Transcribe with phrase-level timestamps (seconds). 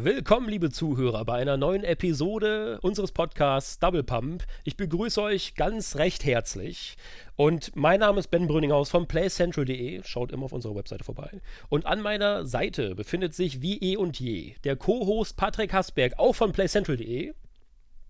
[0.00, 4.44] Willkommen, liebe Zuhörer, bei einer neuen Episode unseres Podcasts Double Pump.
[4.62, 6.96] Ich begrüße euch ganz recht herzlich.
[7.34, 10.04] Und mein Name ist Ben Brüninghaus von playcentral.de.
[10.04, 11.40] Schaut immer auf unserer Webseite vorbei.
[11.68, 16.36] Und an meiner Seite befindet sich wie eh und je der Co-Host Patrick Hasberg, auch
[16.36, 17.34] von playcentral.de.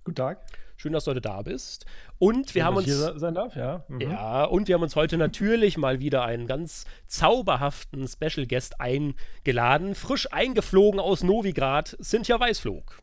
[0.05, 0.45] Guten Tag.
[0.81, 1.87] Schön, dass du heute da bist.
[2.21, 2.87] Und wir Schön, haben uns.
[2.87, 3.85] Hier sein darf, ja.
[3.89, 4.01] Mhm.
[4.01, 9.97] Ja, und wir haben uns heute natürlich mal wieder einen ganz zauberhaften Special Guest eingeladen.
[9.97, 13.03] Frisch eingeflogen aus Novigrad, Cynthia Weißflog.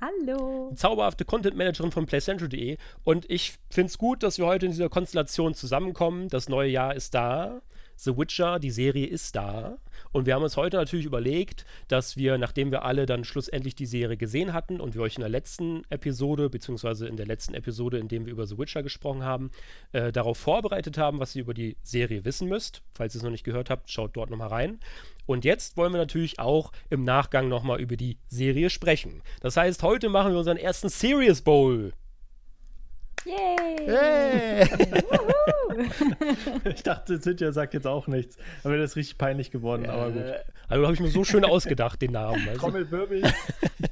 [0.00, 0.72] Hallo.
[0.74, 2.78] Zauberhafte Content Managerin von PlayCentral.de.
[3.04, 6.28] Und ich finde es gut, dass wir heute in dieser Konstellation zusammenkommen.
[6.30, 7.60] Das neue Jahr ist da.
[8.02, 9.76] The Witcher, die Serie ist da.
[10.12, 13.84] Und wir haben uns heute natürlich überlegt, dass wir, nachdem wir alle dann schlussendlich die
[13.84, 17.98] Serie gesehen hatten und wir euch in der letzten Episode, beziehungsweise in der letzten Episode,
[17.98, 19.50] in dem wir über The Witcher gesprochen haben,
[19.92, 22.82] äh, darauf vorbereitet haben, was ihr über die Serie wissen müsst.
[22.94, 24.80] Falls ihr es noch nicht gehört habt, schaut dort nochmal rein.
[25.26, 29.22] Und jetzt wollen wir natürlich auch im Nachgang nochmal über die Serie sprechen.
[29.40, 31.92] Das heißt, heute machen wir unseren ersten Serious Bowl.
[33.24, 33.86] Yay!
[33.86, 34.68] Hey.
[36.64, 38.36] ich dachte, Cynthia sagt jetzt auch nichts.
[38.64, 40.24] Aber das ist richtig peinlich geworden, ja, aber gut.
[40.68, 42.48] Also habe ich mir so schön ausgedacht, den Namen.
[42.48, 42.60] Also.
[42.60, 43.22] Trommelwirbel.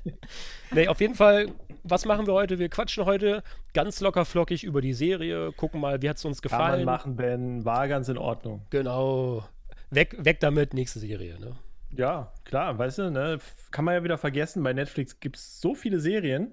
[0.70, 1.48] nee, auf jeden Fall,
[1.82, 2.58] was machen wir heute?
[2.58, 3.42] Wir quatschen heute
[3.74, 6.62] ganz locker flockig über die Serie, gucken mal, wie hat es uns gefallen.
[6.62, 8.62] Kann man machen, Ben, war ganz in Ordnung.
[8.70, 9.44] Genau.
[9.90, 11.56] Weg, weg damit, nächste Serie, ne?
[11.90, 13.38] Ja, klar, weißt du, ne?
[13.70, 16.52] Kann man ja wieder vergessen, bei Netflix gibt es so viele Serien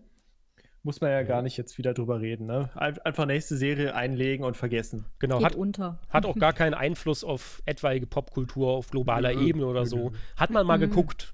[0.86, 2.45] muss man ja gar nicht jetzt wieder drüber reden.
[2.45, 2.69] Ne?
[2.75, 5.05] Einfach nächste Serie einlegen und vergessen.
[5.19, 6.00] Genau, Geht hat, unter.
[6.09, 9.33] hat auch gar keinen Einfluss auf etwaige Popkultur auf globaler.
[9.33, 10.14] Ebene oder so.
[10.38, 10.81] Hat man mal mhm.
[10.81, 11.33] geguckt.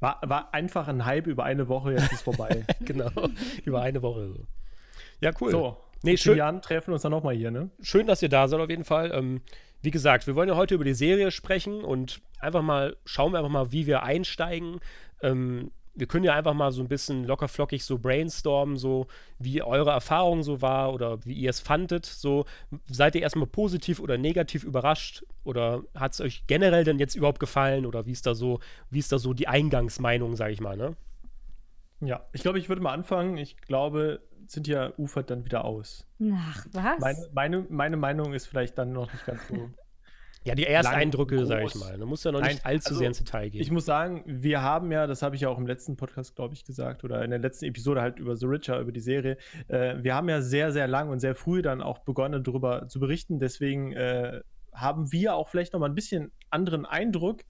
[0.00, 2.64] War, war einfach ein Hype über eine Woche, jetzt ist vorbei.
[2.80, 3.10] genau,
[3.64, 4.28] über eine Woche.
[4.28, 4.46] So.
[5.20, 5.50] Ja, cool.
[5.50, 6.36] So, nee, schön.
[6.36, 7.70] Jahren treffen wir uns dann nochmal hier, ne?
[7.80, 9.12] Schön, dass ihr da seid auf jeden Fall.
[9.12, 9.42] Ähm,
[9.80, 13.38] wie gesagt, wir wollen ja heute über die Serie sprechen und einfach mal schauen wir
[13.38, 14.80] einfach mal, wie wir einsteigen.
[15.22, 19.06] Ähm, wir können ja einfach mal so ein bisschen locker flockig so brainstormen, so
[19.38, 22.06] wie eure Erfahrung so war oder wie ihr es fandet.
[22.06, 22.44] So,
[22.86, 27.40] seid ihr erstmal positiv oder negativ überrascht oder hat es euch generell denn jetzt überhaupt
[27.40, 30.76] gefallen oder wie ist da so, wie ist da so die Eingangsmeinung, sag ich mal,
[30.76, 30.96] ne?
[32.00, 33.36] Ja, ich glaube, ich würde mal anfangen.
[33.38, 36.06] Ich glaube, Cynthia ufert dann wieder aus.
[36.32, 37.00] Ach, was?
[37.00, 39.70] Meine, meine, meine Meinung ist vielleicht dann noch nicht ganz so
[40.44, 41.98] ja, die Ersteindrücke, sage ich mal.
[41.98, 43.60] Du musst ja noch nicht Nein, allzu also, sehr ins Detail gehen.
[43.60, 46.54] Ich muss sagen, wir haben ja, das habe ich ja auch im letzten Podcast, glaube
[46.54, 49.36] ich, gesagt, oder in der letzten Episode halt über The Richer, über die Serie.
[49.68, 53.00] Äh, wir haben ja sehr, sehr lang und sehr früh dann auch begonnen, darüber zu
[53.00, 53.38] berichten.
[53.40, 54.40] Deswegen äh,
[54.72, 57.42] haben wir auch vielleicht noch mal ein bisschen anderen Eindruck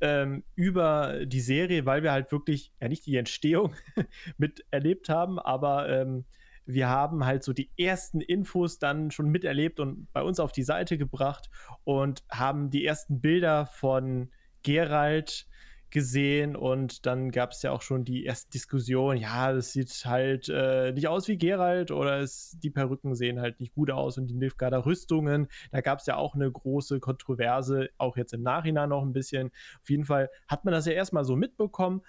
[0.00, 3.74] ähm, über die Serie, weil wir halt wirklich, ja nicht die Entstehung
[4.38, 6.24] miterlebt haben, aber ähm,
[6.66, 10.62] wir haben halt so die ersten Infos dann schon miterlebt und bei uns auf die
[10.62, 11.50] Seite gebracht
[11.84, 14.30] und haben die ersten Bilder von
[14.62, 15.46] Gerald
[15.94, 20.48] gesehen und dann gab es ja auch schon die erste Diskussion, ja, das sieht halt
[20.48, 24.26] äh, nicht aus wie Gerald oder es, die Perücken sehen halt nicht gut aus und
[24.26, 28.88] die Nilfgaarder Rüstungen, da gab es ja auch eine große Kontroverse, auch jetzt im Nachhinein
[28.88, 29.52] noch ein bisschen.
[29.82, 32.02] Auf jeden Fall hat man das ja erstmal so mitbekommen,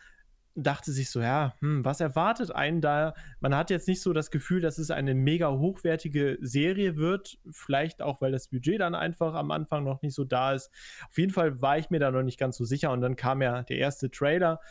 [0.55, 3.13] dachte sich so, ja, hm, was erwartet einen da?
[3.39, 7.37] Man hat jetzt nicht so das Gefühl, dass es eine mega hochwertige Serie wird.
[7.51, 10.71] Vielleicht auch, weil das Budget dann einfach am Anfang noch nicht so da ist.
[11.09, 12.91] Auf jeden Fall war ich mir da noch nicht ganz so sicher.
[12.91, 14.61] Und dann kam ja der erste Trailer.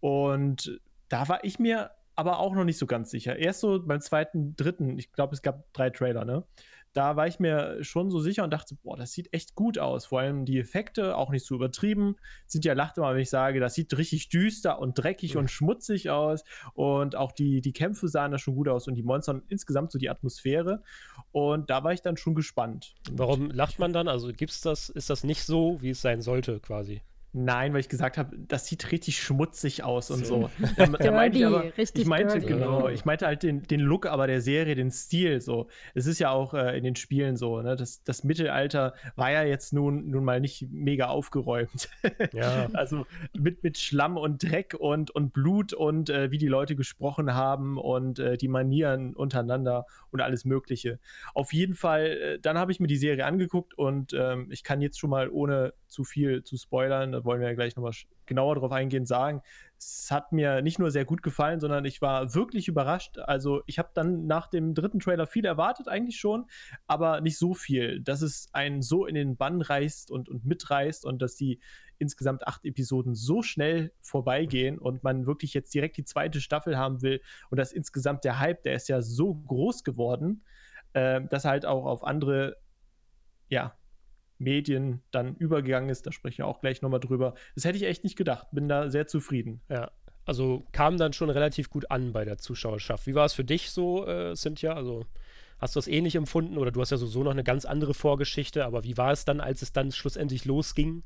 [0.00, 3.36] Und da war ich mir aber auch noch nicht so ganz sicher.
[3.36, 6.44] Erst so beim zweiten, dritten, ich glaube, es gab drei Trailer, ne?
[6.96, 10.06] Da war ich mir schon so sicher und dachte, boah, das sieht echt gut aus.
[10.06, 12.16] Vor allem die Effekte, auch nicht so übertrieben.
[12.46, 15.40] Sind ja lacht immer, wenn ich sage, das sieht richtig düster und dreckig mhm.
[15.40, 16.42] und schmutzig aus.
[16.72, 19.92] Und auch die, die Kämpfe sahen da schon gut aus und die Monster und insgesamt
[19.92, 20.82] so die Atmosphäre.
[21.32, 22.94] Und da war ich dann schon gespannt.
[23.10, 24.08] Warum lacht man dann?
[24.08, 27.02] Also gibt's das, ist das nicht so, wie es sein sollte, quasi?
[27.38, 30.50] Nein, weil ich gesagt habe, das sieht richtig schmutzig aus und so.
[30.76, 32.54] Da, da meinte ich, aber, ich meinte dirty.
[32.54, 35.68] genau, ich meinte halt den, den Look aber der Serie, den Stil so.
[35.94, 37.76] Es ist ja auch äh, in den Spielen so, ne?
[37.76, 41.88] Das, das Mittelalter war ja jetzt nun, nun mal nicht mega aufgeräumt.
[42.32, 42.68] Ja.
[42.72, 47.34] also mit, mit Schlamm und Dreck und, und Blut und äh, wie die Leute gesprochen
[47.34, 50.98] haben und äh, die Manieren untereinander und alles Mögliche.
[51.34, 54.80] Auf jeden Fall, äh, dann habe ich mir die Serie angeguckt und ähm, ich kann
[54.80, 57.92] jetzt schon mal ohne zu viel zu spoilern, wollen wir ja gleich nochmal
[58.24, 59.42] genauer drauf eingehen, sagen.
[59.78, 63.18] Es hat mir nicht nur sehr gut gefallen, sondern ich war wirklich überrascht.
[63.18, 66.46] Also ich habe dann nach dem dritten Trailer viel erwartet, eigentlich schon,
[66.86, 71.04] aber nicht so viel, dass es einen so in den Bann reißt und, und mitreißt
[71.04, 71.60] und dass die
[71.98, 77.02] insgesamt acht Episoden so schnell vorbeigehen und man wirklich jetzt direkt die zweite Staffel haben
[77.02, 77.20] will
[77.50, 80.42] und dass insgesamt der Hype, der ist ja so groß geworden,
[80.92, 82.56] äh, dass halt auch auf andere
[83.48, 83.74] ja,
[84.38, 86.06] Medien dann übergegangen ist.
[86.06, 87.34] Da sprechen wir auch gleich nochmal drüber.
[87.54, 88.48] Das hätte ich echt nicht gedacht.
[88.52, 89.60] Bin da sehr zufrieden.
[89.68, 89.90] Ja.
[90.24, 93.06] also kam dann schon relativ gut an bei der Zuschauerschaft.
[93.06, 94.74] Wie war es für dich so, äh, Cynthia?
[94.74, 95.06] Also
[95.58, 98.64] hast du das ähnlich empfunden oder du hast ja sowieso noch eine ganz andere Vorgeschichte,
[98.64, 101.02] aber wie war es dann, als es dann schlussendlich losging?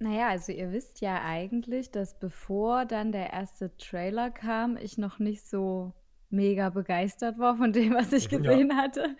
[0.00, 5.18] Naja, also ihr wisst ja eigentlich, dass bevor dann der erste Trailer kam, ich noch
[5.18, 5.92] nicht so
[6.30, 8.76] mega begeistert war von dem, was ich gesehen ja.
[8.76, 9.16] hatte.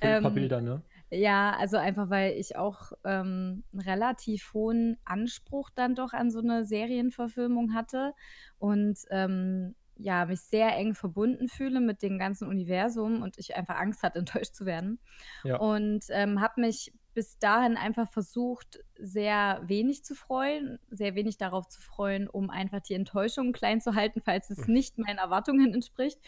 [0.00, 0.82] Ein paar ähm, Bilder, ne?
[1.14, 6.38] Ja, also einfach, weil ich auch ähm, einen relativ hohen Anspruch dann doch an so
[6.38, 8.14] eine Serienverfilmung hatte
[8.58, 13.76] und ähm, ja, mich sehr eng verbunden fühle mit dem ganzen Universum und ich einfach
[13.76, 15.00] Angst hatte, enttäuscht zu werden.
[15.44, 15.58] Ja.
[15.58, 21.68] Und ähm, habe mich bis dahin einfach versucht, sehr wenig zu freuen, sehr wenig darauf
[21.68, 24.72] zu freuen, um einfach die Enttäuschung klein zu halten, falls es mhm.
[24.72, 26.18] nicht meinen Erwartungen entspricht.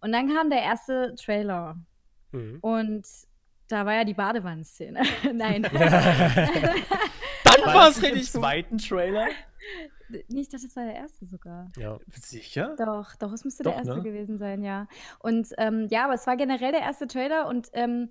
[0.00, 1.76] Und dann kam der erste Trailer.
[2.30, 2.58] Mhm.
[2.60, 3.04] Und
[3.68, 5.02] da war ja die Badewannenszene.
[5.34, 5.62] Nein.
[5.72, 5.74] Dann
[7.64, 8.34] war es richtig.
[8.34, 9.26] Im zweiten Trailer?
[10.08, 11.70] Nee, ich dachte, das war der erste sogar.
[11.76, 11.98] Ja.
[12.14, 12.74] Sicher?
[12.78, 14.02] Doch, doch, es müsste doch, der erste ne?
[14.02, 14.88] gewesen sein, ja.
[15.18, 18.10] Und ähm, ja, aber es war generell der erste Trailer und ähm,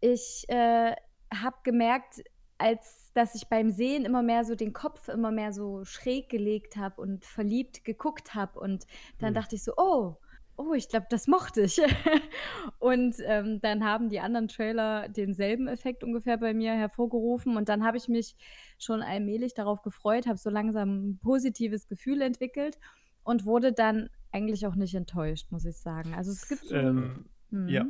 [0.00, 0.94] ich äh,
[1.34, 2.22] habe gemerkt,
[2.58, 6.76] als dass ich beim Sehen immer mehr so den Kopf immer mehr so schräg gelegt
[6.76, 8.60] habe und verliebt geguckt habe.
[8.60, 8.86] Und
[9.18, 9.34] dann hm.
[9.34, 10.16] dachte ich so, oh,
[10.56, 11.80] oh, ich glaube, das mochte ich.
[12.78, 17.56] und ähm, dann haben die anderen Trailer denselben Effekt ungefähr bei mir hervorgerufen.
[17.56, 18.36] Und dann habe ich mich
[18.78, 22.78] schon allmählich darauf gefreut, habe so langsam ein positives Gefühl entwickelt
[23.24, 26.14] und wurde dann eigentlich auch nicht enttäuscht, muss ich sagen.
[26.14, 26.74] Also es gibt so.
[26.74, 27.26] Ähm,
[27.66, 27.86] ja.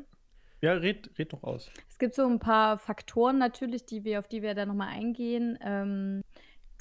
[0.60, 1.70] Ja, red, red doch aus.
[1.88, 5.58] Es gibt so ein paar Faktoren natürlich, die wir, auf die wir da nochmal eingehen,
[5.60, 6.22] ähm,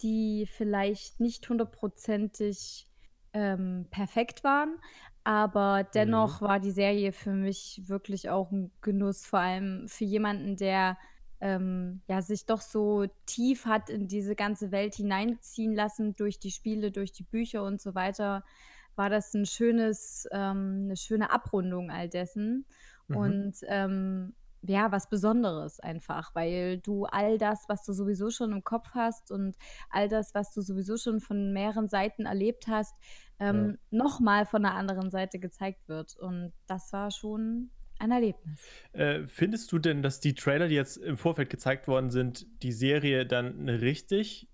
[0.03, 2.87] die vielleicht nicht hundertprozentig
[3.33, 4.75] ähm, perfekt waren.
[5.23, 6.45] Aber dennoch mhm.
[6.45, 10.97] war die Serie für mich wirklich auch ein Genuss, vor allem für jemanden, der
[11.41, 16.51] ähm, ja, sich doch so tief hat in diese ganze Welt hineinziehen lassen durch die
[16.51, 18.44] Spiele, durch die Bücher und so weiter,
[18.95, 22.65] war das ein schönes, ähm, eine schöne Abrundung all dessen.
[23.07, 23.17] Mhm.
[23.17, 28.63] Und ähm, ja, was Besonderes einfach, weil du all das, was du sowieso schon im
[28.63, 29.56] Kopf hast und
[29.89, 32.95] all das, was du sowieso schon von mehreren Seiten erlebt hast,
[33.41, 33.97] ähm, ja.
[33.97, 36.15] nochmal von der anderen Seite gezeigt wird.
[36.17, 38.59] Und das war schon ein Erlebnis.
[38.93, 42.71] Äh, findest du denn, dass die Trailer, die jetzt im Vorfeld gezeigt worden sind, die
[42.71, 44.47] Serie dann richtig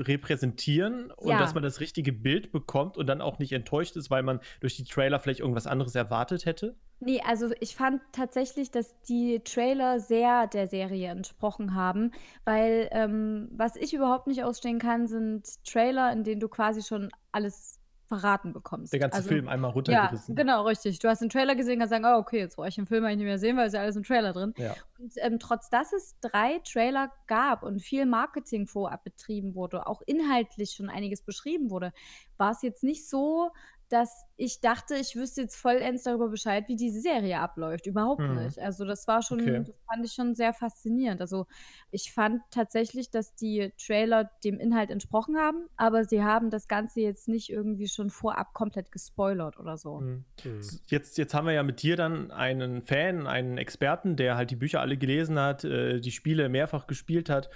[0.00, 1.38] repräsentieren und ja.
[1.38, 4.76] dass man das richtige Bild bekommt und dann auch nicht enttäuscht ist, weil man durch
[4.76, 6.76] die Trailer vielleicht irgendwas anderes erwartet hätte?
[7.00, 12.12] Nee, also ich fand tatsächlich, dass die Trailer sehr der Serie entsprochen haben,
[12.44, 17.10] weil ähm, was ich überhaupt nicht ausstehen kann, sind Trailer, in denen du quasi schon
[17.30, 17.77] alles
[18.08, 18.92] verraten bekommst.
[18.92, 20.34] Der ganze also, Film einmal runtergerissen.
[20.34, 20.98] Ja, genau, richtig.
[20.98, 23.18] Du hast den Trailer gesehen, kannst sagen, oh, okay, jetzt brauche ich den Film eigentlich
[23.18, 24.54] nicht mehr sehen, weil es ja alles im Trailer drin.
[24.56, 24.74] Ja.
[24.98, 30.00] Und ähm, trotz dass es drei Trailer gab und viel Marketing vorab betrieben wurde, auch
[30.06, 31.92] inhaltlich schon einiges beschrieben wurde,
[32.38, 33.50] war es jetzt nicht so,
[33.88, 37.86] dass ich dachte, ich wüsste jetzt vollends darüber Bescheid, wie diese Serie abläuft.
[37.86, 38.44] Überhaupt mhm.
[38.44, 38.58] nicht.
[38.58, 39.64] Also das war schon, okay.
[39.66, 41.20] das fand ich schon sehr faszinierend.
[41.20, 41.46] Also
[41.90, 47.00] ich fand tatsächlich, dass die Trailer dem Inhalt entsprochen haben, aber sie haben das Ganze
[47.00, 50.00] jetzt nicht irgendwie schon vorab komplett gespoilert oder so.
[50.00, 50.24] Mhm.
[50.44, 50.60] mhm.
[50.86, 54.56] Jetzt, jetzt haben wir ja mit dir dann einen Fan, einen Experten, der halt die
[54.56, 57.50] Bücher alle gelesen hat, äh, die Spiele mehrfach gespielt hat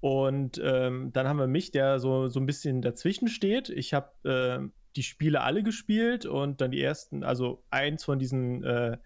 [0.00, 3.70] und ähm, dann haben wir mich, der so, so ein bisschen dazwischen steht.
[3.70, 8.64] Ich habe äh, die Spiele alle gespielt und dann die ersten, also eins von diesen
[8.64, 8.96] äh,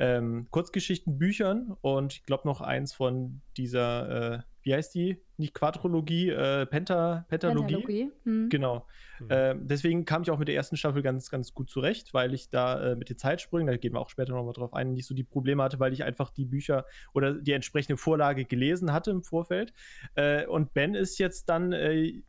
[0.00, 5.22] ähm, Kurzgeschichtenbüchern und ich glaube noch eins von dieser, äh, wie heißt die?
[5.36, 7.74] Nicht Quadrologie, äh, Penta, Pentalogie.
[7.74, 8.10] Pentalogie.
[8.24, 8.48] Hm.
[8.48, 8.86] Genau.
[9.18, 9.30] Hm.
[9.30, 12.48] Äh, deswegen kam ich auch mit der ersten Staffel ganz, ganz gut zurecht, weil ich
[12.48, 15.14] da äh, mit den Zeitsprüngen, da gehen wir auch später nochmal drauf ein, nicht so
[15.14, 19.22] die Probleme hatte, weil ich einfach die Bücher oder die entsprechende Vorlage gelesen hatte im
[19.22, 19.74] Vorfeld.
[20.14, 22.22] Äh, und Ben ist jetzt dann äh,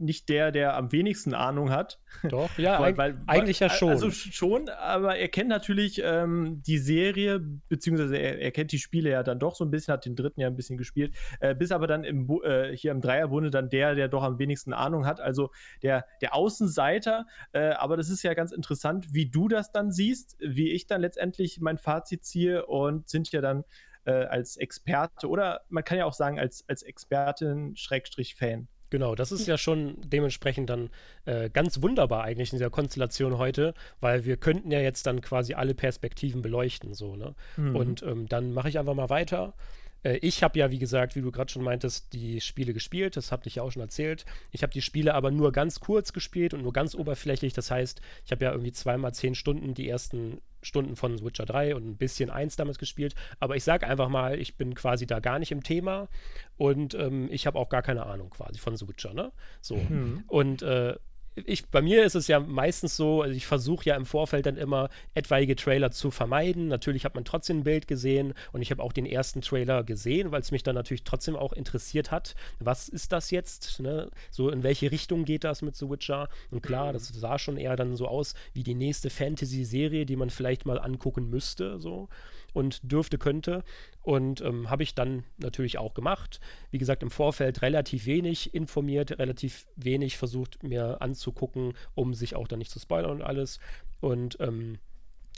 [0.00, 2.00] nicht der, der am wenigsten Ahnung hat.
[2.28, 3.90] Doch, ja, weil, weil, eigentlich ja schon.
[3.90, 9.10] Also schon, aber er kennt natürlich ähm, die Serie, beziehungsweise er, er, kennt die Spiele
[9.10, 11.72] ja dann doch so ein bisschen, hat den dritten ja ein bisschen gespielt, äh, bis
[11.72, 15.20] aber dann im, äh, hier im Dreierbunde dann der, der doch am wenigsten Ahnung hat,
[15.20, 15.50] also
[15.82, 17.26] der, der Außenseiter.
[17.52, 21.00] Äh, aber das ist ja ganz interessant, wie du das dann siehst, wie ich dann
[21.00, 23.64] letztendlich mein Fazit ziehe und sind ja dann
[24.04, 28.68] äh, als Experte oder man kann ja auch sagen als, als Expertin, Schrägstrich Fan.
[28.90, 30.90] Genau, das ist ja schon dementsprechend dann
[31.24, 35.54] äh, ganz wunderbar eigentlich in dieser Konstellation heute, weil wir könnten ja jetzt dann quasi
[35.54, 37.34] alle Perspektiven beleuchten, so, ne?
[37.56, 37.76] Mhm.
[37.76, 39.54] Und ähm, dann mache ich einfach mal weiter.
[40.02, 43.32] Äh, ich habe ja, wie gesagt, wie du gerade schon meintest, die Spiele gespielt, das
[43.32, 44.24] habe ich ja auch schon erzählt.
[44.50, 48.00] Ich habe die Spiele aber nur ganz kurz gespielt und nur ganz oberflächlich, das heißt,
[48.24, 51.96] ich habe ja irgendwie zweimal zehn Stunden die ersten Stunden von Witcher 3 und ein
[51.96, 53.14] bisschen 1 damals gespielt.
[53.38, 56.08] Aber ich sage einfach mal, ich bin quasi da gar nicht im Thema
[56.56, 59.32] und ähm, ich habe auch gar keine Ahnung quasi von The Witcher, ne?
[59.60, 59.76] So.
[59.76, 60.24] Mhm.
[60.26, 60.96] Und äh,
[61.36, 64.56] ich, bei mir ist es ja meistens so, also ich versuche ja im Vorfeld dann
[64.56, 66.68] immer etwaige Trailer zu vermeiden.
[66.68, 70.32] Natürlich hat man trotzdem ein Bild gesehen und ich habe auch den ersten Trailer gesehen,
[70.32, 72.34] weil es mich dann natürlich trotzdem auch interessiert hat.
[72.58, 73.80] Was ist das jetzt?
[73.80, 74.10] Ne?
[74.30, 76.28] So in welche Richtung geht das mit The Witcher?
[76.50, 76.92] Und klar, mhm.
[76.94, 80.78] das sah schon eher dann so aus wie die nächste Fantasy-Serie, die man vielleicht mal
[80.78, 81.78] angucken müsste.
[81.78, 82.08] So
[82.52, 83.64] und dürfte, könnte.
[84.02, 86.40] Und ähm, habe ich dann natürlich auch gemacht.
[86.70, 92.48] Wie gesagt, im Vorfeld relativ wenig informiert, relativ wenig versucht mir anzugucken, um sich auch
[92.48, 93.60] dann nicht zu spoilern und alles.
[94.00, 94.78] Und ähm,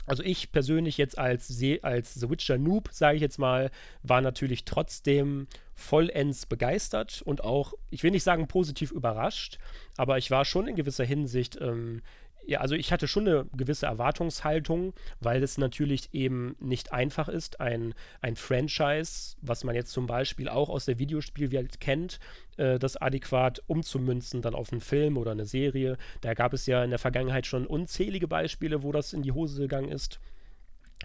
[0.05, 1.49] also ich persönlich jetzt als,
[1.81, 7.73] als The Witcher Noob, sage ich jetzt mal, war natürlich trotzdem vollends begeistert und auch,
[7.89, 9.59] ich will nicht sagen positiv überrascht,
[9.95, 12.01] aber ich war schon in gewisser Hinsicht ähm,
[12.45, 17.59] ja, also ich hatte schon eine gewisse Erwartungshaltung, weil es natürlich eben nicht einfach ist,
[17.59, 22.19] ein, ein Franchise, was man jetzt zum Beispiel auch aus der Videospielwelt kennt,
[22.57, 25.97] äh, das adäquat umzumünzen dann auf einen Film oder eine Serie.
[26.21, 29.61] Da gab es ja in der Vergangenheit schon unzählige Beispiele, wo das in die Hose
[29.61, 30.19] gegangen ist.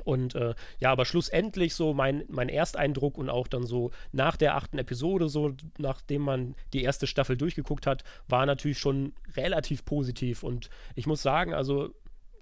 [0.04, 4.56] Und äh, ja, aber schlussendlich so mein, mein Ersteindruck und auch dann so nach der
[4.56, 10.42] achten Episode, so nachdem man die erste Staffel durchgeguckt hat, war natürlich schon relativ positiv.
[10.42, 11.90] Und ich muss sagen, also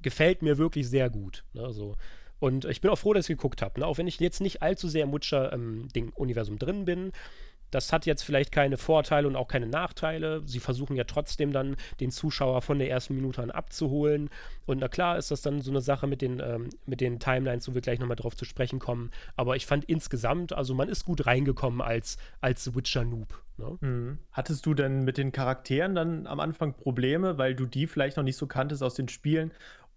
[0.03, 1.45] gefällt mir wirklich sehr gut.
[1.53, 1.97] Ne, so.
[2.39, 3.81] Und ich bin auch froh, dass ich geguckt habe.
[3.81, 3.87] Ne?
[3.87, 7.13] Auch wenn ich jetzt nicht allzu sehr im Witcher-Universum ähm, drin bin,
[7.71, 10.43] das hat jetzt vielleicht keine Vorteile und auch keine Nachteile.
[10.47, 14.31] Sie versuchen ja trotzdem dann den Zuschauer von der ersten Minute an abzuholen.
[14.67, 17.69] Und na klar ist das dann so eine Sache mit den, ähm, mit den Timelines,
[17.69, 19.11] wo wir gleich nochmal drauf zu sprechen kommen.
[19.37, 23.43] Aber ich fand insgesamt, also man ist gut reingekommen als, als Witcher-Noob.
[23.59, 23.79] Ne?
[23.81, 24.19] Mhm.
[24.33, 28.25] Hattest du denn mit den Charakteren dann am Anfang Probleme, weil du die vielleicht noch
[28.25, 29.53] nicht so kanntest aus den Spielen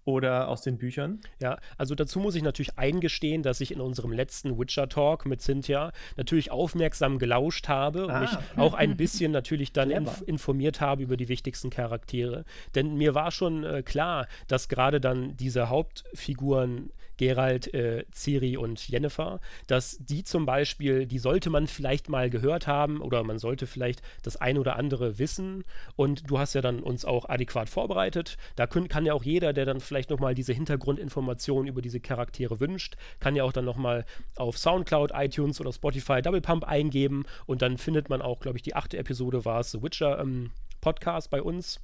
[0.06, 1.20] oder aus den Büchern?
[1.42, 5.92] Ja, also dazu muss ich natürlich eingestehen, dass ich in unserem letzten Witcher-Talk mit Cynthia
[6.18, 8.22] natürlich aufmerksam gelauscht habe und ah.
[8.22, 12.46] mich auch ein bisschen natürlich dann inf informiert habe über die wichtigsten Charaktere.
[12.76, 18.88] Denn mir war schon äh, klar, dass gerade dann diese Hauptfiguren Gerald, äh, Ciri und
[18.88, 23.68] Jennifer, dass die zum Beispiel, die sollte man vielleicht mal gehört haben oder man sollte
[23.68, 25.66] vielleicht das ein oder andere wissen.
[25.98, 28.38] Und du hast ja dann uns auch adäquat vorbereitet.
[28.56, 32.62] Da können, kann ja auch jeder, der dann vielleicht nochmal diese Hintergrundinformationen über diese Charaktere
[32.62, 34.06] wünscht, kann ja auch dann nochmal
[34.38, 38.64] auf Soundcloud, iTunes oder Spotify Double Pump eingeben und dann findet man auch, glaube ich,
[38.64, 41.82] die achte Episode war es, The Witcher ähm, Podcast bei uns.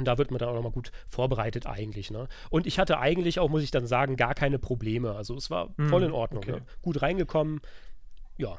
[0.00, 2.10] Und da wird man dann auch nochmal gut vorbereitet eigentlich.
[2.10, 2.26] Ne?
[2.48, 5.14] Und ich hatte eigentlich auch, muss ich dann sagen, gar keine Probleme.
[5.14, 6.42] Also es war hm, voll in Ordnung.
[6.42, 6.52] Okay.
[6.52, 6.62] Ne?
[6.80, 7.60] Gut reingekommen.
[8.38, 8.56] Ja.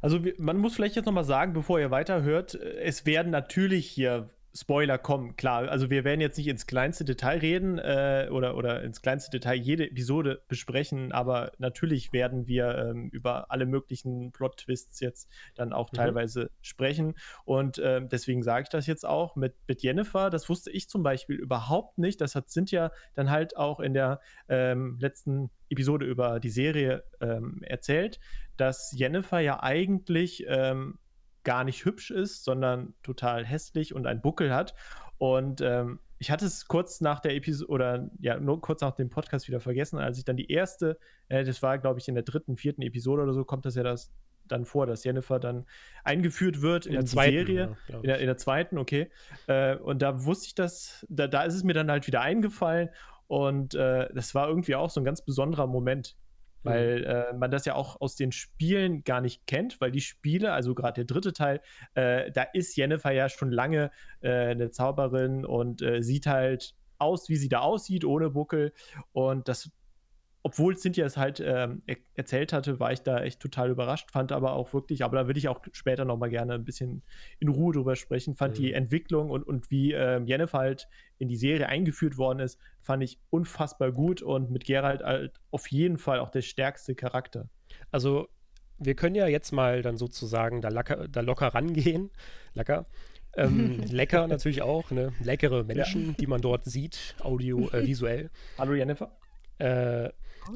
[0.00, 4.98] Also man muss vielleicht jetzt nochmal sagen, bevor ihr weiterhört, es werden natürlich hier Spoiler
[4.98, 5.68] kommen, klar.
[5.68, 9.54] Also wir werden jetzt nicht ins kleinste Detail reden äh, oder, oder ins kleinste Detail
[9.54, 15.92] jede Episode besprechen, aber natürlich werden wir ähm, über alle möglichen Plot-Twists jetzt dann auch
[15.92, 15.96] mhm.
[15.96, 17.14] teilweise sprechen.
[17.44, 20.30] Und äh, deswegen sage ich das jetzt auch mit, mit Jennifer.
[20.30, 22.20] Das wusste ich zum Beispiel überhaupt nicht.
[22.20, 27.62] Das hat Cynthia dann halt auch in der ähm, letzten Episode über die Serie ähm,
[27.62, 28.18] erzählt,
[28.56, 30.98] dass Jennifer ja eigentlich ähm,
[31.44, 34.74] gar nicht hübsch ist, sondern total hässlich und einen Buckel hat.
[35.18, 39.10] Und ähm, ich hatte es kurz nach der Episode oder ja, nur kurz nach dem
[39.10, 42.24] Podcast wieder vergessen, als ich dann die erste, äh, das war, glaube ich, in der
[42.24, 44.12] dritten, vierten Episode oder so, kommt das ja das
[44.46, 45.66] dann vor, dass Jennifer dann
[46.04, 47.76] eingeführt wird in, in der zweiten, Serie.
[47.88, 49.10] Ja, in, der, in, der, zweiten, okay.
[49.46, 52.90] Äh, und da wusste ich das, da, da ist es mir dann halt wieder eingefallen.
[53.26, 56.16] Und äh, das war irgendwie auch so ein ganz besonderer Moment.
[56.62, 60.52] Weil äh, man das ja auch aus den Spielen gar nicht kennt, weil die Spiele,
[60.52, 61.60] also gerade der dritte Teil,
[61.94, 63.90] äh, da ist Jennifer ja schon lange
[64.20, 68.72] äh, eine Zauberin und äh, sieht halt aus, wie sie da aussieht, ohne Buckel.
[69.12, 69.70] Und das
[70.42, 74.32] obwohl Cynthia es halt ähm, er erzählt hatte, war ich da echt total überrascht, fand
[74.32, 77.02] aber auch wirklich, aber da würde ich auch später nochmal gerne ein bisschen
[77.40, 78.62] in Ruhe drüber sprechen, fand mhm.
[78.62, 83.02] die Entwicklung und, und wie ähm, Jennifer halt in die Serie eingeführt worden ist, fand
[83.02, 87.50] ich unfassbar gut und mit Gerald halt auf jeden Fall auch der stärkste Charakter.
[87.90, 88.28] Also
[88.78, 92.10] wir können ja jetzt mal dann sozusagen da, lacker, da locker rangehen,
[92.54, 92.86] lecker.
[93.36, 95.12] Ähm, lecker natürlich auch, ne?
[95.22, 96.14] leckere Menschen, ja.
[96.18, 98.30] die man dort sieht, audio, äh, visuell.
[98.58, 99.16] Hallo Jennifer.
[99.58, 100.08] Äh,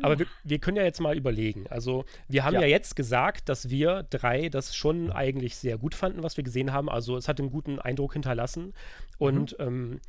[0.02, 1.66] aber wir, wir, können ja jetzt mal überlegen.
[1.68, 2.62] Also, wir haben ja.
[2.62, 2.66] ja.
[2.66, 6.88] jetzt gesagt, dass wir drei das schon eigentlich sehr gut fanden, was wir gesehen haben.
[6.88, 8.74] Also, es hat einen guten Eindruck hinterlassen.
[9.18, 9.64] Und mhm.
[9.66, 10.00] ähm,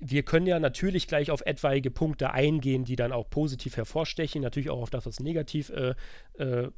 [0.00, 4.42] wir können ja natürlich gleich auf etwaige Punkte eingehen, die dann auch positiv hervorstechen.
[4.42, 5.94] Natürlich auch auf das, was negativ äh,
[6.38, 6.70] äh,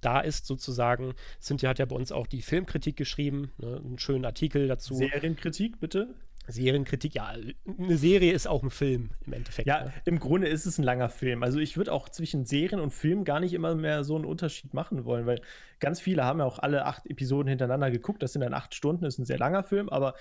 [0.00, 1.14] da ist, sozusagen.
[1.40, 3.80] Cynthia hat ja bei uns auch die Filmkritik geschrieben, ne?
[3.84, 4.94] einen schönen Artikel dazu.
[4.94, 6.14] Serienkritik, bitte?
[6.52, 7.32] Serienkritik, ja,
[7.66, 9.66] eine Serie ist auch ein Film im Endeffekt.
[9.66, 9.92] Ja, ne?
[10.04, 11.42] im Grunde ist es ein langer Film.
[11.42, 14.74] Also ich würde auch zwischen Serien und Film gar nicht immer mehr so einen Unterschied
[14.74, 15.40] machen wollen, weil
[15.80, 18.22] ganz viele haben ja auch alle acht Episoden hintereinander geguckt.
[18.22, 20.14] Das sind dann acht Stunden, das ist ein sehr langer Film, aber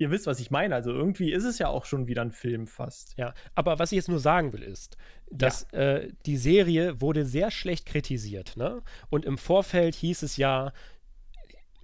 [0.00, 0.74] ihr wisst, was ich meine.
[0.74, 3.16] Also irgendwie ist es ja auch schon wieder ein Film fast.
[3.16, 4.96] Ja, aber was ich jetzt nur sagen will, ist,
[5.30, 5.78] dass ja.
[5.78, 8.56] äh, die Serie wurde sehr schlecht kritisiert.
[8.56, 8.82] Ne?
[9.10, 10.72] Und im Vorfeld hieß es ja,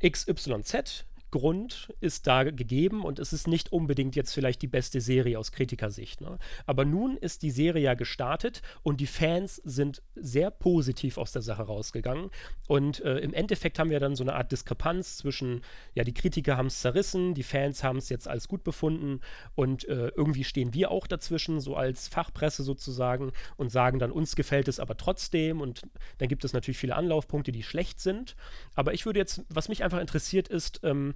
[0.03, 5.39] XYZ Grund ist da gegeben und es ist nicht unbedingt jetzt vielleicht die beste Serie
[5.39, 6.21] aus Kritikersicht.
[6.21, 6.39] Ne?
[6.67, 11.43] Aber nun ist die Serie ja gestartet und die Fans sind sehr positiv aus der
[11.43, 12.31] Sache rausgegangen.
[12.69, 15.63] Und äh, im Endeffekt haben wir dann so eine Art Diskrepanz zwischen,
[15.95, 19.21] ja, die Kritiker haben es zerrissen, die Fans haben es jetzt als gut befunden
[19.55, 24.37] und äh, irgendwie stehen wir auch dazwischen, so als Fachpresse sozusagen, und sagen dann, uns
[24.37, 25.61] gefällt es aber trotzdem.
[25.61, 25.83] Und
[26.19, 28.37] dann gibt es natürlich viele Anlaufpunkte, die schlecht sind.
[28.75, 31.15] Aber ich würde jetzt, was mich einfach interessiert ist, ähm,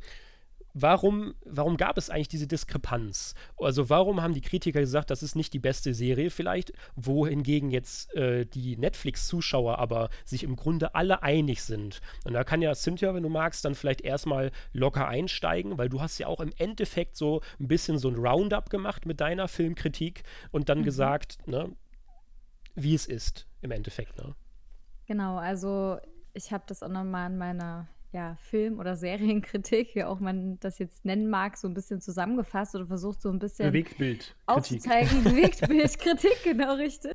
[0.74, 3.34] warum, warum gab es eigentlich diese Diskrepanz?
[3.58, 8.14] Also warum haben die Kritiker gesagt, das ist nicht die beste Serie vielleicht, wohingegen jetzt
[8.14, 12.00] äh, die Netflix-Zuschauer aber sich im Grunde alle einig sind?
[12.24, 16.00] Und da kann ja Cynthia, wenn du magst, dann vielleicht erstmal locker einsteigen, weil du
[16.00, 20.22] hast ja auch im Endeffekt so ein bisschen so ein Roundup gemacht mit deiner Filmkritik
[20.50, 20.84] und dann mhm.
[20.84, 21.74] gesagt, ne,
[22.74, 24.16] wie es ist im Endeffekt.
[24.18, 24.34] Ne?
[25.06, 25.98] Genau, also
[26.32, 30.78] ich habe das auch nochmal in meiner ja, Film- oder Serienkritik, wie auch man das
[30.78, 35.22] jetzt nennen mag, so ein bisschen zusammengefasst oder versucht so ein bisschen Bewegtbild aufzuzeigen.
[35.24, 37.12] Bewegtbildkritik, genau richtig.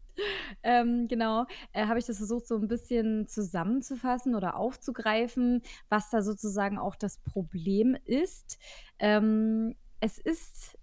[0.64, 6.22] Ähm, genau, äh, habe ich das versucht so ein bisschen zusammenzufassen oder aufzugreifen, was da
[6.22, 8.58] sozusagen auch das Problem ist.
[9.00, 10.78] Ähm, es ist,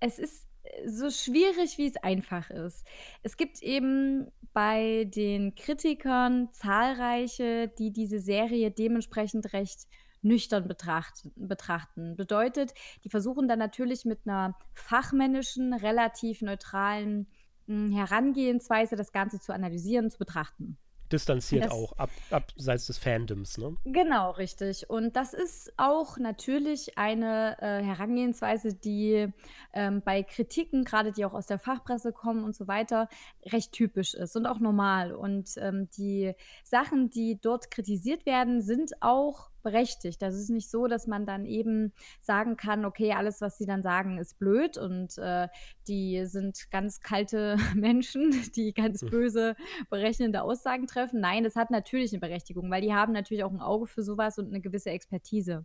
[0.00, 0.49] es ist
[0.86, 2.86] so schwierig, wie es einfach ist.
[3.22, 9.86] Es gibt eben bei den Kritikern zahlreiche, die diese Serie dementsprechend recht
[10.22, 12.16] nüchtern betrachten, betrachten.
[12.16, 12.74] Bedeutet,
[13.04, 17.26] die versuchen dann natürlich mit einer fachmännischen, relativ neutralen
[17.66, 20.78] hm, Herangehensweise das Ganze zu analysieren, zu betrachten
[21.12, 23.76] distanziert das, auch, ab, abseits des Fandoms, ne?
[23.84, 24.88] Genau, richtig.
[24.88, 29.28] Und das ist auch natürlich eine äh, Herangehensweise, die
[29.72, 33.08] ähm, bei Kritiken, gerade die auch aus der Fachpresse kommen und so weiter,
[33.46, 35.12] recht typisch ist und auch normal.
[35.12, 40.20] Und ähm, die Sachen, die dort kritisiert werden, sind auch berechtigt.
[40.22, 43.82] Das ist nicht so, dass man dann eben sagen kann, okay, alles, was sie dann
[43.82, 45.48] sagen, ist blöd und äh,
[45.88, 49.10] die sind ganz kalte Menschen, die ganz hm.
[49.10, 49.56] böse,
[49.88, 51.20] berechnende Aussagen treffen.
[51.20, 54.38] Nein, das hat natürlich eine Berechtigung, weil die haben natürlich auch ein Auge für sowas
[54.38, 55.64] und eine gewisse Expertise.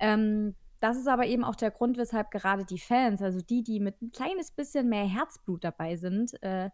[0.00, 3.80] Ähm, das ist aber eben auch der Grund, weshalb gerade die Fans, also die, die
[3.80, 6.68] mit ein kleines bisschen mehr Herzblut dabei sind, äh,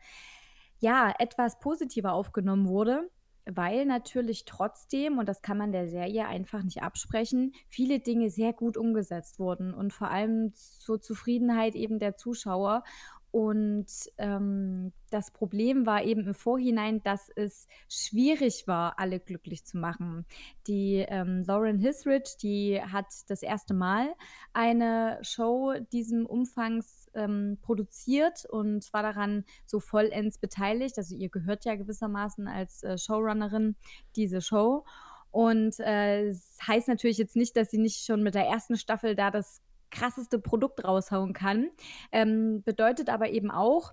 [0.80, 3.08] ja, etwas positiver aufgenommen wurde
[3.54, 8.52] weil natürlich trotzdem, und das kann man der Serie einfach nicht absprechen, viele Dinge sehr
[8.52, 12.84] gut umgesetzt wurden und vor allem zur Zufriedenheit eben der Zuschauer.
[13.32, 13.86] Und
[14.18, 20.26] ähm, das Problem war eben im Vorhinein, dass es schwierig war, alle glücklich zu machen.
[20.66, 24.14] Die ähm, Lauren Hisrich, die hat das erste Mal
[24.52, 30.98] eine Show diesem Umfangs ähm, produziert und war daran so vollends beteiligt.
[30.98, 33.76] Also ihr gehört ja gewissermaßen als äh, Showrunnerin
[34.16, 34.84] diese Show.
[35.30, 38.76] Und äh, es äh, heißt natürlich jetzt nicht, dass sie nicht schon mit der ersten
[38.76, 41.70] Staffel da das krasseste Produkt raushauen kann.
[42.12, 43.92] Ähm, bedeutet aber eben auch,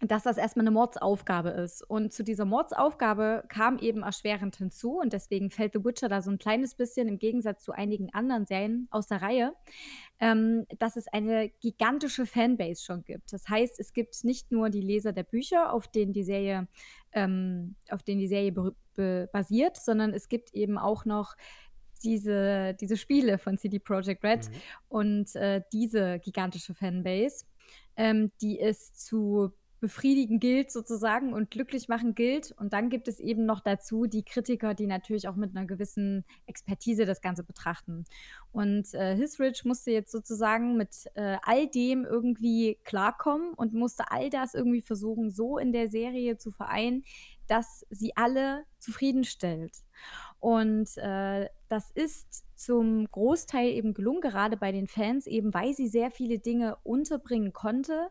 [0.00, 1.82] dass das erstmal eine Mordsaufgabe ist.
[1.82, 6.30] Und zu dieser Mordsaufgabe kam eben erschwerend hinzu, und deswegen fällt The Witcher da so
[6.30, 9.54] ein kleines bisschen im Gegensatz zu einigen anderen Serien aus der Reihe,
[10.20, 13.32] ähm, dass es eine gigantische Fanbase schon gibt.
[13.32, 16.68] Das heißt, es gibt nicht nur die Leser der Bücher, auf denen die Serie,
[17.12, 18.52] ähm, auf denen die Serie
[19.32, 21.36] basiert, sondern es gibt eben auch noch
[22.06, 24.54] diese, diese Spiele von CD Projekt Red mhm.
[24.88, 27.44] und äh, diese gigantische Fanbase,
[27.96, 32.52] ähm, die es zu befriedigen gilt sozusagen und glücklich machen gilt.
[32.52, 36.24] Und dann gibt es eben noch dazu die Kritiker, die natürlich auch mit einer gewissen
[36.46, 38.04] Expertise das Ganze betrachten.
[38.52, 44.30] Und äh, Hisrich musste jetzt sozusagen mit äh, all dem irgendwie klarkommen und musste all
[44.30, 47.04] das irgendwie versuchen, so in der Serie zu vereinen,
[47.46, 49.72] dass sie alle zufriedenstellt.
[50.40, 55.88] Und äh, das ist zum Großteil eben gelungen, gerade bei den Fans, eben weil sie
[55.88, 58.08] sehr viele Dinge unterbringen konnte.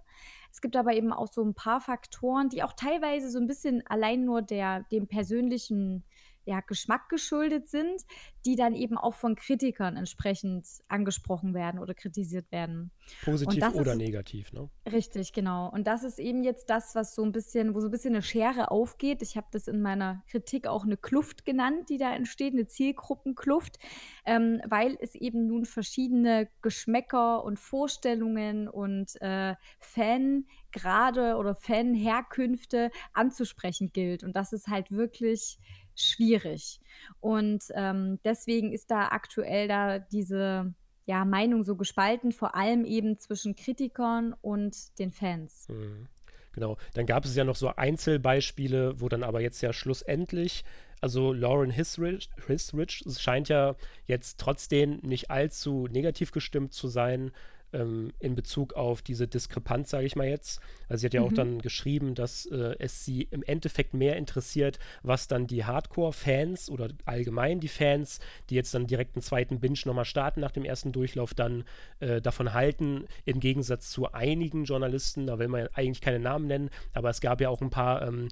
[0.51, 3.85] Es gibt aber eben auch so ein paar Faktoren, die auch teilweise so ein bisschen
[3.87, 6.03] allein nur der, dem persönlichen
[6.45, 8.03] ja, Geschmack geschuldet sind,
[8.45, 12.91] die dann eben auch von Kritikern entsprechend angesprochen werden oder kritisiert werden.
[13.23, 14.69] Positiv oder ist, negativ, ne?
[14.91, 15.69] Richtig, genau.
[15.71, 18.21] Und das ist eben jetzt das, was so ein bisschen, wo so ein bisschen eine
[18.21, 19.23] Schere aufgeht.
[19.23, 23.79] Ich habe das in meiner Kritik auch eine Kluft genannt, die da entsteht, eine Zielgruppenkluft,
[24.25, 33.91] ähm, weil es eben nun verschiedene Geschmäcker und Vorstellungen und äh, Fangrade oder Fanherkünfte anzusprechen
[33.91, 34.23] gilt.
[34.23, 35.57] Und das ist halt wirklich
[35.95, 36.79] schwierig.
[37.19, 40.73] Und ähm, deswegen ist da aktuell da diese
[41.05, 45.67] ja, Meinung so gespalten, vor allem eben zwischen Kritikern und den Fans.
[45.69, 46.07] Mhm.
[46.53, 46.77] Genau.
[46.93, 50.63] Dann gab es ja noch so Einzelbeispiele, wo dann aber jetzt ja schlussendlich,
[51.01, 57.31] also Lauren Hisrich, Hisrich scheint ja jetzt trotzdem nicht allzu negativ gestimmt zu sein
[57.73, 60.59] ähm, in Bezug auf diese Diskrepanz, sage ich mal jetzt.
[60.87, 61.27] Also sie hat ja mhm.
[61.27, 66.69] auch dann geschrieben, dass äh, es sie im Endeffekt mehr interessiert, was dann die Hardcore-Fans
[66.69, 70.65] oder allgemein die Fans, die jetzt dann direkt einen zweiten Binge nochmal starten nach dem
[70.65, 71.63] ersten Durchlauf, dann
[71.99, 76.47] äh, davon halten, im Gegensatz zu einigen Journalisten, da will man ja eigentlich keine Namen
[76.47, 78.29] nennen, aber es gab ja auch ein paar ähm,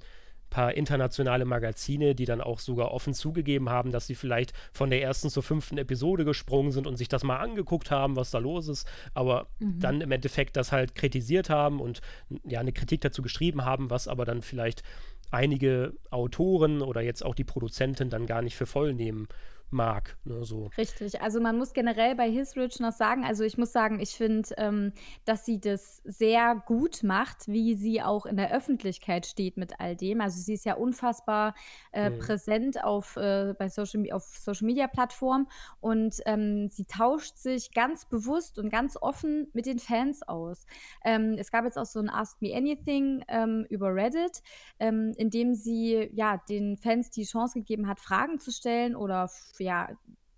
[0.54, 5.02] paar internationale Magazine, die dann auch sogar offen zugegeben haben, dass sie vielleicht von der
[5.02, 8.68] ersten zur fünften Episode gesprungen sind und sich das mal angeguckt haben, was da los
[8.68, 9.80] ist, aber mhm.
[9.80, 12.02] dann im Endeffekt das halt kritisiert haben und
[12.46, 14.84] ja eine Kritik dazu geschrieben haben, was aber dann vielleicht
[15.32, 19.28] einige Autoren oder jetzt auch die Produzentin dann gar nicht für voll nehmen
[19.74, 20.16] mag.
[20.24, 20.70] Ne, so.
[20.78, 24.50] Richtig, also man muss generell bei Hisrich noch sagen, also ich muss sagen, ich finde,
[24.58, 24.94] ähm,
[25.26, 29.96] dass sie das sehr gut macht, wie sie auch in der Öffentlichkeit steht mit all
[29.96, 30.22] dem.
[30.22, 31.56] Also sie ist ja unfassbar
[31.92, 32.20] äh, mhm.
[32.20, 35.48] präsent auf, äh, bei Social, auf Social Media Plattformen
[35.82, 40.66] und ähm, sie tauscht sich ganz bewusst und ganz offen mit den Fans aus.
[41.04, 44.42] Ähm, es gab jetzt auch so ein Ask Me Anything ähm, über Reddit,
[44.80, 49.30] ähm, in dem sie ja den Fans die Chance gegeben hat, Fragen zu stellen oder
[49.64, 49.90] ja,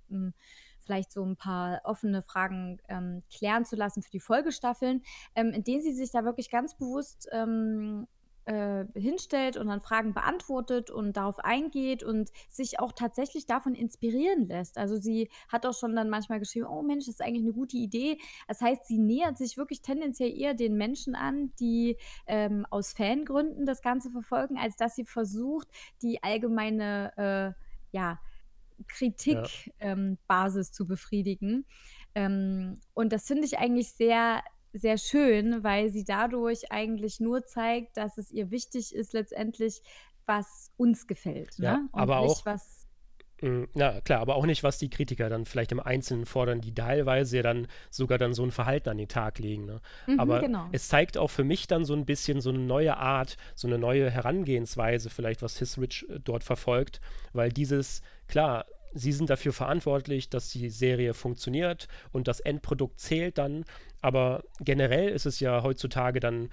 [0.10, 0.34] hm,
[0.80, 5.04] vielleicht so ein paar offene Fragen ähm, klären zu lassen für die Folgestaffeln,
[5.36, 8.08] ähm, in denen sie sich da wirklich ganz bewusst ähm,
[8.46, 14.48] äh, hinstellt und dann Fragen beantwortet und darauf eingeht und sich auch tatsächlich davon inspirieren
[14.48, 14.78] lässt.
[14.78, 17.78] Also sie hat auch schon dann manchmal geschrieben, oh Mensch, das ist eigentlich eine gute
[17.78, 18.20] Idee.
[18.48, 23.66] Das heißt, sie nähert sich wirklich tendenziell eher den Menschen an, die ähm, aus Fangründen
[23.66, 25.68] das Ganze verfolgen, als dass sie versucht,
[26.04, 28.20] die allgemeine, äh, ja,
[28.88, 29.92] Kritikbasis ja.
[29.92, 30.18] ähm,
[30.72, 31.66] zu befriedigen.
[32.14, 37.98] Ähm, und das finde ich eigentlich sehr, sehr schön, weil sie dadurch eigentlich nur zeigt,
[37.98, 39.82] dass es ihr wichtig ist, letztendlich,
[40.26, 41.58] was uns gefällt.
[41.58, 41.90] Ja, ne?
[41.94, 42.86] aber auch, was
[43.42, 46.74] Mm, na klar, aber auch nicht, was die Kritiker dann vielleicht im Einzelnen fordern, die
[46.74, 49.66] teilweise dann sogar dann so ein Verhalten an den Tag legen.
[49.66, 49.82] Ne?
[50.08, 50.70] Mhm, aber genau.
[50.72, 53.78] es zeigt auch für mich dann so ein bisschen so eine neue Art, so eine
[53.78, 57.02] neue Herangehensweise vielleicht, was Hisrich äh, dort verfolgt,
[57.34, 63.38] weil dieses, klar, sie sind dafür verantwortlich, dass die Serie funktioniert und das Endprodukt zählt
[63.38, 63.66] dann,
[64.02, 66.50] aber generell ist es ja heutzutage dann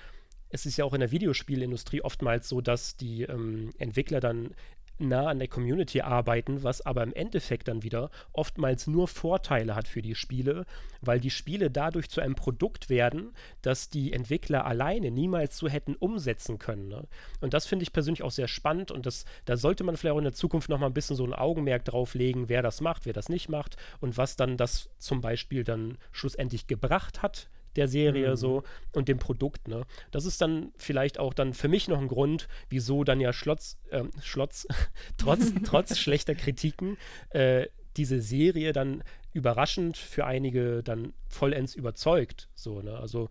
[0.53, 4.55] es ist ja auch in der Videospielindustrie oftmals so, dass die ähm, Entwickler dann
[4.99, 9.89] nah an der Community arbeiten, was aber im Endeffekt dann wieder oftmals nur Vorteile hat
[9.89, 10.65] für die Spiele,
[11.01, 15.95] weil die Spiele dadurch zu einem Produkt werden, das die Entwickler alleine niemals so hätten
[15.95, 16.89] umsetzen können.
[16.89, 17.07] Ne?
[17.41, 20.19] Und das finde ich persönlich auch sehr spannend und das, da sollte man vielleicht auch
[20.19, 23.07] in der Zukunft noch mal ein bisschen so ein Augenmerk drauf legen, wer das macht,
[23.07, 27.89] wer das nicht macht und was dann das zum Beispiel dann schlussendlich gebracht hat der
[27.89, 28.37] Serie mhm.
[28.37, 29.69] so und dem Produkt.
[29.69, 29.85] Ne?
[30.11, 33.79] Das ist dann vielleicht auch dann für mich noch ein Grund, wieso dann ja Schlotz,
[33.91, 34.67] äh, Schlotz
[35.17, 36.97] trotz, trotz schlechter Kritiken
[37.31, 42.49] äh, diese Serie dann überraschend für einige dann vollends überzeugt.
[42.55, 42.99] So, ne?
[42.99, 43.29] Also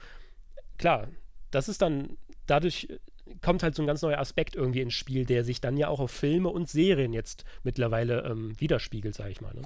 [0.78, 1.08] klar,
[1.52, 2.88] das ist dann dadurch
[3.42, 6.00] kommt halt so ein ganz neuer Aspekt irgendwie ins Spiel, der sich dann ja auch
[6.00, 9.54] auf Filme und Serien jetzt mittlerweile ähm, widerspiegelt, sag ich mal.
[9.54, 9.62] Ne?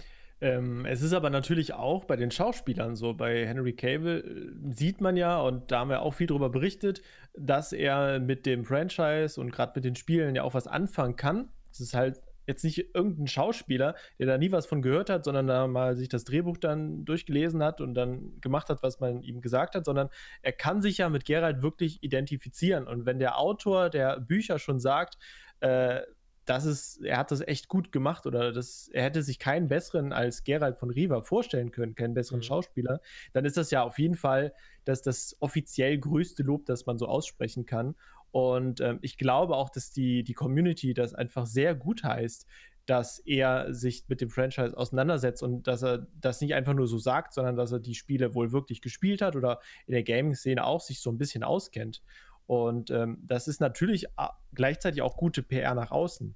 [0.45, 3.15] Ähm, es ist aber natürlich auch bei den Schauspielern so.
[3.15, 7.01] Bei Henry Cable äh, sieht man ja, und da haben wir auch viel darüber berichtet,
[7.35, 11.49] dass er mit dem Franchise und gerade mit den Spielen ja auch was anfangen kann.
[11.71, 15.47] Es ist halt jetzt nicht irgendein Schauspieler, der da nie was von gehört hat, sondern
[15.47, 19.41] da mal sich das Drehbuch dann durchgelesen hat und dann gemacht hat, was man ihm
[19.41, 20.09] gesagt hat, sondern
[20.43, 22.85] er kann sich ja mit Geralt wirklich identifizieren.
[22.85, 25.17] Und wenn der Autor der Bücher schon sagt,
[25.59, 26.01] äh,
[26.45, 30.13] das ist, er hat das echt gut gemacht oder das, er hätte sich keinen besseren
[30.13, 32.43] als Gerald von Riva vorstellen können, keinen besseren mhm.
[32.43, 33.01] Schauspieler,
[33.33, 34.53] dann ist das ja auf jeden Fall
[34.85, 37.95] das, das offiziell größte Lob, das man so aussprechen kann.
[38.31, 42.45] Und ähm, ich glaube auch, dass die, die Community das einfach sehr gut heißt,
[42.85, 46.97] dass er sich mit dem Franchise auseinandersetzt und dass er das nicht einfach nur so
[46.97, 50.81] sagt, sondern dass er die Spiele wohl wirklich gespielt hat oder in der Gaming-Szene auch
[50.81, 52.03] sich so ein bisschen auskennt.
[52.47, 54.07] Und ähm, das ist natürlich
[54.53, 56.35] gleichzeitig auch gute PR nach außen.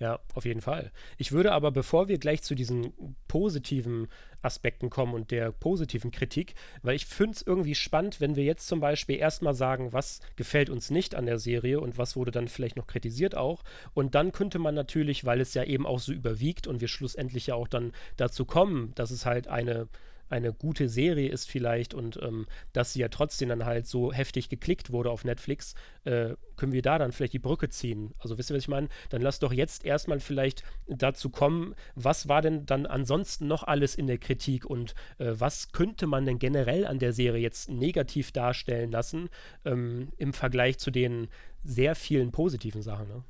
[0.00, 0.92] Ja, auf jeden Fall.
[1.18, 4.08] Ich würde aber, bevor wir gleich zu diesen positiven
[4.40, 8.66] Aspekten kommen und der positiven Kritik, weil ich finde es irgendwie spannend, wenn wir jetzt
[8.66, 12.48] zum Beispiel erstmal sagen, was gefällt uns nicht an der Serie und was wurde dann
[12.48, 13.62] vielleicht noch kritisiert auch.
[13.92, 17.48] Und dann könnte man natürlich, weil es ja eben auch so überwiegt und wir schlussendlich
[17.48, 19.86] ja auch dann dazu kommen, dass es halt eine
[20.30, 24.48] eine gute Serie ist vielleicht und ähm, dass sie ja trotzdem dann halt so heftig
[24.48, 28.14] geklickt wurde auf Netflix, äh, können wir da dann vielleicht die Brücke ziehen.
[28.18, 28.88] Also wisst ihr, was ich meine?
[29.08, 33.94] Dann lass doch jetzt erstmal vielleicht dazu kommen, was war denn dann ansonsten noch alles
[33.94, 38.32] in der Kritik und äh, was könnte man denn generell an der Serie jetzt negativ
[38.32, 39.28] darstellen lassen
[39.64, 41.28] ähm, im Vergleich zu den
[41.64, 43.08] sehr vielen positiven Sachen.
[43.08, 43.24] Ne?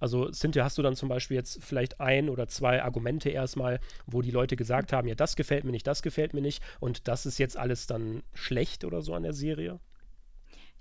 [0.00, 4.22] Also Cynthia, hast du dann zum Beispiel jetzt vielleicht ein oder zwei Argumente erstmal, wo
[4.22, 7.26] die Leute gesagt haben, ja, das gefällt mir nicht, das gefällt mir nicht und das
[7.26, 9.78] ist jetzt alles dann schlecht oder so an der Serie?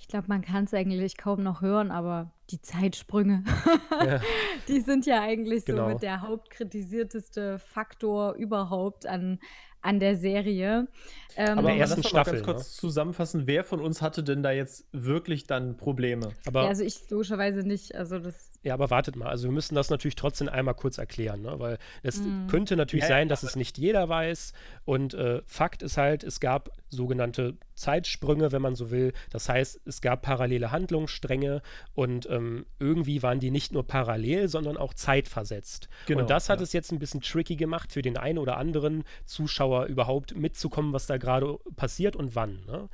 [0.02, 3.44] Ich glaube, man kann es eigentlich kaum noch hören, aber die Zeitsprünge,
[4.06, 4.22] ja.
[4.70, 5.88] die sind ja eigentlich genau.
[5.88, 9.40] so mit der hauptkritisierteste Faktor überhaupt an
[9.82, 10.88] an der Serie.
[11.36, 12.82] Ähm, aber erst mal Staffel, ganz kurz ne?
[12.82, 16.34] zusammenfassen, wer von uns hatte denn da jetzt wirklich dann Probleme?
[16.46, 17.96] Aber, ja, also ich logischerweise nicht.
[17.96, 19.30] Also das ja, aber wartet mal.
[19.30, 21.60] Also wir müssen das natürlich trotzdem einmal kurz erklären, ne?
[21.60, 22.48] weil es mm.
[22.48, 24.54] könnte natürlich ja, sein, dass es nicht jeder weiß.
[24.84, 29.14] Und äh, Fakt ist halt, es gab sogenannte Zeitsprünge, wenn man so will.
[29.30, 31.62] Das heißt, es gab parallele Handlungsstränge
[31.94, 35.88] und ähm, irgendwie waren die nicht nur parallel, sondern auch zeitversetzt.
[36.08, 36.64] Genau, und das hat ja.
[36.64, 41.06] es jetzt ein bisschen tricky gemacht für den einen oder anderen Zuschauer überhaupt mitzukommen, was
[41.06, 42.66] da gerade passiert und wann.
[42.66, 42.90] Ne?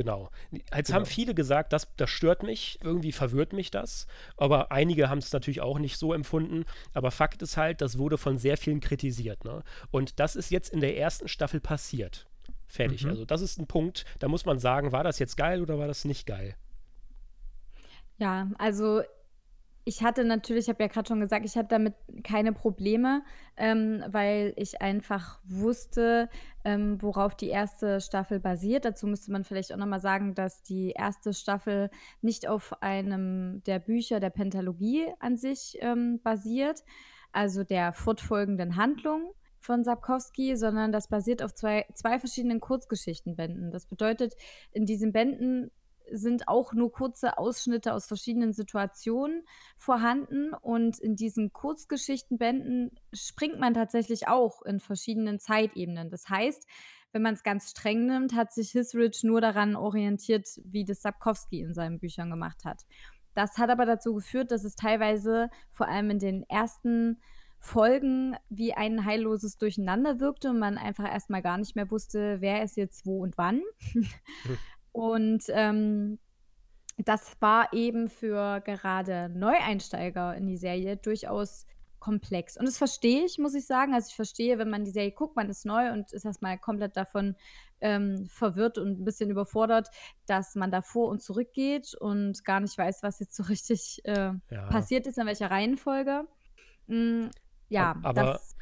[0.00, 0.30] Genau.
[0.50, 1.00] Jetzt genau.
[1.00, 4.06] haben viele gesagt, das, das stört mich, irgendwie verwirrt mich das.
[4.38, 6.64] Aber einige haben es natürlich auch nicht so empfunden.
[6.94, 9.44] Aber Fakt ist halt, das wurde von sehr vielen kritisiert.
[9.44, 9.62] Ne?
[9.90, 12.26] Und das ist jetzt in der ersten Staffel passiert.
[12.66, 13.04] Fertig.
[13.04, 13.10] Mhm.
[13.10, 15.86] Also, das ist ein Punkt, da muss man sagen, war das jetzt geil oder war
[15.86, 16.56] das nicht geil?
[18.16, 19.02] Ja, also
[19.90, 23.24] ich hatte natürlich, ich habe ja gerade schon gesagt, ich hatte damit keine Probleme,
[23.56, 26.28] ähm, weil ich einfach wusste,
[26.64, 28.84] ähm, worauf die erste Staffel basiert.
[28.84, 31.90] Dazu müsste man vielleicht auch noch mal sagen, dass die erste Staffel
[32.22, 36.84] nicht auf einem der Bücher der Pentalogie an sich ähm, basiert,
[37.32, 43.72] also der fortfolgenden Handlung von Sapkowski, sondern das basiert auf zwei, zwei verschiedenen Kurzgeschichtenbänden.
[43.72, 44.36] Das bedeutet,
[44.70, 45.72] in diesen Bänden
[46.12, 49.44] sind auch nur kurze Ausschnitte aus verschiedenen Situationen
[49.76, 50.52] vorhanden.
[50.54, 56.10] Und in diesen Kurzgeschichtenbänden springt man tatsächlich auch in verschiedenen Zeitebenen.
[56.10, 56.66] Das heißt,
[57.12, 61.60] wenn man es ganz streng nimmt, hat sich Hisrich nur daran orientiert, wie das Sapkowski
[61.60, 62.84] in seinen Büchern gemacht hat.
[63.34, 67.20] Das hat aber dazu geführt, dass es teilweise vor allem in den ersten
[67.58, 72.62] Folgen wie ein heilloses Durcheinander wirkte und man einfach erstmal gar nicht mehr wusste, wer
[72.62, 73.62] ist jetzt wo und wann.
[74.92, 76.18] Und ähm,
[76.98, 81.66] das war eben für gerade Neueinsteiger in die Serie durchaus
[81.98, 82.56] komplex.
[82.56, 83.94] Und das verstehe ich, muss ich sagen.
[83.94, 86.96] Also ich verstehe, wenn man die Serie guckt, man ist neu und ist erstmal komplett
[86.96, 87.36] davon
[87.80, 89.88] ähm, verwirrt und ein bisschen überfordert,
[90.26, 94.00] dass man da vor und zurück geht und gar nicht weiß, was jetzt so richtig
[94.04, 94.66] äh, ja.
[94.68, 96.24] passiert ist, in welcher Reihenfolge.
[96.86, 97.26] Mm,
[97.68, 98.56] ja, aber das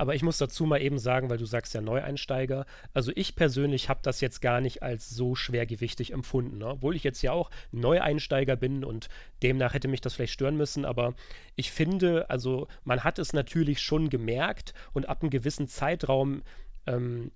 [0.00, 2.64] aber ich muss dazu mal eben sagen, weil du sagst ja Neueinsteiger.
[2.94, 6.56] Also ich persönlich habe das jetzt gar nicht als so schwergewichtig empfunden.
[6.56, 6.68] Ne?
[6.68, 9.10] Obwohl ich jetzt ja auch Neueinsteiger bin und
[9.42, 10.86] demnach hätte mich das vielleicht stören müssen.
[10.86, 11.12] Aber
[11.54, 16.44] ich finde, also man hat es natürlich schon gemerkt und ab einem gewissen Zeitraum,
[16.86, 17.30] ähm,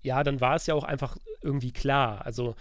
[0.00, 2.24] ja, dann war es ja auch einfach irgendwie klar.
[2.24, 2.54] Also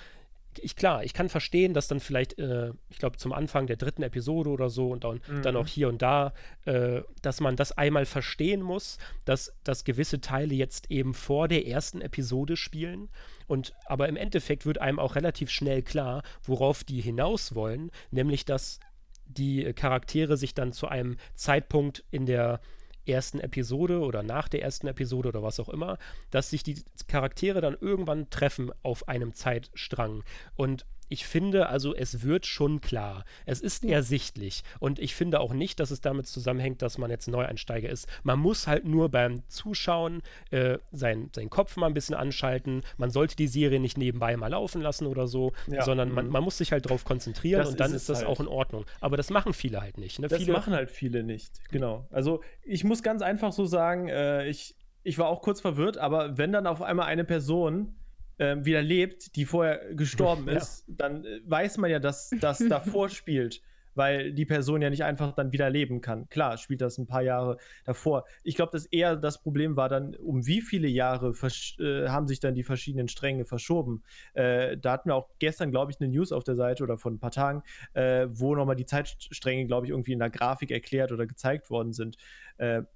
[0.60, 4.04] ich klar, ich kann verstehen, dass dann vielleicht, äh, ich glaube, zum Anfang der dritten
[4.04, 5.42] Episode oder so und dann, mhm.
[5.42, 6.34] dann auch hier und da,
[6.66, 11.68] äh, dass man das einmal verstehen muss, dass, dass gewisse Teile jetzt eben vor der
[11.68, 13.10] ersten Episode spielen.
[13.48, 18.46] Und aber im Endeffekt wird einem auch relativ schnell klar, worauf die hinaus wollen, nämlich
[18.46, 18.80] dass
[19.26, 22.60] die Charaktere sich dann zu einem Zeitpunkt in der
[23.06, 25.98] ersten Episode oder nach der ersten Episode oder was auch immer,
[26.30, 30.24] dass sich die Charaktere dann irgendwann treffen auf einem Zeitstrang.
[30.56, 33.26] Und ich finde, also es wird schon klar.
[33.46, 33.96] Es ist ja.
[33.96, 34.64] ersichtlich.
[34.80, 38.08] Und ich finde auch nicht, dass es damit zusammenhängt, dass man jetzt Neueinsteiger ist.
[38.24, 40.22] Man muss halt nur beim Zuschauen
[40.52, 42.84] äh, sein, seinen Kopf mal ein bisschen anschalten.
[42.98, 45.84] Man sollte die Serie nicht nebenbei mal laufen lassen oder so, ja.
[45.84, 46.32] sondern man, mhm.
[46.32, 48.30] man, muss sich halt darauf konzentrieren das und dann ist, ist das halt.
[48.30, 48.86] auch in Ordnung.
[49.02, 50.20] Aber das machen viele halt nicht.
[50.20, 50.30] Ne?
[50.30, 52.08] Das viele machen halt viele nicht, genau.
[52.10, 56.38] Also ich muss ganz einfach so sagen, äh, ich, ich war auch kurz verwirrt, aber
[56.38, 57.96] wenn dann auf einmal eine Person
[58.42, 60.58] äh, wieder lebt, die vorher gestorben ja.
[60.58, 63.62] ist, dann äh, weiß man ja, dass das davor spielt,
[63.94, 66.28] weil die Person ja nicht einfach dann wieder leben kann.
[66.30, 68.26] Klar, spielt das ein paar Jahre davor.
[68.44, 71.34] Ich glaube, dass eher das Problem war dann, um wie viele Jahre
[71.80, 74.02] äh, haben sich dann die verschiedenen Stränge verschoben.
[74.34, 77.16] Äh, da hatten wir auch gestern, glaube ich, eine News auf der Seite oder von
[77.16, 81.12] ein paar Tagen, äh, wo nochmal die Zeitstränge, glaube ich, irgendwie in der Grafik erklärt
[81.12, 82.18] oder gezeigt worden sind.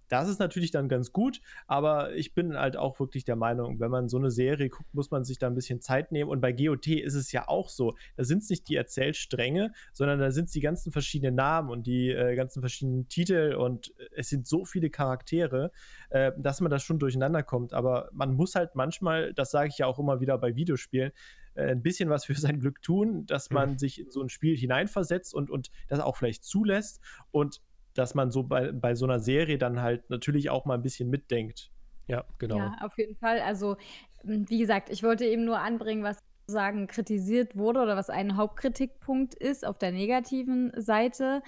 [0.05, 3.79] Äh, Das ist natürlich dann ganz gut, aber ich bin halt auch wirklich der Meinung,
[3.79, 6.29] wenn man so eine Serie guckt, muss man sich da ein bisschen Zeit nehmen.
[6.29, 7.95] Und bei GOT ist es ja auch so.
[8.15, 11.87] Da sind es nicht die Erzählstränge, sondern da sind es die ganzen verschiedenen Namen und
[11.87, 15.71] die äh, ganzen verschiedenen Titel und es sind so viele Charaktere,
[16.09, 17.73] äh, dass man das schon durcheinander kommt.
[17.73, 21.11] Aber man muss halt manchmal, das sage ich ja auch immer wieder bei Videospielen,
[21.55, 23.77] äh, ein bisschen was für sein Glück tun, dass man mhm.
[23.77, 27.61] sich in so ein Spiel hineinversetzt und, und das auch vielleicht zulässt und
[27.95, 31.09] dass man so bei, bei so einer Serie dann halt natürlich auch mal ein bisschen
[31.09, 31.71] mitdenkt.
[32.07, 32.57] Ja, genau.
[32.57, 33.39] Ja, auf jeden Fall.
[33.39, 33.77] Also,
[34.23, 39.33] wie gesagt, ich wollte eben nur anbringen, was sagen kritisiert wurde oder was ein Hauptkritikpunkt
[39.33, 41.41] ist auf der negativen Seite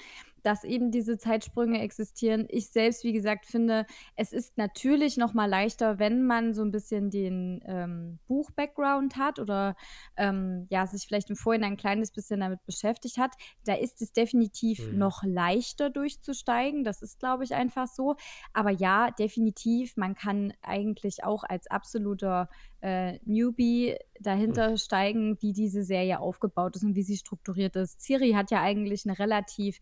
[0.48, 2.46] dass eben diese Zeitsprünge existieren.
[2.48, 6.72] Ich selbst, wie gesagt, finde, es ist natürlich noch mal leichter, wenn man so ein
[6.72, 9.76] bisschen den ähm, Buch-Background hat oder
[10.16, 13.34] ähm, ja, sich vielleicht im Vorhinein ein kleines bisschen damit beschäftigt hat.
[13.66, 14.98] Da ist es definitiv mhm.
[14.98, 16.86] noch leichter durchzusteigen.
[16.86, 18.16] Das ist, glaube ich, einfach so.
[18.54, 22.48] Aber ja, definitiv, man kann eigentlich auch als absoluter
[22.82, 24.78] äh, Newbie dahinter mhm.
[24.78, 28.02] steigen, wie diese Serie aufgebaut ist und wie sie strukturiert ist.
[28.02, 29.80] Ciri hat ja eigentlich eine relativ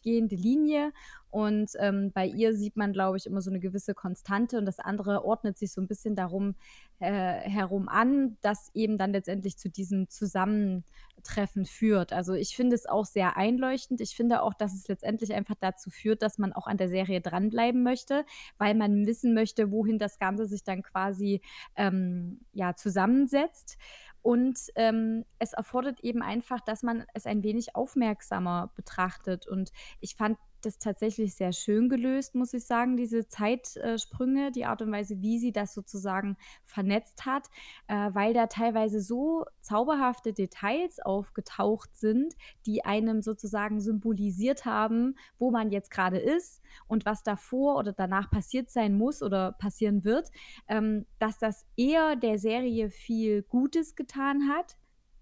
[0.00, 0.92] durchgehende Linie
[1.30, 4.80] und ähm, bei ihr sieht man, glaube ich, immer so eine gewisse Konstante und das
[4.80, 6.56] andere ordnet sich so ein bisschen darum
[6.98, 12.12] äh, herum an, das eben dann letztendlich zu diesem Zusammentreffen führt.
[12.12, 14.00] Also ich finde es auch sehr einleuchtend.
[14.00, 17.20] Ich finde auch, dass es letztendlich einfach dazu führt, dass man auch an der Serie
[17.20, 18.24] dranbleiben möchte,
[18.58, 21.40] weil man wissen möchte, wohin das Ganze sich dann quasi
[21.76, 23.78] ähm, ja, zusammensetzt.
[24.22, 29.46] Und ähm, es erfordert eben einfach, dass man es ein wenig aufmerksamer betrachtet.
[29.46, 34.82] Und ich fand das tatsächlich sehr schön gelöst, muss ich sagen, diese Zeitsprünge, die Art
[34.82, 37.48] und Weise, wie sie das sozusagen vernetzt hat,
[37.88, 42.34] äh, weil da teilweise so zauberhafte Details aufgetaucht sind,
[42.66, 48.30] die einem sozusagen symbolisiert haben, wo man jetzt gerade ist und was davor oder danach
[48.30, 50.30] passiert sein muss oder passieren wird,
[50.68, 54.76] ähm, dass das eher der Serie viel Gutes getan hat,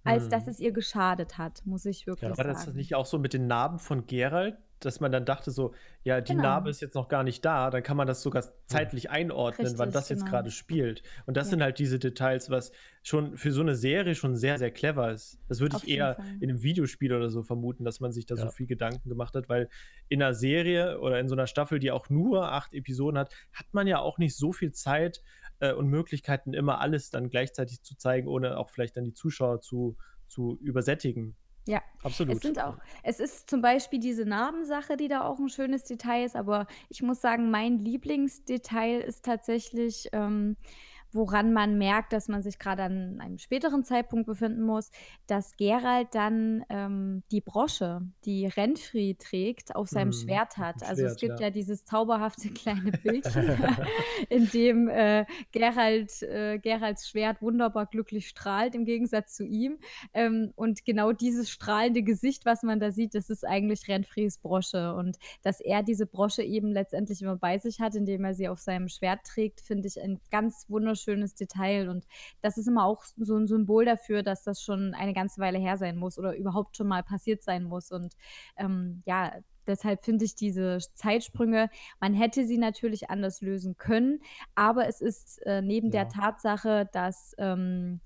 [0.05, 0.51] als dass mhm.
[0.51, 2.49] es ihr geschadet hat, muss ich wirklich ja, sagen.
[2.49, 5.75] War das nicht auch so mit den Narben von Gerald, dass man dann dachte so,
[6.05, 6.45] ja, die genau.
[6.45, 9.79] Narbe ist jetzt noch gar nicht da, dann kann man das sogar zeitlich einordnen, Richtig,
[9.79, 10.31] wann das jetzt genau.
[10.31, 11.03] gerade spielt.
[11.27, 11.51] Und das ja.
[11.51, 15.41] sind halt diese Details, was schon für so eine Serie schon sehr, sehr clever ist.
[15.49, 18.43] Das würde ich eher in einem Videospiel oder so vermuten, dass man sich da ja.
[18.43, 19.69] so viel Gedanken gemacht hat, weil
[20.09, 23.67] in einer Serie oder in so einer Staffel, die auch nur acht Episoden hat, hat
[23.73, 25.23] man ja auch nicht so viel Zeit
[25.61, 29.61] äh, und Möglichkeiten, immer alles dann gleichzeitig zu zeigen, ohne auch vielleicht dann die Zuschauer
[29.61, 29.97] zu,
[30.29, 31.37] zu übersättigen.
[31.69, 32.37] Ja, absolut.
[32.37, 36.25] Es sind auch, es ist zum Beispiel diese Narbensache, die da auch ein schönes Detail
[36.25, 40.57] ist, aber ich muss sagen, mein Lieblingsdetail ist tatsächlich ähm,
[41.13, 44.91] woran man merkt, dass man sich gerade an einem späteren Zeitpunkt befinden muss,
[45.27, 50.83] dass Gerald dann ähm, die Brosche, die Renfri trägt, auf seinem mm, Schwert hat.
[50.83, 51.47] Also Schwert, es gibt ja.
[51.47, 51.51] ja.
[51.51, 53.49] dieses zauberhafte kleine Bildchen,
[54.29, 59.79] in dem äh, Gerald, äh, Geralds Schwert wunderbar glücklich strahlt, im Gegensatz zu ihm.
[60.13, 64.95] Ähm, und genau dieses strahlende Gesicht, was man da sieht, das ist eigentlich Renfris Brosche.
[64.95, 68.59] Und dass er diese Brosche eben letztendlich immer bei sich hat, indem er sie auf
[68.59, 71.89] seinem Schwert trägt, finde ich ein ganz wunderschönes wunderschönes Detail.
[71.89, 72.07] Und
[72.41, 75.77] das ist immer auch so ein Symbol dafür, dass das schon eine ganze Weile her
[75.77, 77.91] sein muss oder überhaupt schon mal passiert sein muss.
[77.91, 78.15] Und
[78.57, 79.33] ähm, ja,
[79.67, 84.21] deshalb finde ich diese Zeitsprünge, man hätte sie natürlich anders lösen können,
[84.55, 86.05] aber es ist äh, neben ja.
[86.05, 88.01] der Tatsache, dass ähm,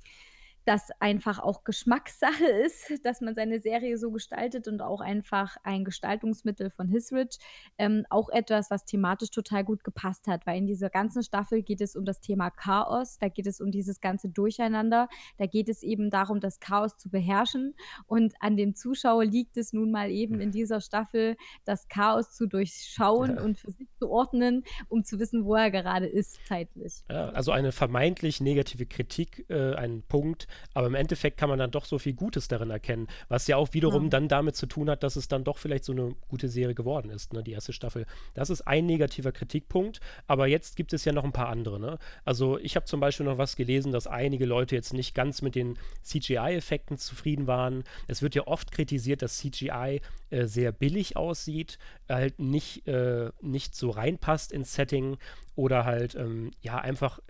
[0.64, 5.84] das einfach auch Geschmackssache ist, dass man seine Serie so gestaltet und auch einfach ein
[5.84, 7.38] Gestaltungsmittel von Hisrich.
[7.78, 11.80] Ähm, auch etwas, was thematisch total gut gepasst hat, weil in dieser ganzen Staffel geht
[11.80, 15.82] es um das Thema Chaos, da geht es um dieses ganze Durcheinander, da geht es
[15.82, 17.74] eben darum, das Chaos zu beherrschen
[18.06, 22.46] und an dem Zuschauer liegt es nun mal eben in dieser Staffel, das Chaos zu
[22.46, 23.42] durchschauen ja.
[23.42, 27.02] und für sich zu ordnen, um zu wissen, wo er gerade ist zeitlich.
[27.08, 31.70] Ja, also eine vermeintlich negative Kritik, äh, ein Punkt, aber im Endeffekt kann man dann
[31.70, 34.10] doch so viel Gutes darin erkennen, was ja auch wiederum ja.
[34.10, 37.10] dann damit zu tun hat, dass es dann doch vielleicht so eine gute Serie geworden
[37.10, 38.06] ist, ne, die erste Staffel.
[38.34, 41.80] Das ist ein negativer Kritikpunkt, aber jetzt gibt es ja noch ein paar andere.
[41.80, 41.98] Ne?
[42.24, 45.54] Also ich habe zum Beispiel noch was gelesen, dass einige Leute jetzt nicht ganz mit
[45.54, 47.84] den CGI-Effekten zufrieden waren.
[48.08, 53.74] Es wird ja oft kritisiert, dass CGI äh, sehr billig aussieht, halt nicht, äh, nicht
[53.74, 55.16] so reinpasst ins Setting
[55.54, 57.20] oder halt ähm, ja einfach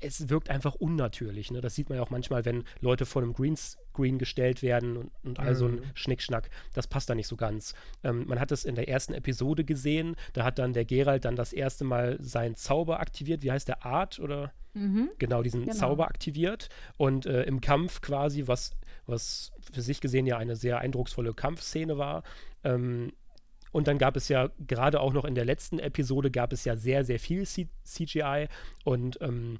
[0.00, 1.50] es wirkt einfach unnatürlich.
[1.50, 1.60] Ne?
[1.60, 5.38] Das sieht man ja auch manchmal, wenn Leute vor einem Greenscreen gestellt werden und, und
[5.38, 5.84] all so ein mhm.
[5.94, 6.50] Schnickschnack.
[6.74, 7.74] Das passt da nicht so ganz.
[8.04, 10.16] Ähm, man hat es in der ersten Episode gesehen.
[10.34, 13.42] Da hat dann der Gerald dann das erste Mal seinen Zauber aktiviert.
[13.42, 14.52] Wie heißt der Art oder?
[14.74, 15.10] Mhm.
[15.18, 15.74] Genau, diesen genau.
[15.74, 16.68] Zauber aktiviert.
[16.98, 18.72] Und äh, im Kampf quasi, was,
[19.06, 22.22] was für sich gesehen ja eine sehr eindrucksvolle Kampfszene war,
[22.64, 23.12] ähm,
[23.76, 26.76] und dann gab es ja gerade auch noch in der letzten Episode gab es ja
[26.76, 28.48] sehr, sehr viel C CGI
[28.84, 29.58] und ähm,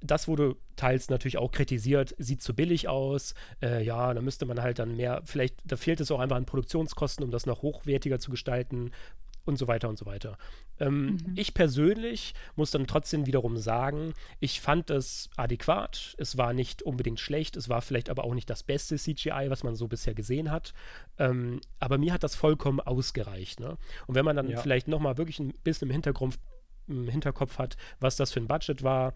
[0.00, 3.34] das wurde teils natürlich auch kritisiert, sieht zu billig aus.
[3.62, 6.46] Äh, ja, da müsste man halt dann mehr, vielleicht, da fehlt es auch einfach an
[6.46, 8.92] Produktionskosten, um das noch hochwertiger zu gestalten
[9.48, 10.36] und so weiter und so weiter.
[10.78, 11.32] Ähm, mhm.
[11.34, 16.14] Ich persönlich muss dann trotzdem wiederum sagen, ich fand es adäquat.
[16.18, 19.64] Es war nicht unbedingt schlecht, es war vielleicht aber auch nicht das beste CGI, was
[19.64, 20.74] man so bisher gesehen hat.
[21.18, 23.58] Ähm, aber mir hat das vollkommen ausgereicht.
[23.58, 23.78] Ne?
[24.06, 24.60] Und wenn man dann ja.
[24.60, 26.38] vielleicht nochmal wirklich ein bisschen im Hintergrund
[26.86, 29.14] im Hinterkopf hat, was das für ein Budget war,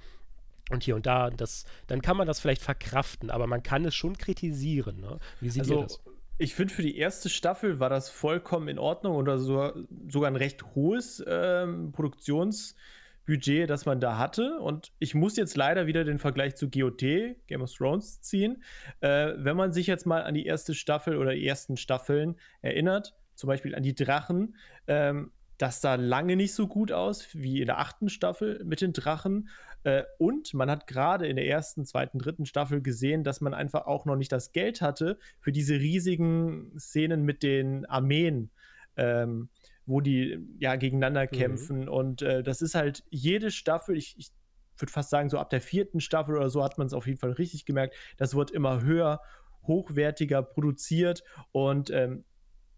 [0.72, 3.94] und hier und da, das, dann kann man das vielleicht verkraften, aber man kann es
[3.94, 5.00] schon kritisieren.
[5.00, 5.18] Ne?
[5.40, 6.02] Wie sieht also, ihr das?
[6.38, 9.72] Ich finde, für die erste Staffel war das vollkommen in Ordnung oder so,
[10.08, 14.58] sogar ein recht hohes ähm, Produktionsbudget, das man da hatte.
[14.58, 18.62] Und ich muss jetzt leider wieder den Vergleich zu GOT, Game of Thrones, ziehen.
[19.00, 23.14] Äh, wenn man sich jetzt mal an die erste Staffel oder die ersten Staffeln erinnert,
[23.34, 24.56] zum Beispiel an die Drachen,
[24.88, 25.30] ähm,
[25.62, 29.48] das sah lange nicht so gut aus wie in der achten Staffel mit den Drachen.
[29.84, 33.86] Äh, und man hat gerade in der ersten, zweiten, dritten Staffel gesehen, dass man einfach
[33.86, 38.50] auch noch nicht das Geld hatte für diese riesigen Szenen mit den Armeen.
[38.96, 39.48] Ähm,
[39.86, 41.36] wo die ja gegeneinander mhm.
[41.36, 41.80] kämpfen.
[41.82, 41.88] Mhm.
[41.88, 44.30] Und äh, das ist halt jede Staffel, ich, ich
[44.78, 47.18] würde fast sagen, so ab der vierten Staffel oder so hat man es auf jeden
[47.18, 47.94] Fall richtig gemerkt.
[48.16, 49.20] Das wird immer höher,
[49.66, 51.22] hochwertiger produziert
[51.52, 52.24] und ähm,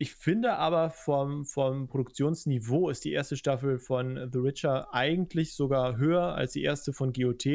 [0.05, 5.97] ich finde aber vom, vom Produktionsniveau ist die erste Staffel von The Witcher eigentlich sogar
[5.97, 7.47] höher als die erste von GOT.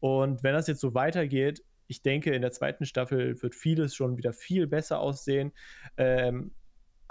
[0.00, 4.16] Und wenn das jetzt so weitergeht, ich denke, in der zweiten Staffel wird vieles schon
[4.16, 5.52] wieder viel besser aussehen.
[5.98, 6.52] Ähm,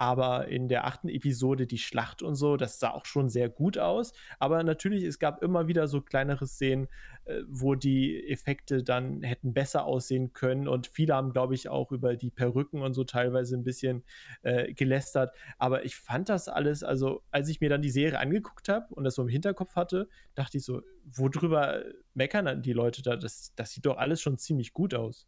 [0.02, 3.78] aber in der achten Episode die Schlacht und so, das sah auch schon sehr gut
[3.78, 4.14] aus.
[4.40, 6.88] Aber natürlich, es gab immer wieder so kleinere Szenen,
[7.26, 10.68] äh, wo die Effekte dann hätten besser aussehen können.
[10.68, 14.04] Und viele haben, glaube ich, auch über die Perücken und so teilweise ein bisschen
[14.42, 15.36] äh, gelästert.
[15.60, 19.04] Aber ich fand das alles, also als ich mir dann die Serie angeguckt habe und
[19.04, 21.84] das so im Hinterkopf hatte, dachte ich so, worüber
[22.16, 23.18] meckern dann die Leute da?
[23.18, 25.28] Das, das sieht doch alles schon ziemlich gut aus.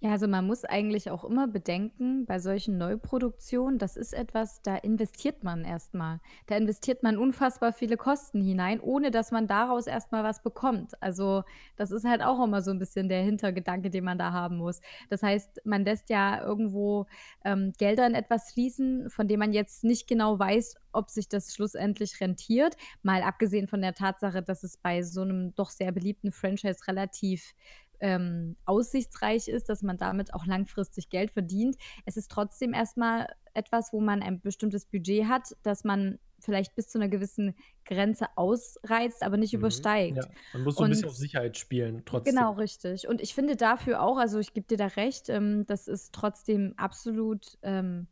[0.00, 4.76] Ja, also man muss eigentlich auch immer bedenken, bei solchen Neuproduktionen, das ist etwas, da
[4.76, 6.20] investiert man erstmal.
[6.46, 10.92] Da investiert man unfassbar viele Kosten hinein, ohne dass man daraus erstmal was bekommt.
[11.02, 11.42] Also
[11.76, 14.80] das ist halt auch immer so ein bisschen der Hintergedanke, den man da haben muss.
[15.08, 17.06] Das heißt, man lässt ja irgendwo
[17.44, 21.52] ähm, Gelder in etwas fließen, von dem man jetzt nicht genau weiß, ob sich das
[21.54, 22.76] schlussendlich rentiert.
[23.02, 27.54] Mal abgesehen von der Tatsache, dass es bei so einem doch sehr beliebten Franchise relativ
[28.00, 31.76] ähm, aussichtsreich ist, dass man damit auch langfristig Geld verdient.
[32.04, 36.88] Es ist trotzdem erstmal etwas, wo man ein bestimmtes Budget hat, dass man vielleicht bis
[36.88, 39.60] zu einer gewissen Grenze ausreizt, aber nicht mhm.
[39.60, 40.16] übersteigt.
[40.16, 42.34] Ja, man muss so ein bisschen auf Sicherheit spielen, trotzdem.
[42.34, 43.08] Genau, richtig.
[43.08, 46.74] Und ich finde dafür auch, also ich gebe dir da recht, ähm, das ist trotzdem
[46.76, 48.06] absolut ähm,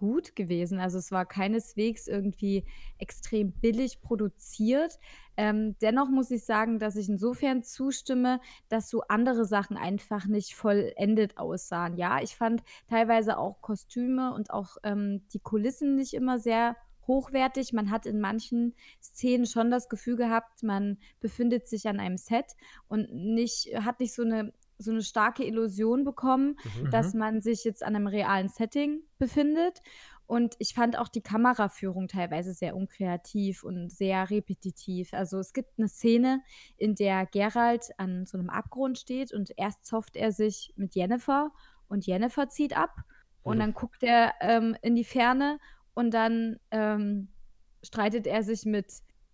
[0.00, 0.80] gut gewesen.
[0.80, 2.64] Also es war keineswegs irgendwie
[2.96, 4.98] extrem billig produziert.
[5.36, 8.40] Ähm, dennoch muss ich sagen, dass ich insofern zustimme,
[8.70, 11.98] dass so andere Sachen einfach nicht vollendet aussahen.
[11.98, 16.76] Ja, ich fand teilweise auch Kostüme und auch ähm, die Kulissen nicht immer sehr
[17.06, 17.74] hochwertig.
[17.74, 22.56] Man hat in manchen Szenen schon das Gefühl gehabt, man befindet sich an einem Set
[22.88, 26.90] und nicht, hat nicht so eine so eine starke Illusion bekommen, mhm.
[26.90, 27.20] dass mhm.
[27.20, 29.82] man sich jetzt an einem realen Setting befindet.
[30.26, 35.12] Und ich fand auch die Kameraführung teilweise sehr unkreativ und sehr repetitiv.
[35.12, 36.40] Also es gibt eine Szene,
[36.76, 41.50] in der Gerald an so einem Abgrund steht und erst zofft er sich mit Jennifer
[41.88, 42.94] und Jennifer zieht ab.
[43.42, 43.60] Und mhm.
[43.60, 45.58] dann guckt er ähm, in die Ferne
[45.94, 47.28] und dann ähm,
[47.82, 48.86] streitet er sich mit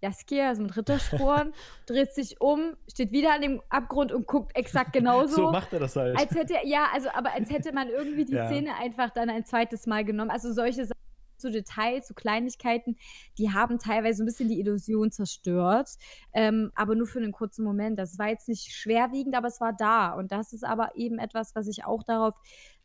[0.07, 1.53] Jaskier, also mit Rittersporen,
[1.87, 5.37] dreht sich um, steht wieder an dem Abgrund und guckt exakt genauso.
[5.47, 6.19] so macht er das halt.
[6.19, 8.47] Als hätte, ja, also, aber als hätte man irgendwie die ja.
[8.47, 10.31] Szene einfach dann ein zweites Mal genommen.
[10.31, 10.97] Also solche Sachen
[11.39, 12.97] so Details, so Kleinigkeiten,
[13.37, 15.91] die haben teilweise ein bisschen die Illusion zerstört,
[16.33, 17.99] ähm, aber nur für einen kurzen Moment.
[17.99, 20.15] Das war jetzt nicht schwerwiegend, aber es war da.
[20.15, 22.35] Und das ist aber eben etwas, was ich auch darauf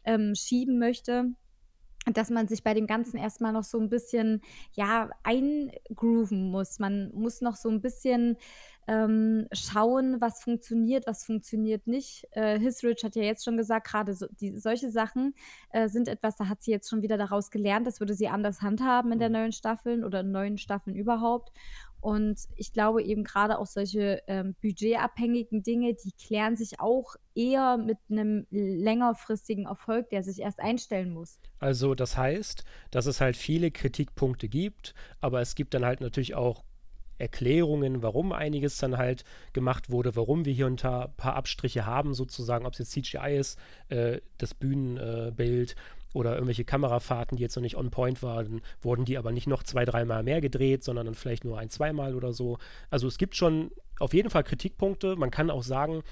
[0.04, 1.32] ähm, schieben möchte
[2.06, 4.42] dass man sich bei dem Ganzen erstmal noch so ein bisschen,
[4.74, 6.80] ja, eingrooven muss.
[6.80, 8.38] Man muss noch so ein bisschen
[8.88, 12.28] ähm, schauen, was funktioniert, was funktioniert nicht.
[12.32, 14.26] Äh, Hisrich hat ja jetzt schon gesagt, gerade so,
[14.56, 15.36] solche Sachen
[15.70, 18.62] äh, sind etwas, da hat sie jetzt schon wieder daraus gelernt, das würde sie anders
[18.62, 19.36] handhaben in der mhm.
[19.36, 21.52] neuen Staffeln oder in neuen Staffeln überhaupt.
[22.02, 27.78] Und ich glaube eben gerade auch solche ähm, budgetabhängigen Dinge, die klären sich auch eher
[27.78, 31.40] mit einem längerfristigen Erfolg, der sich erst einstellen muss.
[31.60, 36.34] Also das heißt, dass es halt viele Kritikpunkte gibt, aber es gibt dann halt natürlich
[36.34, 36.64] auch
[37.20, 39.24] Erklärungen, warum einiges dann halt
[39.54, 43.60] gemacht wurde, warum wir hier ein paar Abstriche haben, sozusagen, ob es jetzt CGI ist,
[43.90, 45.76] äh, das Bühnenbild
[46.14, 49.64] oder irgendwelche Kamerafahrten, die jetzt noch nicht on point waren, wurden die aber nicht noch
[49.64, 52.58] zwei, dreimal mehr gedreht, sondern dann vielleicht nur ein, zweimal oder so.
[52.90, 55.16] Also es gibt schon auf jeden Fall Kritikpunkte.
[55.16, 56.04] Man kann auch sagen,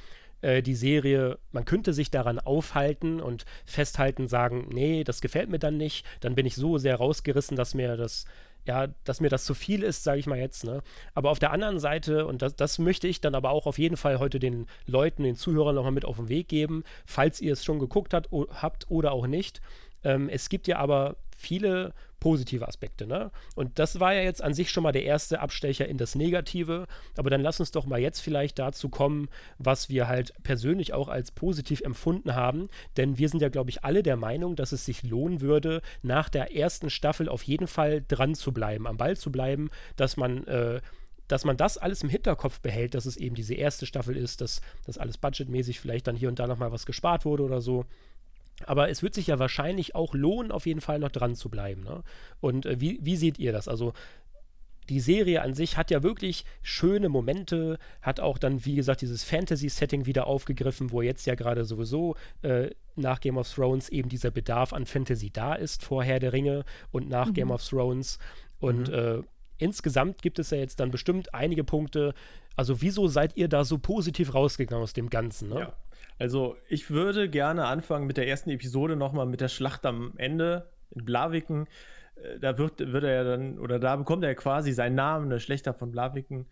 [0.41, 5.59] äh, die Serie, man könnte sich daran aufhalten und festhalten, sagen, nee, das gefällt mir
[5.59, 8.25] dann nicht, dann bin ich so sehr rausgerissen, dass mir das
[8.65, 10.63] ja, dass mir das zu viel ist, sage ich mal jetzt.
[10.63, 10.83] Ne?
[11.13, 13.97] Aber auf der anderen Seite, und das, das möchte ich dann aber auch auf jeden
[13.97, 17.63] Fall heute den Leuten, den Zuhörern nochmal mit auf den Weg geben, falls ihr es
[17.63, 19.61] schon geguckt habt, habt oder auch nicht.
[20.03, 23.07] Ähm, es gibt ja aber viele positive Aspekte.
[23.07, 23.31] Ne?
[23.55, 26.85] Und das war ja jetzt an sich schon mal der erste Abstecher in das Negative.
[27.17, 31.07] Aber dann lass uns doch mal jetzt vielleicht dazu kommen, was wir halt persönlich auch
[31.07, 32.67] als positiv empfunden haben.
[32.97, 36.29] Denn wir sind ja, glaube ich, alle der Meinung, dass es sich lohnen würde, nach
[36.29, 40.45] der ersten Staffel auf jeden Fall dran zu bleiben, am Ball zu bleiben, dass man.
[40.47, 40.81] Äh,
[41.29, 44.61] dass man das alles im Hinterkopf behält, dass es eben diese erste Staffel ist, dass
[44.87, 47.85] das alles budgetmäßig vielleicht dann hier und da nochmal was gespart wurde oder so.
[48.65, 51.83] Aber es wird sich ja wahrscheinlich auch lohnen, auf jeden Fall noch dran zu bleiben.
[51.83, 52.03] Ne?
[52.39, 53.67] Und äh, wie, wie seht ihr das?
[53.67, 53.93] Also
[54.89, 59.23] die Serie an sich hat ja wirklich schöne Momente, hat auch dann, wie gesagt, dieses
[59.23, 64.31] Fantasy-Setting wieder aufgegriffen, wo jetzt ja gerade sowieso äh, nach Game of Thrones eben dieser
[64.31, 67.33] Bedarf an Fantasy da ist, vor Herr der Ringe und nach mhm.
[67.33, 68.17] Game of Thrones.
[68.59, 68.93] Und mhm.
[68.93, 69.21] äh,
[69.57, 72.13] insgesamt gibt es ja jetzt dann bestimmt einige Punkte.
[72.55, 75.49] Also, wieso seid ihr da so positiv rausgegangen aus dem Ganzen?
[75.49, 75.59] Ne?
[75.59, 75.73] Ja.
[76.19, 80.69] Also, ich würde gerne anfangen mit der ersten Episode nochmal mit der Schlacht am Ende
[80.91, 81.67] in Blaviken.
[82.15, 85.39] Äh, da wird, wird er ja dann, oder da bekommt er quasi seinen Namen, der
[85.39, 86.47] Schlechter von Blaviken.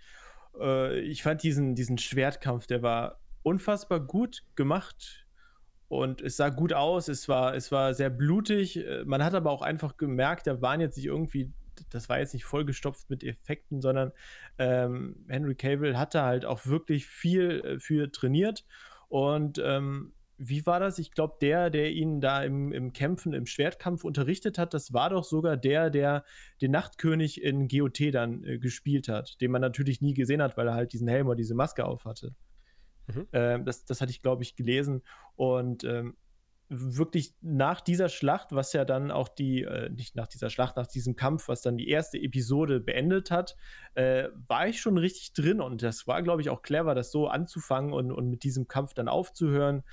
[0.60, 5.26] Äh, ich fand diesen, diesen Schwertkampf, der war unfassbar gut gemacht
[5.90, 7.10] und es sah gut aus.
[7.10, 8.78] Es war, es war sehr blutig.
[8.78, 11.52] Äh, man hat aber auch einfach gemerkt, da waren jetzt nicht irgendwie
[11.92, 14.12] das war jetzt nicht vollgestopft mit Effekten, sondern
[14.58, 18.66] ähm, Henry Cable hatte halt auch wirklich viel für trainiert
[19.10, 21.00] und ähm, wie war das?
[21.00, 25.10] Ich glaube, der, der ihn da im, im Kämpfen, im Schwertkampf unterrichtet hat, das war
[25.10, 26.24] doch sogar der, der
[26.62, 30.68] den Nachtkönig in GOT dann äh, gespielt hat, den man natürlich nie gesehen hat, weil
[30.68, 32.36] er halt diesen Helm oder diese Maske auf hatte.
[33.08, 33.28] Mhm.
[33.34, 35.02] Ähm, das, das hatte ich, glaube ich, gelesen.
[35.36, 36.16] Und ähm,
[36.70, 40.88] wirklich nach dieser Schlacht, was ja dann auch die, äh, nicht nach dieser Schlacht, nach
[40.88, 43.56] diesem Kampf, was dann die erste Episode beendet hat,
[43.96, 47.28] äh, war ich schon richtig drin und das war, glaube ich, auch clever, das so
[47.28, 49.84] anzufangen und, und mit diesem Kampf dann aufzuhören.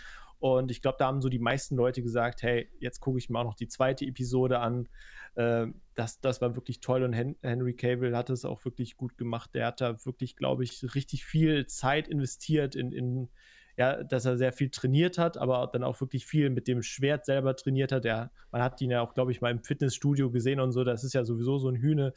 [0.41, 3.39] Und ich glaube, da haben so die meisten Leute gesagt, hey, jetzt gucke ich mir
[3.39, 4.89] auch noch die zweite Episode an.
[5.37, 9.17] Äh, das, das war wirklich toll und Hen Henry Cable hat es auch wirklich gut
[9.17, 9.55] gemacht.
[9.55, 13.31] Der hat da wirklich, glaube ich, richtig viel Zeit investiert in, in
[13.77, 17.25] ja, dass er sehr viel trainiert hat, aber dann auch wirklich viel mit dem Schwert
[17.25, 18.05] selber trainiert hat.
[18.05, 20.85] Er, man hat ihn ja auch, glaube ich, mal im Fitnessstudio gesehen und so.
[20.85, 22.13] Das ist ja sowieso so ein Hühne.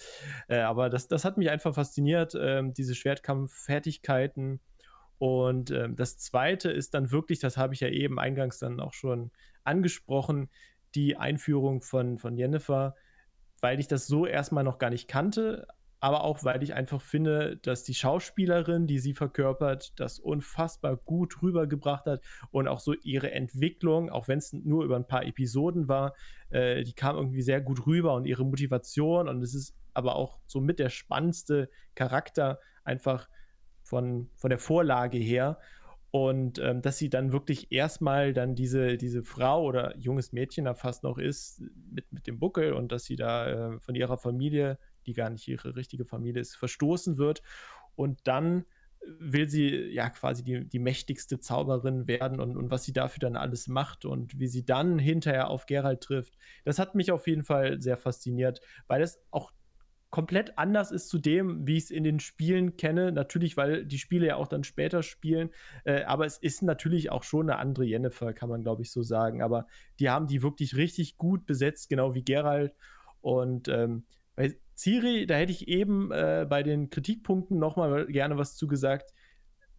[0.47, 4.59] Äh, aber das, das hat mich einfach fasziniert, äh, diese Schwertkampffertigkeiten.
[5.17, 8.93] Und äh, das zweite ist dann wirklich, das habe ich ja eben eingangs dann auch
[8.93, 9.31] schon
[9.63, 10.49] angesprochen,
[10.93, 12.95] die Einführung von, von Jennifer,
[13.61, 15.67] weil ich das so erstmal noch gar nicht kannte,
[15.99, 21.41] aber auch, weil ich einfach finde, dass die Schauspielerin, die sie verkörpert, das unfassbar gut
[21.41, 22.21] rübergebracht hat
[22.51, 26.13] und auch so ihre Entwicklung, auch wenn es nur über ein paar Episoden war,
[26.49, 30.39] äh, die kam irgendwie sehr gut rüber und ihre Motivation und es ist aber auch
[30.45, 33.27] so mit der spannendste Charakter einfach
[33.81, 35.57] von, von der Vorlage her.
[36.11, 40.73] Und ähm, dass sie dann wirklich erstmal dann diese, diese Frau oder junges Mädchen da
[40.73, 44.77] fast noch ist mit, mit dem Buckel und dass sie da äh, von ihrer Familie
[45.07, 47.41] die gar nicht ihre richtige Familie ist, verstoßen wird.
[47.95, 48.65] Und dann
[49.19, 53.35] will sie ja quasi die, die mächtigste Zauberin werden und, und was sie dafür dann
[53.35, 56.37] alles macht und wie sie dann hinterher auf Geralt trifft.
[56.65, 59.51] Das hat mich auf jeden Fall sehr fasziniert, weil es auch
[60.09, 63.11] komplett anders ist zu dem, wie ich es in den Spielen kenne.
[63.11, 65.49] Natürlich, weil die Spiele ja auch dann später spielen.
[65.83, 69.03] Äh, aber es ist natürlich auch schon eine andere Jennifer, kann man glaube ich so
[69.03, 69.41] sagen.
[69.41, 69.67] Aber
[69.99, 72.73] die haben die wirklich richtig gut besetzt, genau wie Geralt.
[73.21, 74.05] Und ähm,
[74.77, 79.11] Ciri, da hätte ich eben äh, bei den Kritikpunkten nochmal gerne was zugesagt.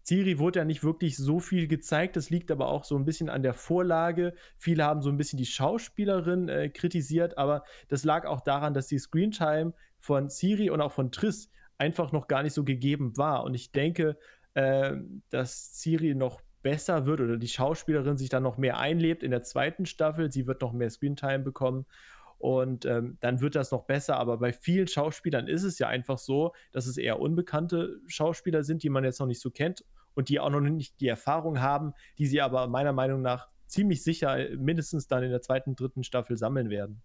[0.02, 2.16] Ciri wurde ja nicht wirklich so viel gezeigt.
[2.16, 4.34] Das liegt aber auch so ein bisschen an der Vorlage.
[4.56, 8.88] Viele haben so ein bisschen die Schauspielerin äh, kritisiert, aber das lag auch daran, dass
[8.88, 13.44] die Screentime von Ciri und auch von Triss einfach noch gar nicht so gegeben war.
[13.44, 14.16] Und ich denke,
[14.54, 14.96] äh,
[15.30, 19.42] dass Ciri noch besser wird oder die Schauspielerin sich dann noch mehr einlebt in der
[19.42, 20.32] zweiten Staffel.
[20.32, 21.86] Sie wird noch mehr Screentime bekommen.
[22.38, 24.16] Und ähm, dann wird das noch besser.
[24.16, 28.82] Aber bei vielen Schauspielern ist es ja einfach so, dass es eher unbekannte Schauspieler sind,
[28.82, 29.84] die man jetzt noch nicht so kennt
[30.14, 34.02] und die auch noch nicht die Erfahrung haben, die sie aber meiner Meinung nach ziemlich
[34.02, 37.02] sicher mindestens dann in der zweiten, dritten Staffel sammeln werden.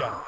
[0.00, 0.22] Ja.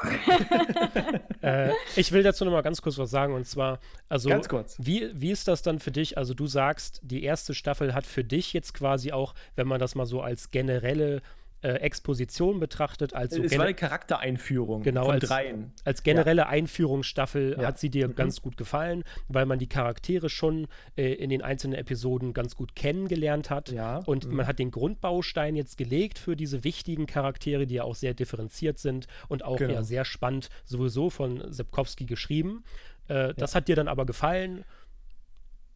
[1.68, 3.78] äh, ich will dazu noch mal ganz kurz was sagen und zwar,
[4.08, 4.76] also ganz kurz.
[4.78, 6.18] Wie, wie ist das dann für dich?
[6.18, 9.94] Also du sagst, die erste Staffel hat für dich jetzt quasi auch, wenn man das
[9.94, 11.22] mal so als generelle
[11.64, 13.14] äh, Exposition betrachtet.
[13.14, 15.72] Als so es war eine Charaktereinführung genau, von als, dreien.
[15.84, 16.48] Als generelle ja.
[16.48, 17.66] Einführungsstaffel ja.
[17.66, 18.14] hat sie dir mhm.
[18.14, 22.76] ganz gut gefallen, weil man die Charaktere schon äh, in den einzelnen Episoden ganz gut
[22.76, 23.70] kennengelernt hat.
[23.70, 24.02] Ja.
[24.04, 24.36] Und mhm.
[24.36, 28.78] man hat den Grundbaustein jetzt gelegt für diese wichtigen Charaktere, die ja auch sehr differenziert
[28.78, 29.72] sind und auch genau.
[29.72, 32.62] ja sehr spannend sowieso von Sepkowski geschrieben.
[33.08, 34.64] Äh, das hat dir dann aber gefallen.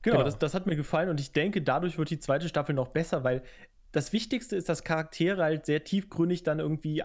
[0.02, 0.24] Genau, genau.
[0.24, 3.24] Das, das, hat mir gefallen und ich denke, dadurch wird die zweite Staffel noch besser,
[3.24, 3.42] weil
[3.92, 7.04] das Wichtigste ist, dass Charaktere halt sehr tiefgründig dann irgendwie äh,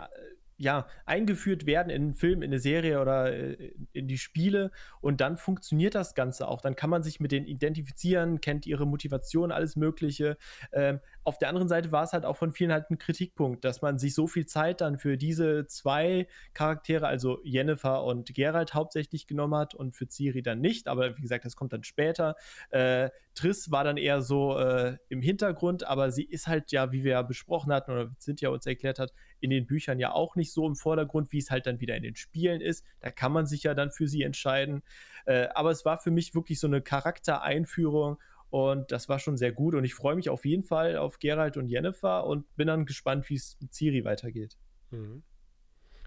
[0.57, 4.71] ja, eingeführt werden in einen Film, in eine Serie oder äh, in die Spiele
[5.01, 6.61] und dann funktioniert das Ganze auch.
[6.61, 10.37] Dann kann man sich mit denen identifizieren, kennt ihre Motivation, alles Mögliche.
[10.71, 13.81] Ähm, auf der anderen Seite war es halt auch von vielen halt ein Kritikpunkt, dass
[13.81, 19.27] man sich so viel Zeit dann für diese zwei Charaktere, also Jennifer und Gerald hauptsächlich
[19.27, 22.35] genommen hat und für Ciri dann nicht, aber wie gesagt, das kommt dann später.
[22.69, 27.03] Äh, Triss war dann eher so äh, im Hintergrund, aber sie ist halt ja, wie
[27.03, 30.53] wir ja besprochen hatten oder Cynthia uns erklärt hat, in den Büchern ja auch nicht
[30.53, 32.85] so im Vordergrund, wie es halt dann wieder in den Spielen ist.
[32.99, 34.83] Da kann man sich ja dann für sie entscheiden.
[35.25, 38.17] Äh, aber es war für mich wirklich so eine Charaktereinführung
[38.53, 39.73] und das war schon sehr gut.
[39.73, 43.27] Und ich freue mich auf jeden Fall auf Gerald und Jennifer und bin dann gespannt,
[43.31, 44.59] wie es mit Ciri weitergeht.
[44.91, 45.23] Mhm.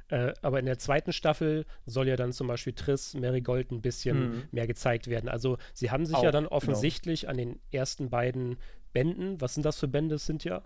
[0.07, 4.29] Äh, aber in der zweiten Staffel soll ja dann zum Beispiel Triss, Marigold ein bisschen
[4.29, 4.43] mhm.
[4.53, 5.29] mehr gezeigt werden.
[5.29, 6.55] Also sie haben sich Auch, ja dann genau.
[6.55, 7.33] offensichtlich genau.
[7.33, 8.59] an den ersten beiden
[8.93, 10.63] Bänden, was sind das für Bände, sind ja?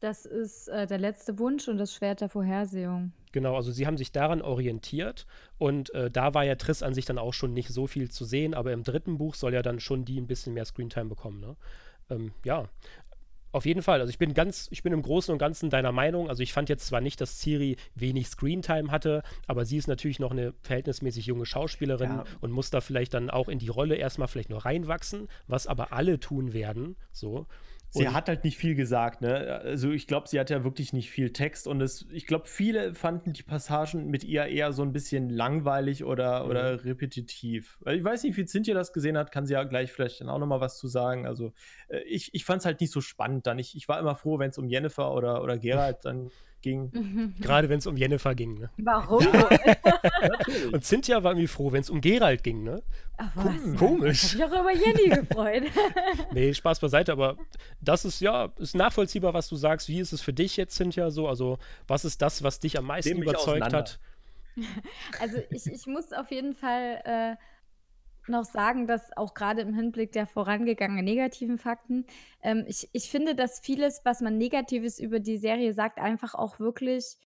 [0.00, 3.12] Das ist äh, der letzte Wunsch und das Schwert der Vorhersehung.
[3.32, 5.26] Genau, also sie haben sich daran orientiert
[5.58, 8.24] und äh, da war ja Triss an sich dann auch schon nicht so viel zu
[8.24, 11.40] sehen, aber im dritten Buch soll ja dann schon die ein bisschen mehr Screentime bekommen.
[11.40, 11.56] Ne?
[12.10, 12.68] Ähm, ja,
[13.50, 14.00] auf jeden Fall.
[14.00, 16.28] Also ich bin ganz, ich bin im Großen und Ganzen deiner Meinung.
[16.28, 20.20] Also ich fand jetzt zwar nicht, dass Ciri wenig Screentime hatte, aber sie ist natürlich
[20.20, 22.24] noch eine verhältnismäßig junge Schauspielerin ja.
[22.40, 25.92] und muss da vielleicht dann auch in die Rolle erstmal vielleicht nur reinwachsen, was aber
[25.92, 26.96] alle tun werden.
[27.10, 27.46] So.
[27.90, 29.60] Sie und hat halt nicht viel gesagt, ne?
[29.64, 32.94] Also ich glaube, sie hat ja wirklich nicht viel Text und es, ich glaube, viele
[32.94, 36.50] fanden die Passagen mit ihr eher so ein bisschen langweilig oder, mhm.
[36.50, 37.78] oder repetitiv.
[37.86, 40.38] Ich weiß nicht, wie Cynthia das gesehen hat, kann sie ja gleich vielleicht dann auch
[40.38, 41.26] noch mal was zu sagen.
[41.26, 41.52] Also
[41.88, 43.58] äh, ich, ich fand es halt nicht so spannend dann.
[43.58, 46.30] Ich, ich war immer froh, wenn es um Jennifer oder, oder Gerald dann
[46.62, 46.90] ging.
[46.92, 47.34] Mhm.
[47.40, 48.54] Gerade wenn es um Jennifer ging.
[48.54, 48.70] Ne?
[48.78, 49.26] Warum?
[50.72, 52.62] und Cynthia war irgendwie froh, wenn es um Gerald ging.
[52.62, 52.82] Ne?
[53.16, 53.76] Ach, was?
[53.76, 54.34] Komisch.
[54.34, 55.64] Ich habe mich auch über Jenny gefreut.
[56.32, 57.36] nee, Spaß beiseite, aber
[57.80, 59.88] das ist ja ist nachvollziehbar, was du sagst.
[59.88, 61.28] Wie ist es für dich jetzt, Cynthia, so?
[61.28, 63.98] Also, was ist das, was dich am meisten überzeugt hat?
[65.20, 67.00] Also, ich, ich muss auf jeden Fall.
[67.04, 67.36] Äh,
[68.28, 72.06] noch sagen, dass auch gerade im Hinblick der vorangegangenen negativen Fakten,
[72.42, 76.58] ähm, ich, ich finde, dass vieles, was man Negatives über die Serie sagt, einfach auch
[76.58, 77.18] wirklich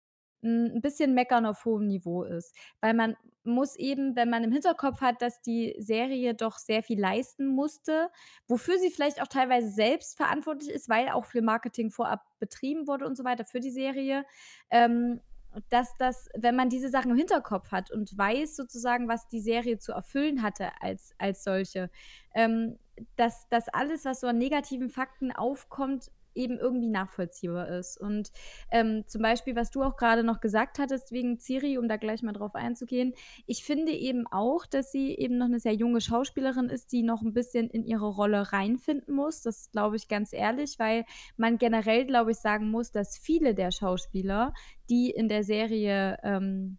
[0.43, 2.55] ein bisschen meckern auf hohem Niveau ist.
[2.79, 6.99] Weil man muss eben, wenn man im Hinterkopf hat, dass die Serie doch sehr viel
[6.99, 8.09] leisten musste,
[8.47, 13.05] wofür sie vielleicht auch teilweise selbst verantwortlich ist, weil auch viel Marketing vorab betrieben wurde
[13.05, 14.25] und so weiter für die Serie,
[14.69, 15.21] ähm,
[15.69, 19.77] dass das, wenn man diese Sachen im Hinterkopf hat und weiß sozusagen, was die Serie
[19.77, 21.89] zu erfüllen hatte als, als solche,
[22.33, 22.77] ähm,
[23.15, 27.99] dass das alles, was so an negativen Fakten aufkommt, eben irgendwie nachvollziehbar ist.
[27.99, 28.31] Und
[28.71, 32.23] ähm, zum Beispiel, was du auch gerade noch gesagt hattest wegen Ciri, um da gleich
[32.23, 33.13] mal drauf einzugehen,
[33.45, 37.21] ich finde eben auch, dass sie eben noch eine sehr junge Schauspielerin ist, die noch
[37.21, 39.41] ein bisschen in ihre Rolle reinfinden muss.
[39.41, 41.05] Das glaube ich ganz ehrlich, weil
[41.37, 44.53] man generell, glaube ich, sagen muss, dass viele der Schauspieler,
[44.89, 46.77] die in der Serie ähm,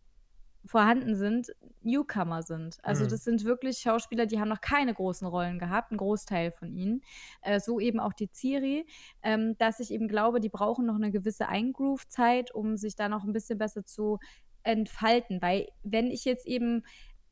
[0.64, 1.52] vorhanden sind,
[1.82, 2.78] Newcomer sind.
[2.82, 3.08] Also mhm.
[3.08, 7.02] das sind wirklich Schauspieler, die haben noch keine großen Rollen gehabt, ein Großteil von ihnen.
[7.42, 8.86] Äh, so eben auch die Ciri,
[9.22, 13.24] ähm, dass ich eben glaube, die brauchen noch eine gewisse Eingroove-Zeit, um sich da noch
[13.24, 14.18] ein bisschen besser zu
[14.62, 15.42] entfalten.
[15.42, 16.84] Weil wenn ich jetzt eben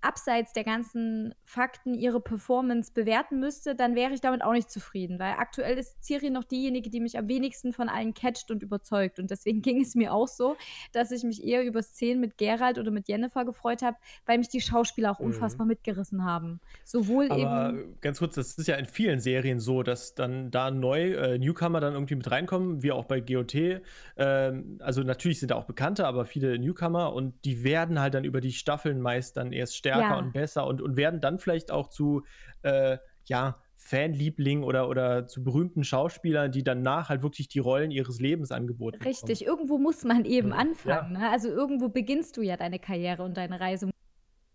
[0.03, 5.19] abseits der ganzen Fakten ihre Performance bewerten müsste, dann wäre ich damit auch nicht zufrieden,
[5.19, 9.19] weil aktuell ist Ciri noch diejenige, die mich am wenigsten von allen catcht und überzeugt.
[9.19, 10.57] Und deswegen ging es mir auch so,
[10.93, 13.97] dass ich mich eher über Szenen mit Gerald oder mit Jennifer gefreut habe,
[14.27, 15.27] weil mich die Schauspieler auch mhm.
[15.27, 16.61] unfassbar mitgerissen haben.
[16.85, 17.97] Sowohl Aber eben.
[18.01, 21.81] Ganz kurz, das ist ja in vielen Serien so, dass dann da neu äh, Newcomer
[21.81, 23.83] dann irgendwie mit reinkommen, wie auch bei GOT.
[24.17, 28.25] Ähm, also natürlich sind da auch Bekannte, aber viele Newcomer und die werden halt dann
[28.25, 30.19] über die Staffeln meist dann erst stärker stärker ja.
[30.19, 32.23] und besser und, und werden dann vielleicht auch zu,
[32.63, 38.21] äh, ja, Fanliebling oder, oder zu berühmten Schauspielern, die danach halt wirklich die Rollen ihres
[38.21, 39.59] Lebens angeboten Richtig, bekommen.
[39.59, 41.15] irgendwo muss man eben anfangen.
[41.15, 41.21] Ja.
[41.21, 41.31] Ne?
[41.31, 43.91] Also irgendwo beginnst du ja deine Karriere und deine Reise.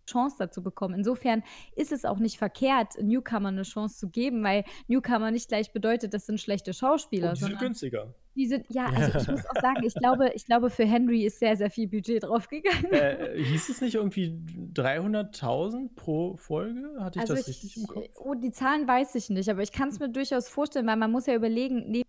[0.06, 0.94] Chance dazu bekommen.
[0.94, 1.42] Insofern
[1.74, 6.14] ist es auch nicht verkehrt, Newcomer eine Chance zu geben, weil Newcomer nicht gleich bedeutet,
[6.14, 7.30] das sind schlechte Schauspieler.
[7.30, 8.14] Und die sind günstiger.
[8.34, 11.38] Die sind, ja, also ich muss auch sagen, ich glaube, ich glaube, für Henry ist
[11.38, 12.92] sehr, sehr viel Budget draufgegangen.
[12.92, 14.38] Äh, hieß es nicht irgendwie
[14.74, 16.96] 300.000 pro Folge?
[17.00, 18.06] Hatte ich Also das richtig im Kopf?
[18.16, 21.10] oh, die Zahlen weiß ich nicht, aber ich kann es mir durchaus vorstellen, weil man
[21.10, 22.08] muss ja überlegen, neben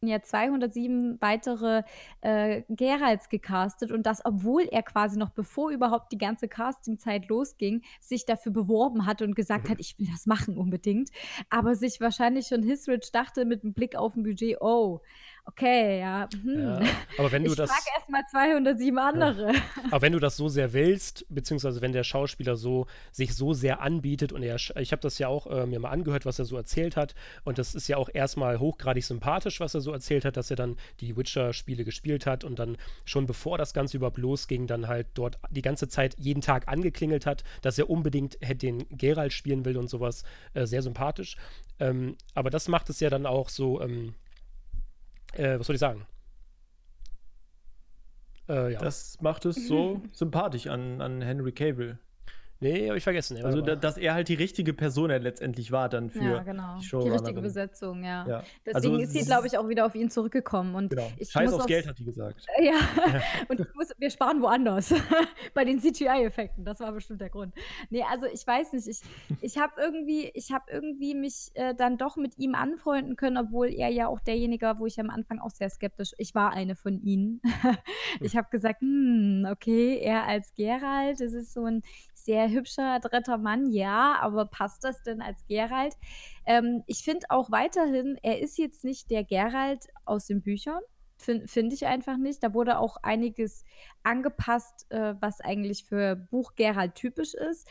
[0.00, 1.82] ja 207 weitere
[2.20, 7.82] äh, Geralts gecastet und das, obwohl er quasi noch bevor überhaupt die ganze Castingzeit losging,
[8.00, 11.10] sich dafür beworben hat und gesagt hat, ich will das machen unbedingt,
[11.50, 15.00] aber sich wahrscheinlich schon Hisrich dachte mit einem Blick auf ein Budget, oh,
[15.46, 16.62] okay, ja, hm.
[16.62, 16.80] Ja,
[17.18, 19.52] aber wenn du ich das, frage erstmal 207 andere.
[19.90, 23.80] aber wenn du das so sehr willst, beziehungsweise wenn der Schauspieler so sich so sehr
[23.80, 26.56] anbietet und er, ich habe das ja auch äh, mir mal angehört, was er so
[26.56, 30.36] erzählt hat und das ist ja auch erstmal hochgradig sympathisch, was er so erzählt hat,
[30.36, 34.66] dass er dann die Witcher-Spiele gespielt hat und dann schon bevor das Ganze überhaupt losging,
[34.66, 38.86] dann halt dort die ganze Zeit jeden Tag angeklingelt hat, dass er unbedingt hätte den
[38.90, 40.24] Geralt spielen will und sowas,
[40.54, 41.36] äh, sehr sympathisch.
[41.78, 44.14] Ähm, aber das macht es ja dann auch so, ähm,
[45.38, 46.06] äh, was soll ich sagen?
[48.48, 48.80] Äh, ja.
[48.80, 51.98] Das macht es so sympathisch an, an Henry Cavill.
[52.60, 53.42] Nee, habe ich vergessen.
[53.44, 56.78] Also, da, dass er halt die richtige Person er letztendlich war dann für ja, genau.
[56.78, 58.26] die Die richtige Besetzung, ja.
[58.26, 58.42] Ja.
[58.64, 60.74] Deswegen Also, ist sie, glaube ich, auch wieder auf ihn zurückgekommen.
[60.74, 61.10] Und Genau.
[61.18, 62.46] ich Scheiß muss aufs Geld, hat die gesagt.
[62.62, 62.74] Ja,
[63.48, 64.94] und ich muss, wir sparen woanders.
[65.54, 66.64] Bei den CGI-Effekten.
[66.64, 67.54] Das war bestimmt der Grund.
[67.90, 68.86] Nee, also ich weiß nicht.
[68.88, 69.00] Ich,
[69.40, 73.68] ich habe irgendwie, ich habe irgendwie mich äh, dann doch mit ihm anfreunden können, obwohl
[73.68, 76.76] er ja auch derjenige war, wo ich am Anfang auch sehr skeptisch, ich war eine
[76.76, 77.40] von ihnen.
[78.20, 81.82] ich habe gesagt, hm, okay, er als Geralt, das ist so ein
[82.26, 85.94] sehr hübscher dritter Mann, ja, aber passt das denn als Geralt?
[86.44, 90.80] Ähm, ich finde auch weiterhin, er ist jetzt nicht der Geralt aus den Büchern.
[91.18, 92.42] Finde find ich einfach nicht.
[92.42, 93.64] Da wurde auch einiges
[94.02, 97.66] angepasst, äh, was eigentlich für Buch Geralt typisch ist.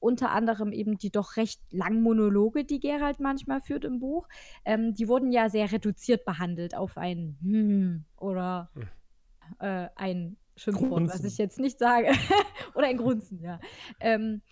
[0.00, 4.28] Unter anderem eben die doch recht langen Monologe, die Geralt manchmal führt im Buch.
[4.64, 8.88] Ähm, die wurden ja sehr reduziert behandelt auf ein Hm oder Hm.
[9.60, 11.26] äh, ein Schimpfwort, was Grunzen.
[11.26, 12.12] ich jetzt nicht sage.
[12.74, 13.60] oder ein Grunzen, ja.
[14.00, 14.42] Ähm,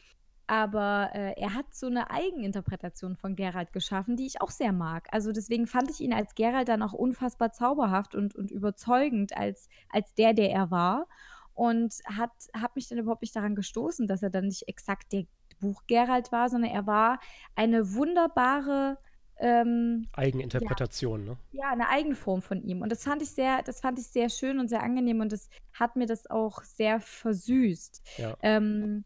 [0.47, 5.09] aber äh, er hat so eine Eigeninterpretation von Geralt geschaffen, die ich auch sehr mag.
[5.11, 9.69] Also deswegen fand ich ihn als Geralt dann auch unfassbar zauberhaft und, und überzeugend als,
[9.91, 11.07] als der, der er war.
[11.53, 15.25] Und hat, hat mich dann überhaupt nicht daran gestoßen, dass er dann nicht exakt der
[15.59, 17.19] Buch Geralt war, sondern er war
[17.57, 18.99] eine wunderbare
[19.39, 21.37] ähm, Eigeninterpretation, ne?
[21.53, 22.83] ja, eine Eigenform von ihm.
[22.83, 25.49] Und das fand ich sehr, das fand ich sehr schön und sehr angenehm und das
[25.73, 28.03] hat mir das auch sehr versüßt.
[28.19, 28.37] Ja.
[28.43, 29.05] Ähm,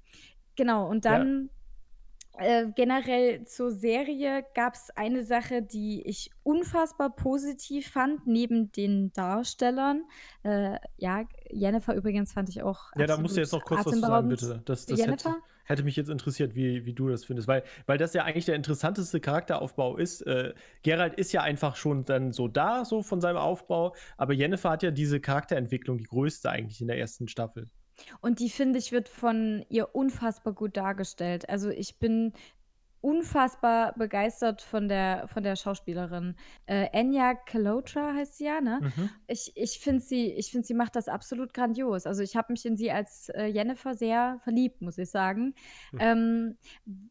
[0.57, 1.19] genau, und Ja.
[1.19, 1.51] dann
[2.39, 9.13] äh, generell zur Serie gab es eine Sache, die ich unfassbar positiv fand, neben den
[9.13, 10.05] Darstellern.
[10.43, 12.93] Äh, ja, Jennifer übrigens fand ich auch.
[12.97, 14.63] Ja, da musst du jetzt noch kurz was zu sagen, bitte.
[14.65, 15.31] Das, das Jennifer?
[15.31, 15.43] hätte
[15.85, 17.49] mich jetzt interessiert, wie, wie du das findest.
[17.49, 20.23] Weil, weil das ja eigentlich der interessanteste Charakteraufbau ist.
[20.23, 23.95] Äh, Geralt ist ja einfach schon dann so da, so von seinem Aufbau.
[24.17, 27.69] Aber Jennifer hat ja diese Charakterentwicklung, die größte eigentlich in der ersten Staffel.
[28.21, 31.49] Und die, finde ich, wird von ihr unfassbar gut dargestellt.
[31.49, 32.33] Also ich bin
[33.01, 36.37] unfassbar begeistert von der, von der Schauspielerin.
[36.67, 38.81] Äh, Enya Kalotra heißt sie ja, ne?
[38.83, 39.11] Mhm.
[39.27, 42.07] Ich, ich finde sie, ich find, sie macht das absolut grandios.
[42.07, 45.55] Also ich habe mich in sie als äh, Jennifer sehr verliebt, muss ich sagen.
[45.91, 45.99] Hm.
[46.01, 46.59] Ähm,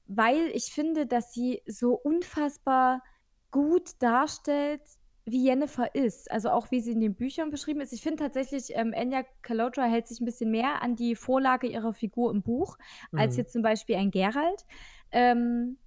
[0.05, 3.01] weil ich finde, dass sie so unfassbar
[3.51, 4.81] gut darstellt,
[5.31, 6.31] wie Jennifer ist.
[6.31, 7.93] Also auch wie sie in den Büchern beschrieben ist.
[7.93, 11.93] Ich finde tatsächlich, ähm, Enya Kalotra hält sich ein bisschen mehr an die Vorlage ihrer
[11.93, 12.77] Figur im Buch,
[13.13, 13.39] als Mhm.
[13.39, 14.65] jetzt zum Beispiel ein Geralt.
[15.11, 15.77] Ähm,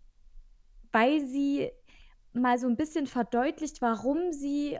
[0.92, 1.70] weil sie
[2.32, 4.78] mal so ein bisschen verdeutlicht, warum sie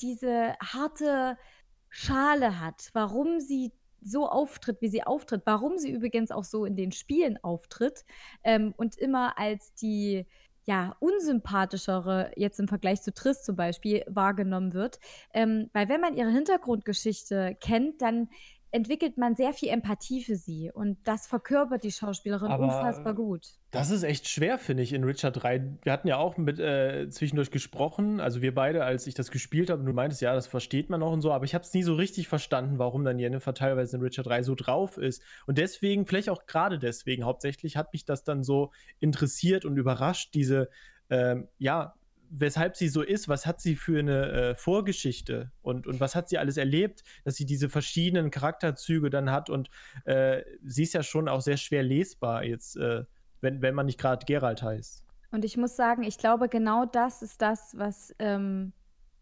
[0.00, 1.36] diese harte
[1.88, 6.76] Schale hat, warum sie so auftritt, wie sie auftritt, warum sie übrigens auch so in
[6.76, 8.04] den Spielen auftritt
[8.42, 10.26] ähm, und immer als die
[10.66, 14.98] ja, unsympathischere, jetzt im Vergleich zu Triss zum Beispiel, wahrgenommen wird.
[15.32, 18.28] Ähm, weil wenn man ihre Hintergrundgeschichte kennt, dann
[18.74, 23.46] entwickelt man sehr viel Empathie für sie und das verkörpert die Schauspielerin Aber- unfassbar gut.
[23.70, 25.78] Das ist echt schwer, finde ich, in Richard 3.
[25.82, 29.70] Wir hatten ja auch mit äh, zwischendurch gesprochen, also wir beide, als ich das gespielt
[29.70, 31.72] habe, und du meintest, ja, das versteht man noch und so, aber ich habe es
[31.72, 35.22] nie so richtig verstanden, warum dann Jennifer teilweise in Richard 3 so drauf ist.
[35.46, 38.70] Und deswegen, vielleicht auch gerade deswegen, hauptsächlich hat mich das dann so
[39.00, 40.68] interessiert und überrascht, diese,
[41.10, 41.94] ähm, ja,
[42.36, 46.28] weshalb sie so ist, was hat sie für eine äh, Vorgeschichte und, und was hat
[46.28, 49.70] sie alles erlebt, dass sie diese verschiedenen Charakterzüge dann hat und
[50.04, 53.04] äh, sie ist ja schon auch sehr schwer lesbar jetzt, äh,
[53.40, 55.04] wenn, wenn man nicht gerade Geralt heißt.
[55.30, 58.72] Und ich muss sagen, ich glaube, genau das ist das, was ähm,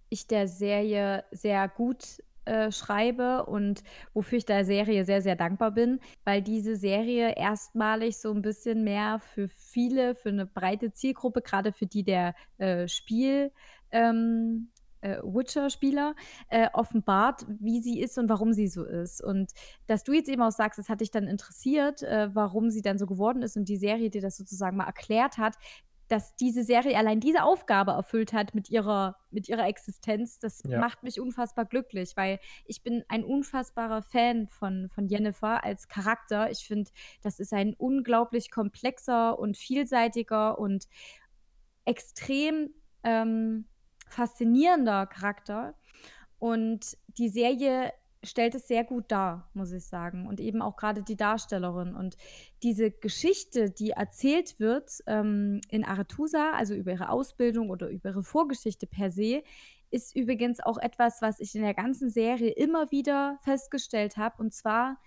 [0.09, 3.83] ich der Serie sehr gut äh, schreibe und
[4.15, 8.85] wofür ich der Serie sehr, sehr dankbar bin, weil diese Serie erstmalig so ein bisschen
[8.85, 13.53] mehr für viele, für eine breite Zielgruppe, gerade für die der äh, Spiel
[13.93, 14.71] ähm,
[15.03, 16.15] äh, Witcher-Spieler
[16.49, 19.23] äh, offenbart, wie sie ist und warum sie so ist.
[19.23, 19.53] Und
[19.87, 23.07] dass du jetzt eben auch sagst, es hat dich dann interessiert, warum sie dann so
[23.07, 25.57] geworden ist und die Serie dir das sozusagen mal erklärt hat,
[26.13, 30.79] dass diese Serie allein diese Aufgabe erfüllt hat mit ihrer, mit ihrer Existenz, das ja.
[30.79, 36.51] macht mich unfassbar glücklich, weil ich bin ein unfassbarer Fan von, von Jennifer als Charakter.
[36.51, 36.91] Ich finde,
[37.23, 40.87] das ist ein unglaublich komplexer und vielseitiger und
[41.87, 43.65] extrem ähm,
[44.07, 45.79] faszinierender Charakter.
[46.39, 47.91] Und die Serie
[48.23, 50.27] stellt es sehr gut dar, muss ich sagen.
[50.27, 51.95] Und eben auch gerade die Darstellerin.
[51.95, 52.17] Und
[52.63, 58.23] diese Geschichte, die erzählt wird ähm, in Arethusa, also über ihre Ausbildung oder über ihre
[58.23, 59.43] Vorgeschichte per se,
[59.91, 64.43] ist übrigens auch etwas, was ich in der ganzen Serie immer wieder festgestellt habe.
[64.43, 64.99] Und zwar,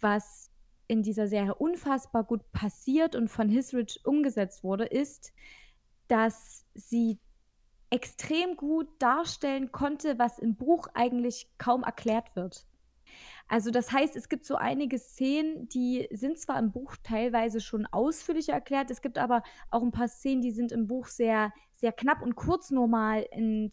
[0.00, 0.50] was
[0.86, 5.32] in dieser Serie unfassbar gut passiert und von Hisrich umgesetzt wurde, ist,
[6.08, 7.18] dass sie
[7.92, 12.66] extrem gut darstellen konnte, was im Buch eigentlich kaum erklärt wird.
[13.48, 17.84] Also das heißt, es gibt so einige Szenen, die sind zwar im Buch teilweise schon
[17.84, 21.92] ausführlicher erklärt, es gibt aber auch ein paar Szenen, die sind im Buch sehr, sehr
[21.92, 23.70] knapp und kurz normal, in,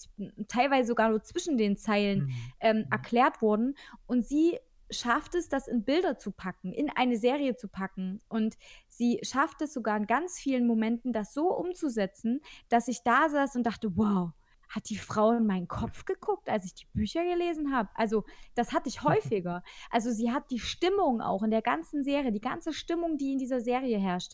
[0.50, 2.34] teilweise sogar nur zwischen den Zeilen mhm.
[2.60, 2.86] ähm, mhm.
[2.92, 3.76] erklärt worden.
[4.06, 4.60] Und sie
[4.92, 8.22] schafft es, das in Bilder zu packen, in eine Serie zu packen.
[8.30, 13.30] Und sie schafft es sogar in ganz vielen Momenten, das so umzusetzen, dass ich da
[13.30, 14.32] saß und dachte, wow,
[14.70, 17.90] hat die Frau in meinen Kopf geguckt, als ich die Bücher gelesen habe?
[17.96, 18.24] Also,
[18.56, 19.64] das hatte ich häufiger.
[19.90, 23.40] Also, sie hat die Stimmung auch in der ganzen Serie, die ganze Stimmung, die in
[23.40, 24.34] dieser Serie herrscht,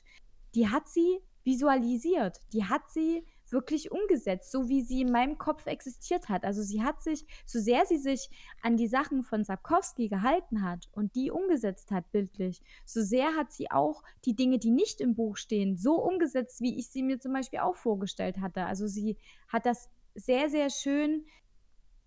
[0.54, 2.40] die hat sie visualisiert.
[2.54, 6.44] Die hat sie wirklich umgesetzt, so wie sie in meinem Kopf existiert hat.
[6.44, 8.30] Also sie hat sich, so sehr sie sich
[8.62, 13.52] an die Sachen von Sapkowski gehalten hat und die umgesetzt hat bildlich, so sehr hat
[13.52, 17.20] sie auch die Dinge, die nicht im Buch stehen, so umgesetzt, wie ich sie mir
[17.20, 18.66] zum Beispiel auch vorgestellt hatte.
[18.66, 19.18] Also sie
[19.48, 21.26] hat das sehr, sehr schön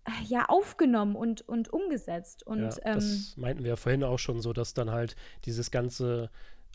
[0.05, 2.45] äh, ja, aufgenommen und, und umgesetzt.
[2.45, 5.15] Und, ja, das ähm, meinten wir ja vorhin auch schon so, dass dann halt
[5.45, 6.29] dieses ganze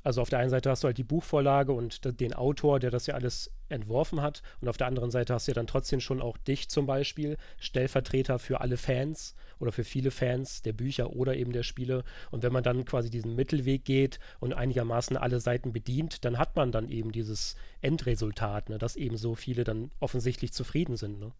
[0.04, 3.06] also auf der einen Seite hast du halt die Buchvorlage und den Autor, der das
[3.06, 4.42] ja alles entworfen hat.
[4.60, 7.38] Und auf der anderen Seite hast du ja dann trotzdem schon auch dich zum Beispiel,
[7.58, 12.04] Stellvertreter für alle Fans oder für viele Fans der Bücher oder eben der Spiele.
[12.30, 16.54] Und wenn man dann quasi diesen Mittelweg geht und einigermaßen alle Seiten bedient, dann hat
[16.54, 21.18] man dann eben dieses Endresultat, ne, dass eben so viele dann offensichtlich zufrieden sind.
[21.18, 21.32] Ne?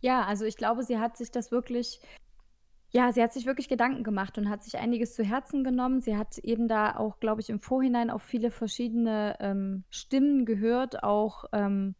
[0.00, 2.00] Ja, also ich glaube, sie hat sich das wirklich
[2.90, 6.00] ja, sie hat sich wirklich Gedanken gemacht und hat sich einiges zu Herzen genommen.
[6.00, 11.02] Sie hat eben da auch, glaube ich, im Vorhinein auf viele verschiedene ähm, Stimmen gehört,
[11.02, 11.94] auch ähm,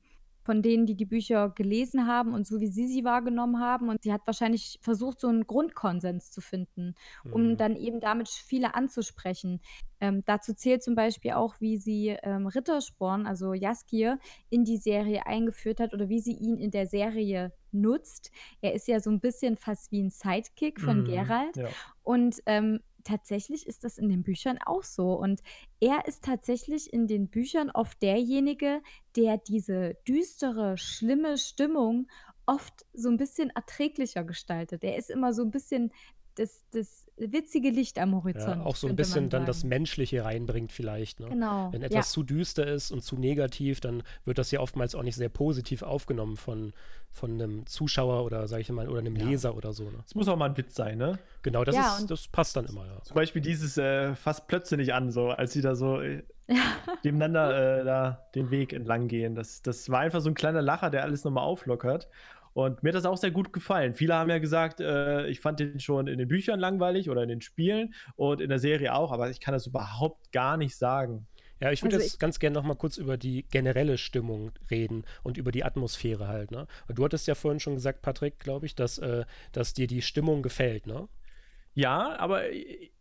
[0.48, 3.90] von denen, die die Bücher gelesen haben und so wie sie sie wahrgenommen haben.
[3.90, 6.94] Und sie hat wahrscheinlich versucht, so einen Grundkonsens zu finden,
[7.30, 7.56] um mhm.
[7.58, 9.60] dann eben damit viele anzusprechen.
[10.00, 14.18] Ähm, dazu zählt zum Beispiel auch, wie sie ähm, Rittersporn, also Jaskier,
[14.48, 18.30] in die Serie eingeführt hat oder wie sie ihn in der Serie nutzt.
[18.62, 21.56] Er ist ja so ein bisschen fast wie ein Sidekick von mhm, Geralt.
[21.58, 21.68] Ja.
[22.04, 25.12] Und ähm, tatsächlich ist das in den Büchern auch so.
[25.14, 25.40] Und
[25.80, 28.82] er ist tatsächlich in den Büchern oft derjenige,
[29.16, 32.08] der diese düstere, schlimme Stimmung
[32.46, 34.82] oft so ein bisschen erträglicher gestaltet.
[34.82, 35.92] Er ist immer so ein bisschen
[36.38, 38.60] das, das witzige Licht am Horizont.
[38.60, 41.20] Ja, auch so ein bisschen dann das Menschliche reinbringt vielleicht.
[41.20, 41.28] Ne?
[41.28, 41.72] Genau.
[41.72, 42.12] Wenn etwas ja.
[42.12, 45.82] zu düster ist und zu negativ, dann wird das ja oftmals auch nicht sehr positiv
[45.82, 46.72] aufgenommen von,
[47.10, 49.26] von einem Zuschauer oder sage ich mal oder einem ja.
[49.26, 49.84] Leser oder so.
[49.84, 49.98] Ne?
[50.06, 51.18] Es muss auch mal ein Witz sein, ne?
[51.42, 53.02] Genau, das, ja, ist, das passt dann immer, ja.
[53.02, 56.22] Zum Beispiel dieses äh, fast plötzlich an, so als sie da so äh,
[57.02, 59.34] nebeneinander äh, da den Weg entlang gehen.
[59.34, 62.08] Das, das war einfach so ein kleiner Lacher, der alles nochmal auflockert.
[62.58, 63.94] Und mir hat das auch sehr gut gefallen.
[63.94, 67.28] Viele haben ja gesagt, äh, ich fand den schon in den Büchern langweilig oder in
[67.28, 71.28] den Spielen und in der Serie auch, aber ich kann das überhaupt gar nicht sagen.
[71.60, 75.04] Ja, ich würde also jetzt ganz gerne noch mal kurz über die generelle Stimmung reden
[75.22, 76.50] und über die Atmosphäre halt.
[76.50, 76.66] Ne?
[76.88, 80.02] Und du hattest ja vorhin schon gesagt, Patrick, glaube ich, dass, äh, dass dir die
[80.02, 81.08] Stimmung gefällt, ne?
[81.74, 82.42] Ja, aber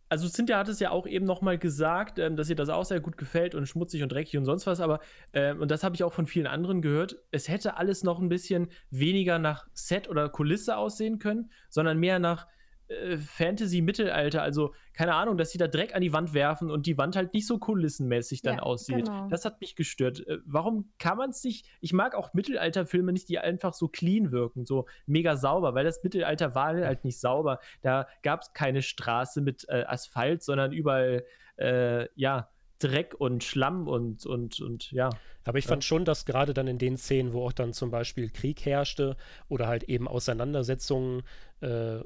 [0.10, 2.86] also Cynthia hat es ja auch eben noch mal gesagt, ähm, dass ihr das auch
[2.86, 5.00] sehr gut gefällt und schmutzig und dreckig und sonst was, aber
[5.34, 8.30] ähm, und das habe ich auch von vielen anderen gehört, es hätte alles noch ein
[8.30, 12.48] bisschen weniger nach Set oder Kulisse aussehen können, sondern mehr nach
[12.88, 16.98] äh, Fantasy-Mittelalter, also keine Ahnung, dass sie da Dreck an die Wand werfen und die
[16.98, 19.06] Wand halt nicht so kulissenmäßig dann ja, aussieht.
[19.06, 19.28] Genau.
[19.30, 20.26] Das hat mich gestört.
[20.26, 21.66] Äh, warum kann man es nicht?
[21.82, 26.04] Ich mag auch Mittelalterfilme nicht, die einfach so clean wirken, so mega sauber, weil das
[26.04, 27.60] Mittelalter war halt nicht sauber.
[27.82, 31.26] Da gab es keine Straße mit äh, Asphalt, sondern überall,
[31.58, 35.10] äh, ja, Dreck und Schlamm und, und, und ja.
[35.44, 38.30] Aber ich fand schon, dass gerade dann in den Szenen, wo auch dann zum Beispiel
[38.30, 39.16] Krieg herrschte
[39.50, 41.24] oder halt eben Auseinandersetzungen
[41.62, 42.00] äh,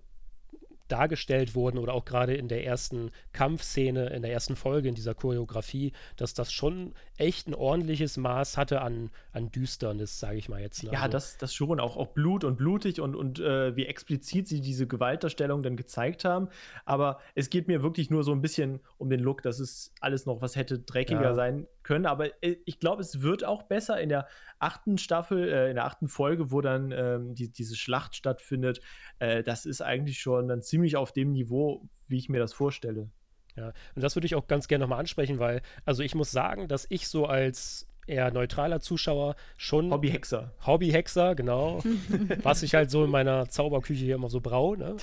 [0.92, 5.14] dargestellt wurden oder auch gerade in der ersten Kampfszene, in der ersten Folge, in dieser
[5.14, 10.60] Choreografie, dass das schon echt ein ordentliches Maß hatte an, an Düsternis, sage ich mal
[10.60, 10.84] jetzt.
[10.84, 10.92] Ne?
[10.92, 14.48] Ja, also, das, das schon, auch, auch Blut und blutig und, und äh, wie explizit
[14.48, 16.50] sie diese Gewaltdarstellung dann gezeigt haben.
[16.84, 20.26] Aber es geht mir wirklich nur so ein bisschen um den Look, dass es alles
[20.26, 21.36] noch was hätte dreckiger ja.
[21.36, 22.08] sein können.
[22.08, 25.86] Aber äh, ich glaube, es wird auch besser in der achten Staffel, äh, in der
[25.86, 28.82] achten Folge, wo dann ähm, die, diese Schlacht stattfindet.
[29.20, 33.12] Äh, das ist eigentlich schon dann ziemlich auf dem Niveau, wie ich mir das vorstelle.
[33.56, 36.68] Ja, und das würde ich auch ganz gerne nochmal ansprechen, weil, also ich muss sagen,
[36.68, 39.92] dass ich so als eher neutraler Zuschauer schon.
[39.92, 40.52] Hobbyhexer.
[40.66, 41.82] Hobbyhexer, genau.
[42.44, 44.76] was ich halt so in meiner Zauberküche hier immer so brau.
[44.76, 44.98] Ne?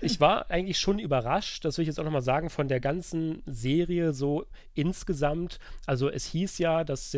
[0.00, 3.42] ich war eigentlich schon überrascht, das will ich jetzt auch nochmal sagen, von der ganzen
[3.46, 5.58] Serie so insgesamt.
[5.86, 7.16] Also es hieß ja, dass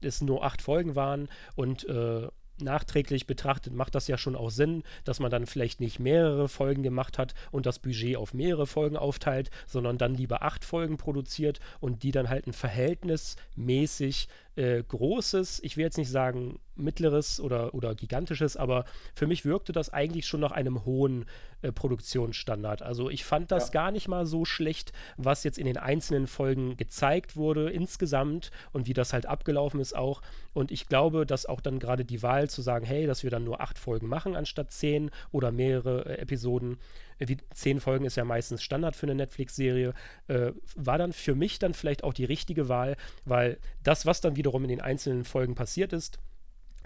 [0.00, 2.28] es nur acht Folgen waren und äh,
[2.62, 6.82] nachträglich betrachtet macht das ja schon auch Sinn, dass man dann vielleicht nicht mehrere Folgen
[6.82, 11.60] gemacht hat und das Budget auf mehrere Folgen aufteilt, sondern dann lieber acht Folgen produziert
[11.80, 14.28] und die dann halt ein verhältnismäßig
[14.58, 18.84] äh, großes, ich will jetzt nicht sagen mittleres oder, oder gigantisches, aber
[19.14, 21.26] für mich wirkte das eigentlich schon nach einem hohen
[21.62, 22.82] äh, Produktionsstandard.
[22.82, 23.72] Also ich fand das ja.
[23.72, 28.86] gar nicht mal so schlecht, was jetzt in den einzelnen Folgen gezeigt wurde insgesamt und
[28.88, 30.22] wie das halt abgelaufen ist auch.
[30.54, 33.44] Und ich glaube, dass auch dann gerade die Wahl zu sagen, hey, dass wir dann
[33.44, 36.78] nur acht Folgen machen anstatt zehn oder mehrere äh, Episoden,
[37.18, 39.94] wie zehn Folgen ist ja meistens Standard für eine Netflix-Serie,
[40.28, 44.36] äh, war dann für mich dann vielleicht auch die richtige Wahl, weil das, was dann
[44.36, 46.18] wiederum in den einzelnen Folgen passiert ist,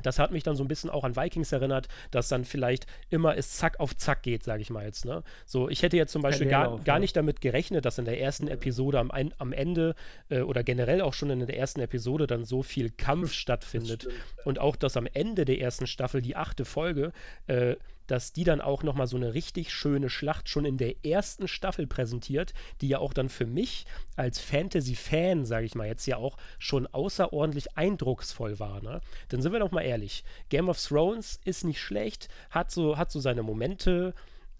[0.02, 3.36] das hat mich dann so ein bisschen auch an Vikings erinnert, dass dann vielleicht immer
[3.36, 5.04] es zack auf zack geht, sage ich mal jetzt.
[5.04, 5.22] Ne?
[5.46, 8.48] So, ich hätte jetzt zum Beispiel gar, gar nicht damit gerechnet, dass in der ersten
[8.48, 9.94] Episode am, am Ende
[10.28, 14.08] äh, oder generell auch schon in der ersten Episode dann so viel Kampf stattfindet.
[14.44, 17.12] Und auch, dass am Ende der ersten Staffel, die achte Folge,
[17.46, 17.76] äh,
[18.12, 21.86] dass die dann auch nochmal so eine richtig schöne Schlacht schon in der ersten Staffel
[21.86, 22.52] präsentiert,
[22.82, 23.86] die ja auch dann für mich
[24.16, 28.82] als Fantasy-Fan, sage ich mal jetzt ja auch, schon außerordentlich eindrucksvoll war.
[28.82, 29.00] Ne?
[29.30, 33.10] Dann sind wir doch mal ehrlich, Game of Thrones ist nicht schlecht, hat so, hat
[33.10, 34.12] so seine Momente,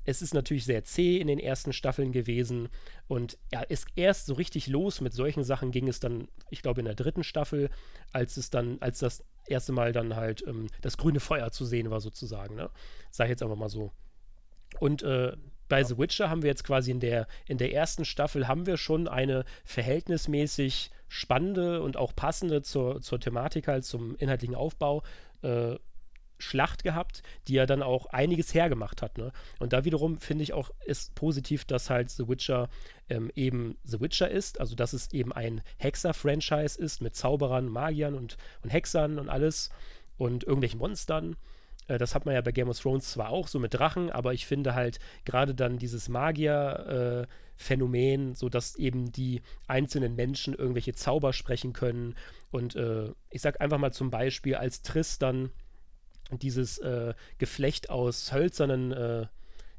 [0.07, 2.70] es ist natürlich sehr zäh in den ersten Staffeln gewesen
[3.07, 6.80] und ja, ist erst so richtig los mit solchen Sachen ging es dann, ich glaube,
[6.80, 7.68] in der dritten Staffel,
[8.12, 11.90] als es dann, als das erste Mal dann halt ähm, das grüne Feuer zu sehen
[11.90, 12.55] war, sozusagen.
[12.55, 12.70] Ne?
[13.11, 13.93] Sag ich jetzt einfach mal so.
[14.80, 15.36] Und äh,
[15.68, 15.86] bei ja.
[15.86, 19.09] The Witcher haben wir jetzt quasi in der, in der ersten Staffel haben wir schon
[19.09, 25.03] eine verhältnismäßig spannende und auch passende zur, zur Thematik halt, zum inhaltlichen Aufbau
[25.43, 25.76] äh,
[26.43, 29.18] Schlacht gehabt, die ja dann auch einiges hergemacht hat.
[29.18, 29.32] Ne?
[29.59, 32.68] Und da wiederum finde ich auch ist positiv, dass halt The Witcher
[33.09, 38.14] ähm, eben The Witcher ist, also dass es eben ein Hexer-Franchise ist mit Zauberern, Magiern
[38.14, 39.70] und, und Hexern und alles
[40.18, 41.36] und irgendwelchen Monstern.
[41.86, 44.34] Äh, das hat man ja bei Game of Thrones zwar auch so mit Drachen, aber
[44.34, 47.26] ich finde halt gerade dann dieses Magier- äh,
[47.62, 52.14] Phänomen, so dass eben die einzelnen Menschen irgendwelche Zauber sprechen können.
[52.51, 55.51] Und äh, ich sag einfach mal zum Beispiel, als Tristan
[56.31, 59.27] dieses äh, Geflecht aus hölzernen, äh,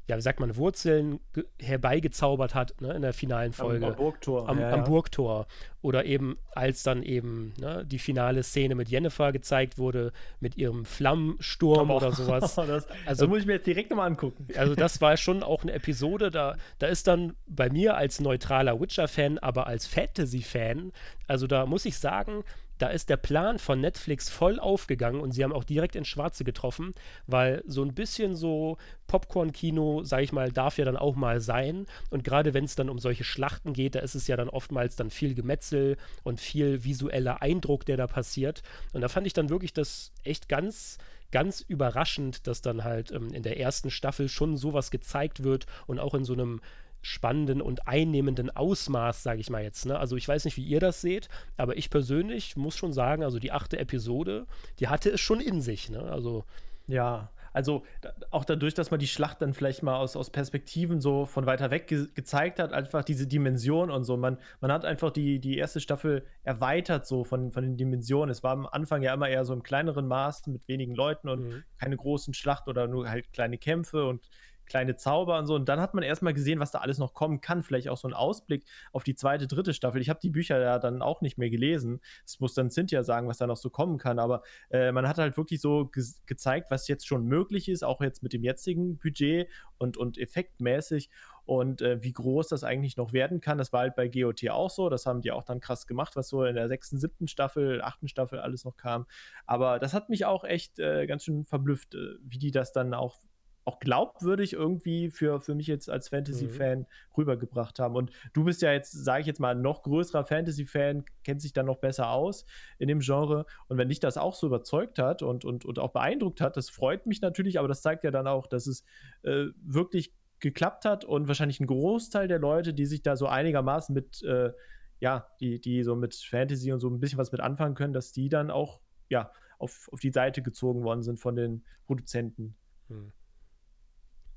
[0.06, 1.18] ja, wie sagt man, Wurzeln
[1.58, 3.86] herbeigezaubert hat ne, in der finalen Folge.
[3.86, 4.48] Am, am Burgtor.
[4.48, 5.46] Am, ja, am, Burgtor.
[5.80, 10.84] Oder eben, als dann eben ne, die finale Szene mit Jennifer gezeigt wurde, mit ihrem
[10.84, 12.54] Flammensturm Aber, oder sowas.
[12.56, 14.46] das, also, das muss ich mir jetzt direkt nochmal angucken.
[14.56, 18.78] Also, das war schon auch eine Episode, da, da ist dann bei mir als neutraler
[18.80, 20.92] Witcher-Fan, aber als Fantasy-Fan,
[21.26, 22.44] also da muss ich sagen,
[22.84, 26.44] da ist der Plan von Netflix voll aufgegangen und sie haben auch direkt ins Schwarze
[26.44, 26.92] getroffen,
[27.26, 28.76] weil so ein bisschen so
[29.06, 31.86] Popcorn-Kino, sag ich mal, darf ja dann auch mal sein.
[32.10, 34.96] Und gerade wenn es dann um solche Schlachten geht, da ist es ja dann oftmals
[34.96, 38.62] dann viel Gemetzel und viel visueller Eindruck, der da passiert.
[38.92, 40.98] Und da fand ich dann wirklich das echt ganz
[41.32, 45.98] ganz überraschend, dass dann halt ähm, in der ersten Staffel schon sowas gezeigt wird und
[45.98, 46.60] auch in so einem
[47.04, 49.86] spannenden und einnehmenden Ausmaß, sage ich mal jetzt.
[49.86, 49.98] Ne?
[49.98, 53.38] Also ich weiß nicht, wie ihr das seht, aber ich persönlich muss schon sagen, also
[53.38, 54.46] die achte Episode,
[54.80, 55.90] die hatte es schon in sich.
[55.90, 56.00] Ne?
[56.00, 56.44] Also
[56.86, 57.84] ja, also
[58.30, 61.70] auch dadurch, dass man die Schlacht dann vielleicht mal aus, aus Perspektiven so von weiter
[61.70, 64.16] weg ge gezeigt hat, einfach diese Dimension und so.
[64.16, 68.30] Man, man hat einfach die, die erste Staffel erweitert so von, von den Dimensionen.
[68.30, 71.44] Es war am Anfang ja immer eher so im kleineren Maß mit wenigen Leuten und
[71.44, 71.64] mhm.
[71.78, 74.28] keine großen Schlachten oder nur halt kleine Kämpfe und
[74.66, 75.54] kleine Zauber und so.
[75.54, 77.62] Und dann hat man erstmal gesehen, was da alles noch kommen kann.
[77.62, 80.00] Vielleicht auch so ein Ausblick auf die zweite, dritte Staffel.
[80.00, 82.00] Ich habe die Bücher ja dann auch nicht mehr gelesen.
[82.24, 84.18] Es muss dann Cynthia sagen, was da noch so kommen kann.
[84.18, 88.00] Aber äh, man hat halt wirklich so ge gezeigt, was jetzt schon möglich ist, auch
[88.00, 89.48] jetzt mit dem jetzigen Budget
[89.78, 91.10] und, und effektmäßig.
[91.46, 94.70] Und äh, wie groß das eigentlich noch werden kann, das war halt bei GOT auch
[94.70, 94.88] so.
[94.88, 98.08] Das haben die auch dann krass gemacht, was so in der sechsten, siebten Staffel, achten
[98.08, 99.06] Staffel alles noch kam.
[99.46, 102.94] Aber das hat mich auch echt äh, ganz schön verblüfft, äh, wie die das dann
[102.94, 103.20] auch
[103.64, 106.86] auch glaubwürdig irgendwie für, für mich jetzt als Fantasy-Fan mhm.
[107.16, 107.96] rübergebracht haben.
[107.96, 111.52] Und du bist ja jetzt, sage ich jetzt mal, ein noch größerer Fantasy-Fan, kennt sich
[111.52, 112.44] dann noch besser aus
[112.78, 113.46] in dem Genre.
[113.68, 116.68] Und wenn dich das auch so überzeugt hat und, und, und auch beeindruckt hat, das
[116.68, 118.84] freut mich natürlich, aber das zeigt ja dann auch, dass es
[119.22, 123.94] äh, wirklich geklappt hat und wahrscheinlich ein Großteil der Leute, die sich da so einigermaßen
[123.94, 124.52] mit, äh,
[125.00, 128.12] ja, die, die so mit Fantasy und so ein bisschen was mit anfangen können, dass
[128.12, 132.56] die dann auch, ja, auf, auf die Seite gezogen worden sind von den Produzenten.
[132.88, 133.12] Hm.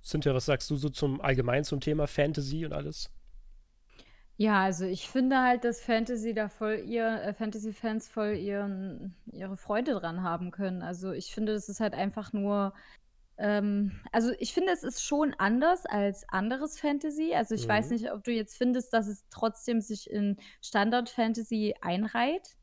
[0.08, 3.10] Cynthia, was sagst du so zum allgemein zum Thema Fantasy und alles?
[4.38, 9.58] Ja, also ich finde halt, dass Fantasy da voll ihr, äh, Fantasy-Fans voll ihren, ihre
[9.58, 10.84] Freude dran haben können.
[10.84, 12.74] Also ich finde, das ist halt einfach nur,
[13.40, 17.34] ähm, also ich finde, es ist schon anders als anderes Fantasy.
[17.34, 17.94] Also ich weiß mhm.
[17.94, 22.58] nicht, ob du jetzt findest, dass es trotzdem sich in Standard-Fantasy einreiht.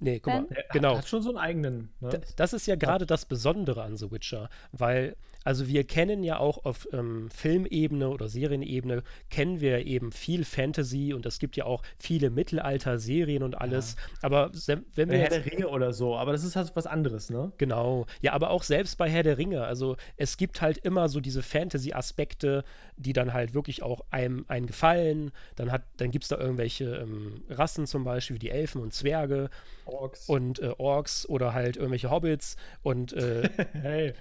[0.00, 0.96] Nee, guck mal, genau.
[0.96, 1.94] Hat schon so einen eigenen.
[2.00, 2.20] Ne?
[2.34, 6.64] Das ist ja gerade das Besondere an The Witcher, weil also wir kennen ja auch
[6.64, 11.82] auf ähm, Filmebene oder Serienebene, kennen wir eben viel Fantasy und es gibt ja auch
[11.98, 13.96] viele Mittelalter-Serien und alles.
[13.96, 14.18] Ja.
[14.22, 14.50] Aber
[14.94, 15.18] wenn wir.
[15.18, 17.52] Herr der Ringe oder so, aber das ist halt was anderes, ne?
[17.58, 18.06] Genau.
[18.20, 21.42] Ja, aber auch selbst bei Herr der Ringe, also es gibt halt immer so diese
[21.42, 22.64] Fantasy-Aspekte,
[22.96, 25.32] die dann halt wirklich auch einem, einem gefallen.
[25.56, 29.50] Dann, dann gibt es da irgendwelche ähm, Rassen zum Beispiel, wie die Elfen und Zwerge.
[29.84, 30.28] Orks.
[30.28, 32.56] Und äh, Orks oder halt irgendwelche Hobbits.
[32.82, 34.14] Und äh, hey.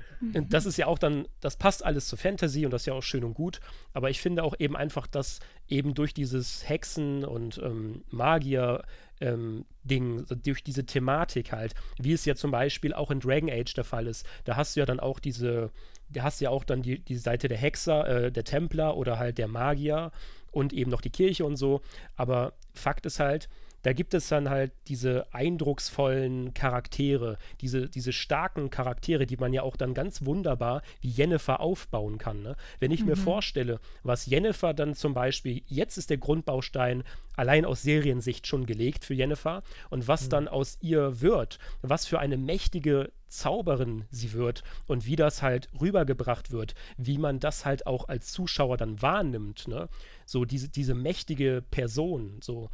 [0.49, 3.03] das ist ja auch dann, das passt alles zu Fantasy und das ist ja auch
[3.03, 3.59] schön und gut.
[3.93, 8.83] Aber ich finde auch eben einfach, dass eben durch dieses Hexen- und ähm, Magier-
[9.21, 13.73] ähm, Ding, durch diese Thematik halt, wie es ja zum Beispiel auch in Dragon Age
[13.73, 14.25] der Fall ist.
[14.43, 15.71] Da hast du ja dann auch diese,
[16.09, 19.17] da hast du ja auch dann die, die Seite der Hexer, äh, der Templer oder
[19.17, 20.11] halt der Magier
[20.51, 21.81] und eben noch die Kirche und so.
[22.15, 23.47] Aber Fakt ist halt,
[23.83, 29.63] da gibt es dann halt diese eindrucksvollen Charaktere, diese, diese starken Charaktere, die man ja
[29.63, 32.41] auch dann ganz wunderbar wie Jennifer aufbauen kann.
[32.41, 32.55] Ne?
[32.79, 33.07] Wenn ich mhm.
[33.07, 37.03] mir vorstelle, was Jennifer dann zum Beispiel, jetzt ist der Grundbaustein
[37.35, 40.29] allein aus Seriensicht schon gelegt für Jennifer und was mhm.
[40.29, 45.69] dann aus ihr wird, was für eine mächtige Zauberin sie wird und wie das halt
[45.79, 49.87] rübergebracht wird, wie man das halt auch als Zuschauer dann wahrnimmt, ne?
[50.25, 52.69] So diese, diese mächtige Person, so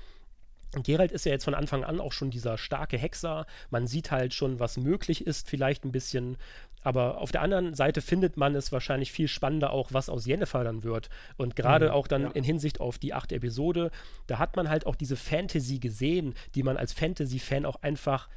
[0.84, 3.46] Geralt ist ja jetzt von Anfang an auch schon dieser starke Hexer.
[3.70, 6.38] Man sieht halt schon, was möglich ist, vielleicht ein bisschen.
[6.84, 10.64] Aber auf der anderen Seite findet man es wahrscheinlich viel spannender auch, was aus Jennifer
[10.64, 11.10] dann wird.
[11.38, 12.32] Und gerade mhm, auch dann ja.
[12.32, 13.92] in Hinsicht auf die achte Episode,
[14.28, 18.30] da hat man halt auch diese Fantasy gesehen, die man als Fantasy-Fan auch einfach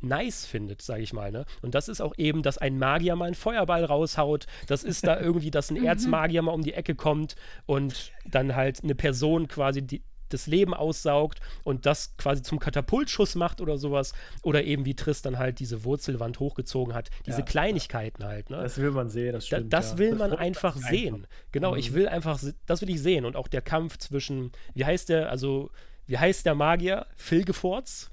[0.00, 1.32] nice findet, sage ich mal.
[1.32, 1.44] Ne?
[1.62, 4.46] Und das ist auch eben, dass ein Magier mal einen Feuerball raushaut.
[4.66, 5.86] Das ist da irgendwie, dass ein mhm.
[5.86, 10.74] Erzmagier mal um die Ecke kommt und dann halt eine Person quasi die, das Leben
[10.74, 14.12] aussaugt und das quasi zum Katapultschuss macht oder sowas.
[14.42, 17.10] Oder eben wie Tristan halt diese Wurzelwand hochgezogen hat.
[17.26, 18.28] Diese ja, Kleinigkeiten ja.
[18.28, 18.50] halt.
[18.50, 18.58] Ne?
[18.58, 19.72] Das will man sehen, das stimmt.
[19.72, 20.14] Da, das will ja.
[20.16, 21.14] man das einfach sehen.
[21.14, 21.28] Einfach.
[21.52, 21.78] Genau, mhm.
[21.78, 23.24] ich will einfach, das will ich sehen.
[23.24, 25.70] Und auch der Kampf zwischen, wie heißt der, also,
[26.06, 27.06] wie heißt der Magier?
[27.16, 28.10] Filgeforts?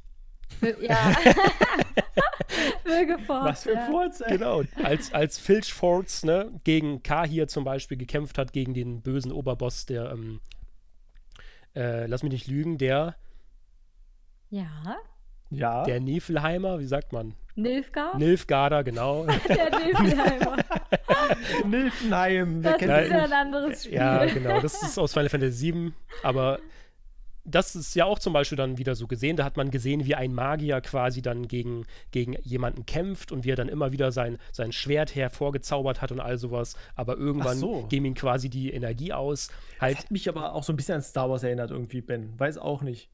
[0.81, 1.13] Ja.
[2.83, 3.45] Filgeforts.
[3.45, 3.85] Was für ja.
[3.85, 4.37] Furz, ey.
[4.37, 9.31] Genau, als, als Filchforts ne, gegen K hier zum Beispiel gekämpft hat, gegen den bösen
[9.31, 10.39] Oberboss der ähm,
[11.75, 13.15] äh, lass mich nicht lügen, der.
[14.49, 14.97] Ja.
[15.49, 15.83] Ja.
[15.83, 17.35] Der Niflheimer, wie sagt man?
[17.55, 18.17] Nilfgaard?
[18.17, 19.25] Nilfgaarder, genau.
[19.47, 20.57] der Nilfheimer.
[21.65, 22.61] Nilfenheim.
[22.63, 23.93] Das ist ja ein anderes Spiel.
[23.95, 24.59] Ja, genau.
[24.59, 25.93] Das ist aus Final Fantasy VII,
[26.23, 26.59] aber
[27.45, 29.35] das ist ja auch zum Beispiel dann wieder so gesehen.
[29.35, 33.51] Da hat man gesehen, wie ein Magier quasi dann gegen, gegen jemanden kämpft und wie
[33.51, 36.75] er dann immer wieder sein, sein Schwert hervorgezaubert hat und all sowas.
[36.95, 37.85] Aber irgendwann so.
[37.89, 39.49] ging ihm quasi die Energie aus.
[39.79, 42.39] Halt das hat mich aber auch so ein bisschen an Star Wars erinnert, irgendwie, Ben.
[42.39, 43.09] Weiß auch nicht.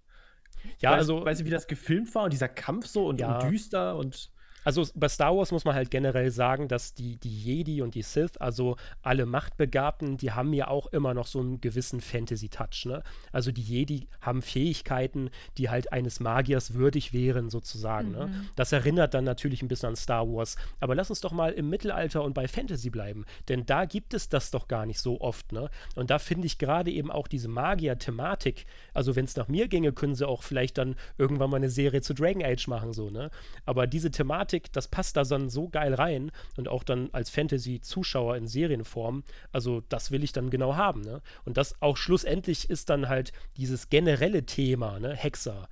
[0.80, 1.26] Ja, weiß, also.
[1.26, 3.40] Weißt du, wie das gefilmt war und dieser Kampf so und, ja.
[3.40, 4.30] und düster und
[4.64, 8.02] also bei Star Wars muss man halt generell sagen, dass die, die Jedi und die
[8.02, 12.86] Sith, also alle Machtbegabten, die haben ja auch immer noch so einen gewissen Fantasy-Touch.
[12.86, 13.04] Ne?
[13.32, 18.12] Also die Jedi haben Fähigkeiten, die halt eines Magiers würdig wären, sozusagen.
[18.12, 18.28] Ne?
[18.28, 18.32] Mhm.
[18.32, 18.46] Ne?
[18.56, 20.58] Das erinnert dann natürlich ein bisschen an Star Wars.
[20.80, 23.26] Aber lass uns doch mal im Mittelalter und bei Fantasy bleiben.
[23.48, 25.52] Denn da gibt es das doch gar nicht so oft.
[25.52, 25.70] Ne?
[25.96, 29.94] Und da finde ich gerade eben auch diese Magier-Thematik, also wenn es nach mir ginge,
[29.94, 33.32] können sie auch vielleicht dann irgendwann mal eine Serie zu Dragon Age machen, so, ne?
[33.66, 37.30] Aber diese Thematik Thematik, das passt da dann so geil rein und auch dann als
[37.30, 39.24] Fantasy-Zuschauer in Serienform.
[39.52, 41.02] Also das will ich dann genau haben.
[41.02, 41.22] Ne?
[41.46, 45.16] Und das auch schlussendlich ist dann halt dieses generelle Thema, ne?
[45.16, 45.70] Hexer,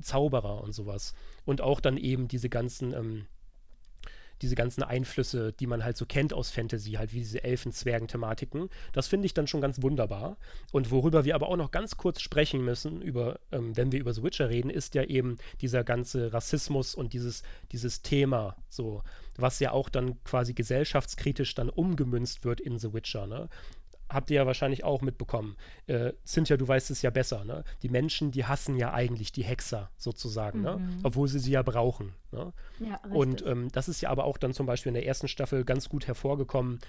[0.00, 1.14] Zauberer und sowas.
[1.44, 3.26] Und auch dann eben diese ganzen ähm,
[4.42, 8.68] diese ganzen Einflüsse, die man halt so kennt aus Fantasy, halt wie diese Elfen-Zwergen-Thematiken.
[8.92, 10.36] Das finde ich dann schon ganz wunderbar.
[10.72, 14.12] Und worüber wir aber auch noch ganz kurz sprechen müssen, über, ähm, wenn wir über
[14.12, 17.42] The Witcher reden, ist ja eben dieser ganze Rassismus und dieses,
[17.72, 19.02] dieses Thema, so,
[19.36, 23.26] was ja auch dann quasi gesellschaftskritisch dann umgemünzt wird in The Witcher.
[23.26, 23.48] Ne?
[24.08, 25.56] Habt ihr ja wahrscheinlich auch mitbekommen.
[25.86, 27.64] Äh, Cynthia, du weißt es ja besser, ne?
[27.82, 30.76] Die Menschen, die hassen ja eigentlich die Hexer sozusagen, ne?
[30.76, 30.86] mhm.
[30.86, 31.00] ne?
[31.02, 32.14] Obwohl sie sie ja brauchen.
[32.32, 32.52] Ne?
[32.80, 35.64] Ja, Und ähm, das ist ja aber auch dann zum Beispiel in der ersten Staffel
[35.64, 36.80] ganz gut hervorgekommen,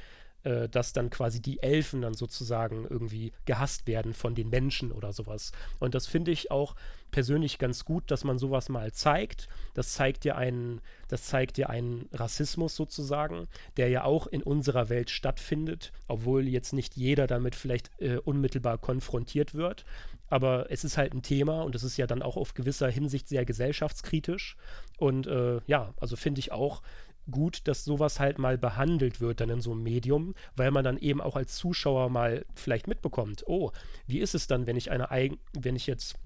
[0.44, 5.12] äh, dass dann quasi die Elfen dann sozusagen irgendwie gehasst werden von den Menschen oder
[5.12, 5.52] sowas.
[5.80, 6.76] Und das finde ich auch
[7.12, 9.48] persönlich ganz gut, dass man sowas mal zeigt.
[9.74, 13.48] Das zeigt ja einen, das zeigt ja einen Rassismus sozusagen,
[13.78, 18.78] der ja auch in unserer Welt stattfindet, obwohl jetzt nicht jeder damit vielleicht äh, unmittelbar
[18.78, 19.86] konfrontiert wird.
[20.30, 23.30] Aber es ist halt ein Thema und es ist ja dann auch auf gewisser Hinsicht
[23.30, 24.58] sehr gesellschaftskritisch.
[24.98, 26.82] Und äh, ja, also finde ich auch,
[27.30, 30.98] gut, dass sowas halt mal behandelt wird dann in so einem Medium, weil man dann
[30.98, 33.72] eben auch als Zuschauer mal vielleicht mitbekommt, oh,
[34.06, 36.18] wie ist es dann, wenn ich eine eigen, wenn ich jetzt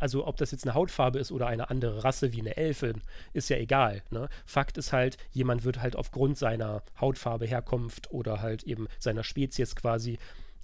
[0.00, 3.00] also ob das jetzt eine Hautfarbe ist oder eine andere Rasse wie eine Elfin,
[3.32, 4.02] ist ja egal.
[4.10, 4.28] Ne?
[4.44, 9.76] Fakt ist halt, jemand wird halt aufgrund seiner Hautfarbe, Herkunft oder halt eben seiner Spezies
[9.76, 10.18] quasi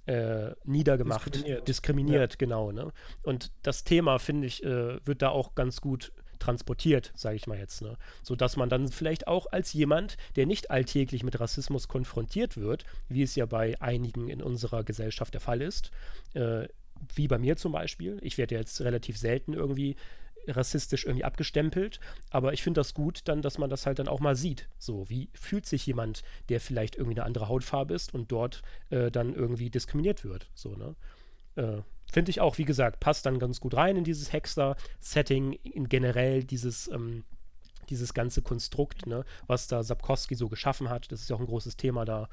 [0.05, 2.37] äh, niedergemacht, diskriminiert, diskriminiert ja.
[2.37, 2.71] genau.
[2.71, 2.91] Ne?
[3.23, 7.57] Und das Thema, finde ich, äh, wird da auch ganz gut transportiert, sage ich mal
[7.57, 7.97] jetzt, ne?
[8.23, 13.23] sodass man dann vielleicht auch als jemand, der nicht alltäglich mit Rassismus konfrontiert wird, wie
[13.23, 15.91] es ja bei einigen in unserer Gesellschaft der Fall ist,
[16.33, 16.67] äh,
[17.13, 19.95] wie bei mir zum Beispiel, ich werde jetzt relativ selten irgendwie
[20.47, 21.99] rassistisch irgendwie abgestempelt,
[22.29, 24.69] aber ich finde das gut dann, dass man das halt dann auch mal sieht.
[24.77, 29.11] So, wie fühlt sich jemand, der vielleicht irgendwie eine andere Hautfarbe ist und dort äh,
[29.11, 30.95] dann irgendwie diskriminiert wird, so, ne?
[31.55, 35.89] Äh, Finde ich auch, wie gesagt, passt dann ganz gut rein in dieses Hexer-Setting, in
[35.89, 37.23] generell dieses, ähm,
[37.89, 41.11] dieses ganze Konstrukt, ne, was da Sapkowski so geschaffen hat.
[41.11, 42.29] Das ist ja auch ein großes Thema da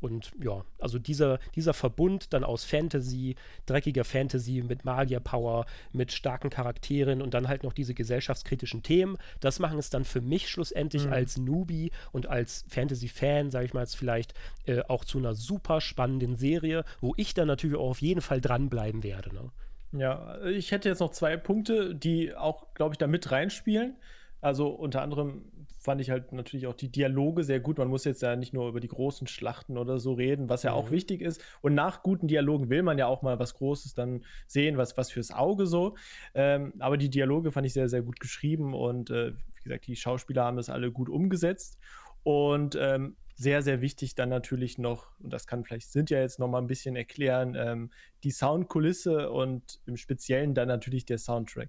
[0.00, 6.50] und ja, also dieser, dieser Verbund dann aus Fantasy, dreckiger Fantasy mit Magier-Power, mit starken
[6.50, 11.06] Charakteren und dann halt noch diese gesellschaftskritischen Themen, das machen es dann für mich schlussendlich
[11.06, 11.12] mhm.
[11.12, 14.34] als Newbie und als Fantasy-Fan, sage ich mal jetzt vielleicht,
[14.66, 18.40] äh, auch zu einer super spannenden Serie, wo ich dann natürlich auch auf jeden Fall
[18.40, 19.34] dranbleiben werde.
[19.34, 19.50] Ne?
[19.92, 23.96] Ja, ich hätte jetzt noch zwei Punkte, die auch, glaube ich, da mit reinspielen.
[24.40, 25.46] Also unter anderem
[25.86, 27.78] fand ich halt natürlich auch die Dialoge sehr gut.
[27.78, 30.72] Man muss jetzt ja nicht nur über die großen Schlachten oder so reden, was ja
[30.72, 30.76] mhm.
[30.76, 31.40] auch wichtig ist.
[31.62, 35.12] Und nach guten Dialogen will man ja auch mal was Großes dann sehen, was, was
[35.12, 35.96] fürs Auge so.
[36.34, 39.96] Ähm, aber die Dialoge fand ich sehr, sehr gut geschrieben und äh, wie gesagt, die
[39.96, 41.78] Schauspieler haben das alle gut umgesetzt.
[42.24, 46.40] Und ähm, sehr, sehr wichtig dann natürlich noch, und das kann vielleicht sind ja jetzt
[46.40, 47.90] noch mal ein bisschen erklären, ähm,
[48.24, 51.68] die Soundkulisse und im Speziellen dann natürlich der Soundtrack.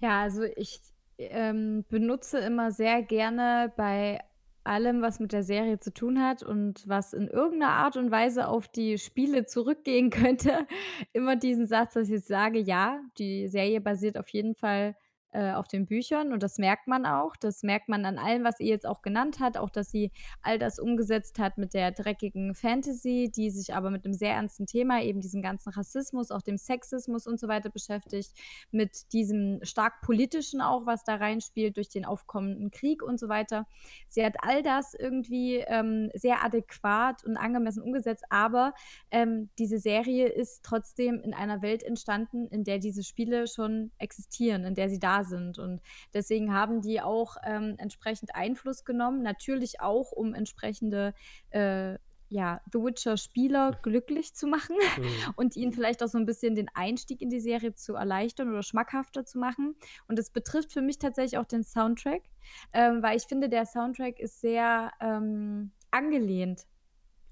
[0.00, 0.80] Ja, also ich
[1.30, 4.20] ähm, benutze immer sehr gerne bei
[4.64, 8.48] allem, was mit der Serie zu tun hat und was in irgendeiner Art und Weise
[8.48, 10.66] auf die Spiele zurückgehen könnte,
[11.12, 14.94] immer diesen Satz, dass ich jetzt sage, ja, die Serie basiert auf jeden Fall
[15.32, 17.36] äh, auf den Büchern und das merkt man auch.
[17.36, 20.58] Das merkt man an allem, was ihr jetzt auch genannt hat, auch dass sie all
[20.58, 25.02] das umgesetzt hat mit der dreckigen Fantasy, die sich aber mit einem sehr ernsten Thema,
[25.02, 28.32] eben diesem ganzen Rassismus, auch dem Sexismus und so weiter beschäftigt,
[28.70, 33.66] mit diesem stark politischen auch, was da reinspielt durch den aufkommenden Krieg und so weiter.
[34.08, 38.74] Sie hat all das irgendwie ähm, sehr adäquat und angemessen umgesetzt, aber
[39.10, 44.64] ähm, diese Serie ist trotzdem in einer Welt entstanden, in der diese Spiele schon existieren,
[44.64, 45.58] in der sie da sind.
[45.58, 45.80] Und
[46.14, 51.14] deswegen haben die auch ähm, entsprechend Einfluss genommen, natürlich auch, um entsprechende
[51.50, 51.96] äh,
[52.32, 55.04] ja, The Witcher-Spieler glücklich zu machen mhm.
[55.36, 58.62] und ihnen vielleicht auch so ein bisschen den Einstieg in die Serie zu erleichtern oder
[58.62, 59.76] schmackhafter zu machen.
[60.08, 62.22] Und das betrifft für mich tatsächlich auch den Soundtrack,
[62.72, 66.66] ähm, weil ich finde, der Soundtrack ist sehr ähm, angelehnt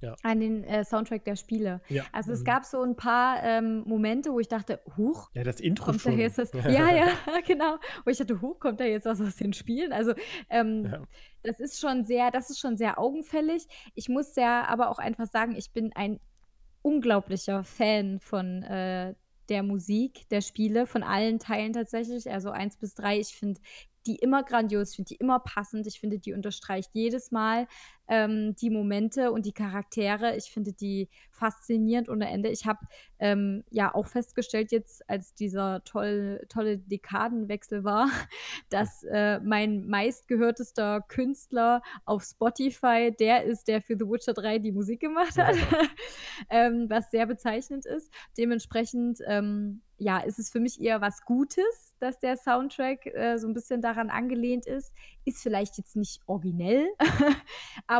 [0.01, 0.15] ja.
[0.23, 1.81] an den äh, Soundtrack der Spiele.
[1.89, 2.05] Ja.
[2.13, 2.45] Also es mhm.
[2.45, 5.31] gab so ein paar ähm, Momente, wo ich dachte, huch.
[5.35, 6.17] Ja, das Intro kommt schon.
[6.17, 7.09] Da jetzt das, ja, ja,
[7.47, 7.77] genau.
[8.05, 9.93] Wo ich dachte, huch, kommt da jetzt was aus den Spielen?
[9.93, 10.15] Also
[10.49, 11.03] ähm, ja.
[11.43, 13.67] das ist schon sehr, das ist schon sehr augenfällig.
[13.95, 16.21] Ich muss ja aber auch einfach sagen, ich bin ein
[16.83, 19.15] unglaublicher Fan von äh,
[19.49, 23.19] der Musik, der Spiele, von allen Teilen tatsächlich, also eins bis drei.
[23.19, 23.61] Ich finde
[24.07, 27.67] die immer grandios, ich finde die immer passend, ich finde, die unterstreicht jedes Mal
[28.11, 30.37] ähm, die Momente und die Charaktere.
[30.37, 32.51] Ich finde die faszinierend ohne Ende.
[32.51, 32.81] Ich habe
[33.21, 38.11] ähm, ja auch festgestellt jetzt, als dieser toll, tolle Dekadenwechsel war,
[38.69, 44.73] dass äh, mein meistgehörtester Künstler auf Spotify der ist, der für The Witcher 3 die
[44.73, 45.57] Musik gemacht hat,
[46.51, 48.13] ähm, was sehr bezeichnend ist.
[48.37, 53.47] Dementsprechend ähm, ja, ist es für mich eher was Gutes, dass der Soundtrack äh, so
[53.47, 54.95] ein bisschen daran angelehnt ist.
[55.27, 56.89] Ist vielleicht jetzt nicht originell,
[57.87, 58.00] aber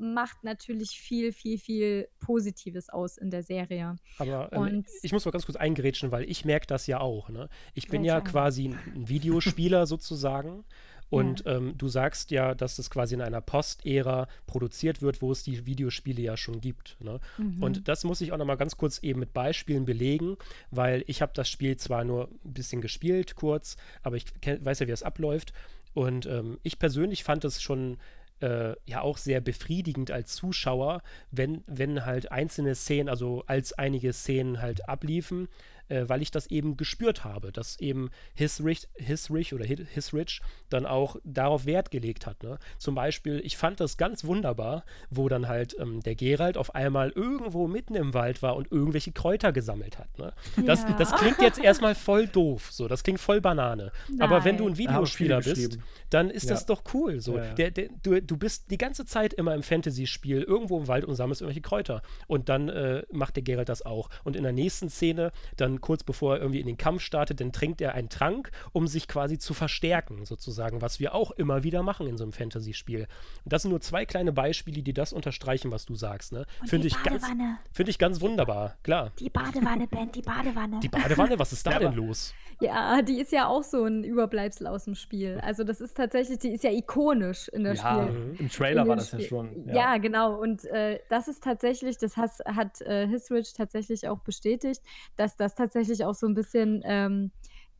[0.00, 3.96] macht natürlich viel, viel, viel Positives aus in der Serie.
[4.18, 7.28] Aber ähm, ich muss mal ganz kurz eingerätschen, weil ich merke das ja auch.
[7.28, 7.48] Ne?
[7.74, 10.64] Ich bin ja quasi ein Videospieler sozusagen.
[11.10, 11.56] Und ja.
[11.56, 15.66] ähm, du sagst ja, dass das quasi in einer Post-Ära produziert wird, wo es die
[15.66, 16.96] Videospiele ja schon gibt.
[17.00, 17.20] Ne?
[17.36, 17.62] Mhm.
[17.62, 20.36] Und das muss ich auch noch mal ganz kurz eben mit Beispielen belegen,
[20.70, 24.86] weil ich habe das Spiel zwar nur ein bisschen gespielt, kurz, aber ich weiß ja,
[24.86, 25.52] wie es abläuft.
[25.94, 27.98] Und ähm, ich persönlich fand es schon
[28.40, 34.12] äh, ja auch sehr befriedigend als Zuschauer, wenn, wenn halt einzelne Szenen, also als einige
[34.12, 35.48] Szenen halt abliefen,
[35.90, 41.16] äh, weil ich das eben gespürt habe, dass eben Hisrich, Hisrich oder Hisrich dann auch
[41.24, 42.42] darauf Wert gelegt hat.
[42.42, 42.58] Ne?
[42.78, 47.10] Zum Beispiel, ich fand das ganz wunderbar, wo dann halt ähm, der Gerald auf einmal
[47.10, 50.18] irgendwo mitten im Wald war und irgendwelche Kräuter gesammelt hat.
[50.18, 50.32] Ne?
[50.64, 50.92] Das, ja.
[50.92, 53.92] das klingt jetzt erstmal voll doof, so, das klingt voll Banane.
[54.08, 54.20] Nein.
[54.20, 55.78] Aber wenn du ein Videospieler bist,
[56.10, 56.50] dann ist ja.
[56.50, 57.20] das doch cool.
[57.20, 57.36] So.
[57.36, 61.04] Ja, der, der, du, du bist die ganze Zeit immer im Fantasy-Spiel irgendwo im Wald
[61.04, 62.02] und sammelst irgendwelche Kräuter.
[62.26, 64.10] Und dann äh, macht der Gerald das auch.
[64.24, 67.52] Und in der nächsten Szene, dann kurz bevor er irgendwie in den Kampf startet, dann
[67.52, 71.82] trinkt er einen Trank, um sich quasi zu verstärken, sozusagen, was wir auch immer wieder
[71.82, 73.06] machen in so einem Fantasy-Spiel.
[73.44, 76.32] Und das sind nur zwei kleine Beispiele, die das unterstreichen, was du sagst.
[76.32, 76.46] Ne?
[76.66, 77.24] Finde ich, ganz,
[77.72, 79.12] find ich ganz wunderbar, klar.
[79.18, 80.80] Die Badewanne, Ben, die Badewanne.
[80.80, 82.34] Die Badewanne, was ist da denn los?
[82.60, 85.40] Ja, die ist ja auch so ein Überbleibsel aus dem Spiel.
[85.42, 88.36] Also das ist tatsächlich, die ist ja ikonisch in der ja, Spiel.
[88.38, 89.20] Im Trailer war das Spiel.
[89.20, 89.68] ja schon.
[89.68, 90.40] Ja, ja genau.
[90.40, 94.82] Und äh, das ist tatsächlich, das has, hat äh, Hisrich tatsächlich auch bestätigt,
[95.16, 97.30] dass das tatsächlich auch so ein bisschen ähm,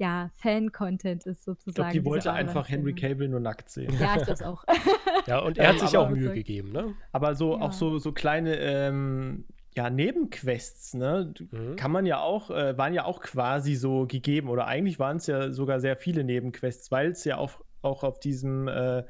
[0.00, 1.70] ja, Fan-Content ist sozusagen.
[1.70, 3.94] Ich glaube, die wollte einfach Henry Cable nur nackt sehen.
[4.00, 4.64] Ja, ich glaube auch.
[5.26, 6.94] ja, und er hat sich auch Mühe gegeben, ne?
[7.12, 7.60] Aber so ja.
[7.60, 9.44] auch so, so kleine ähm,
[9.76, 11.76] ja, Nebenquests, ne, mhm.
[11.76, 15.26] kann man ja auch, äh, waren ja auch quasi so gegeben oder eigentlich waren es
[15.26, 19.04] ja sogar sehr viele Nebenquests, weil es ja auch, auch auf diesem äh,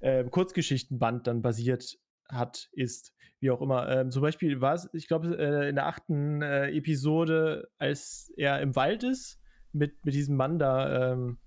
[0.00, 3.88] äh, Kurzgeschichtenband dann basiert hat, ist, wie auch immer.
[3.88, 8.60] Ähm, zum Beispiel war es, ich glaube, äh, in der achten äh, Episode, als er
[8.60, 9.40] im Wald ist,
[9.72, 11.38] mit, mit diesem Mann da, ähm,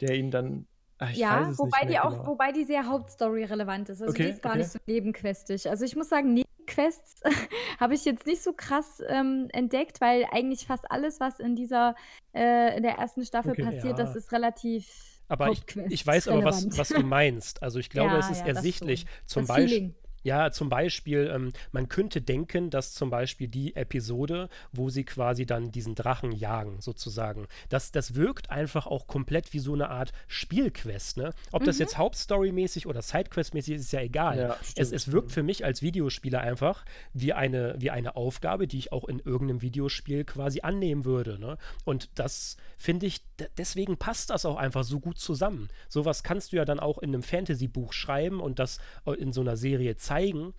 [0.00, 0.66] der ihn dann
[1.02, 2.26] Ach, ja, wobei die auch, genau.
[2.26, 4.02] wobei die sehr Hauptstory relevant ist.
[4.02, 4.58] Also okay, die ist gar okay.
[4.58, 5.70] nicht so nebenquestig.
[5.70, 7.22] Also ich muss sagen, Nebenquests
[7.80, 11.94] habe ich jetzt nicht so krass ähm, entdeckt, weil eigentlich fast alles, was in dieser
[12.34, 14.04] äh, in der ersten Staffel okay, passiert, ja.
[14.04, 14.86] das ist relativ.
[15.28, 17.62] Aber ich, ich, weiß aber, was, was du meinst.
[17.62, 19.06] Also ich glaube, ja, es ist ja, ersichtlich.
[19.24, 24.90] Zum Beispiel, ja, zum Beispiel, ähm, man könnte denken, dass zum Beispiel die Episode, wo
[24.90, 29.72] sie quasi dann diesen Drachen jagen, sozusagen, das, das wirkt einfach auch komplett wie so
[29.72, 31.16] eine Art Spielquest.
[31.16, 31.32] Ne?
[31.52, 31.66] Ob mhm.
[31.66, 34.38] das jetzt Hauptstory-mäßig oder Sidequest-mäßig ist, ist ja egal.
[34.38, 36.84] Ja, es, es wirkt für mich als Videospieler einfach
[37.14, 41.38] wie eine, wie eine Aufgabe, die ich auch in irgendeinem Videospiel quasi annehmen würde.
[41.38, 41.56] Ne?
[41.84, 43.22] Und das finde ich,
[43.56, 45.68] deswegen passt das auch einfach so gut zusammen.
[45.88, 49.40] Sowas kannst du ja dann auch in einem Fantasy-Buch schreiben und das äh, in so
[49.40, 50.54] einer Serie zeigen zeigen,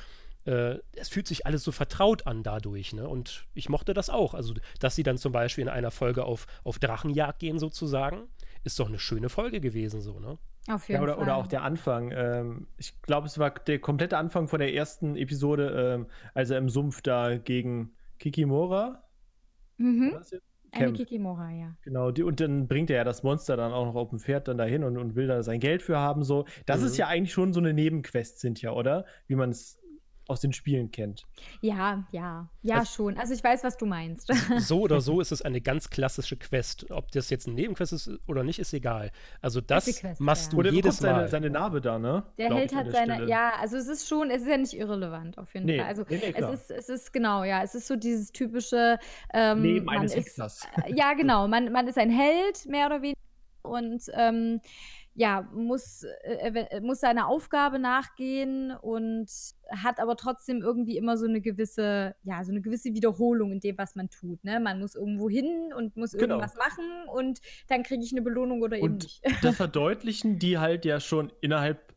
[0.45, 2.94] äh, es fühlt sich alles so vertraut an dadurch.
[2.94, 3.07] Ne?
[3.07, 4.34] Und ich mochte das auch.
[4.34, 8.23] Also, dass sie dann zum Beispiel in einer Folge auf, auf Drachenjagd gehen, sozusagen,
[8.64, 10.38] ist doch eine schöne Folge gewesen, so, ne?
[10.68, 11.23] Auf jeden ja, oder, Fall.
[11.23, 12.11] oder auch der Anfang.
[12.11, 16.60] Ähm, ich glaube, es war der komplette Anfang von der ersten Episode, ähm, als er
[16.60, 19.03] im Sumpf da gegen Kikimora.
[19.78, 20.22] Mhm.
[20.72, 21.76] Eine Kikimora, ja.
[21.84, 24.48] Genau, die, und dann bringt er ja das Monster dann auch noch auf dem Pferd
[24.48, 26.23] dann dahin und, und will da sein Geld für haben.
[26.23, 26.45] So.
[26.65, 26.85] Das mhm.
[26.88, 29.06] ist ja eigentlich schon so eine Nebenquest, sind ja, oder?
[29.27, 29.80] Wie man es
[30.27, 31.26] aus den Spielen kennt.
[31.61, 33.18] Ja, ja, ja also, schon.
[33.18, 34.31] Also ich weiß, was du meinst.
[34.60, 36.89] So oder so ist es eine ganz klassische Quest.
[36.91, 39.11] Ob das jetzt ein Nebenquest ist oder nicht, ist egal.
[39.41, 40.52] Also das Quest, machst ja.
[40.52, 41.15] du oder jedes Mal.
[41.15, 42.23] Seine, seine Narbe da, ne?
[42.38, 43.30] Der Glaub Held hat seine, Stelle.
[43.30, 45.88] ja, also es ist schon, es ist ja nicht irrelevant auf jeden nee, Fall.
[45.88, 48.99] Also nee, nee, es ist, es ist genau, ja, es ist so dieses typische
[49.34, 50.68] ähm, Leben eines Hexers.
[50.84, 51.48] Äh, ja, genau.
[51.48, 53.19] Man, man ist ein Held mehr oder weniger
[53.64, 54.60] und ähm,
[55.13, 59.29] ja, muss, äh, äh, muss seiner Aufgabe nachgehen und
[59.69, 63.77] hat aber trotzdem irgendwie immer so eine gewisse, ja, so eine gewisse Wiederholung in dem,
[63.77, 64.43] was man tut.
[64.43, 64.59] Ne?
[64.59, 66.35] Man muss irgendwo hin und muss genau.
[66.35, 69.21] irgendwas machen und dann kriege ich eine Belohnung oder eben nicht.
[69.41, 71.93] Das verdeutlichen die halt ja schon innerhalb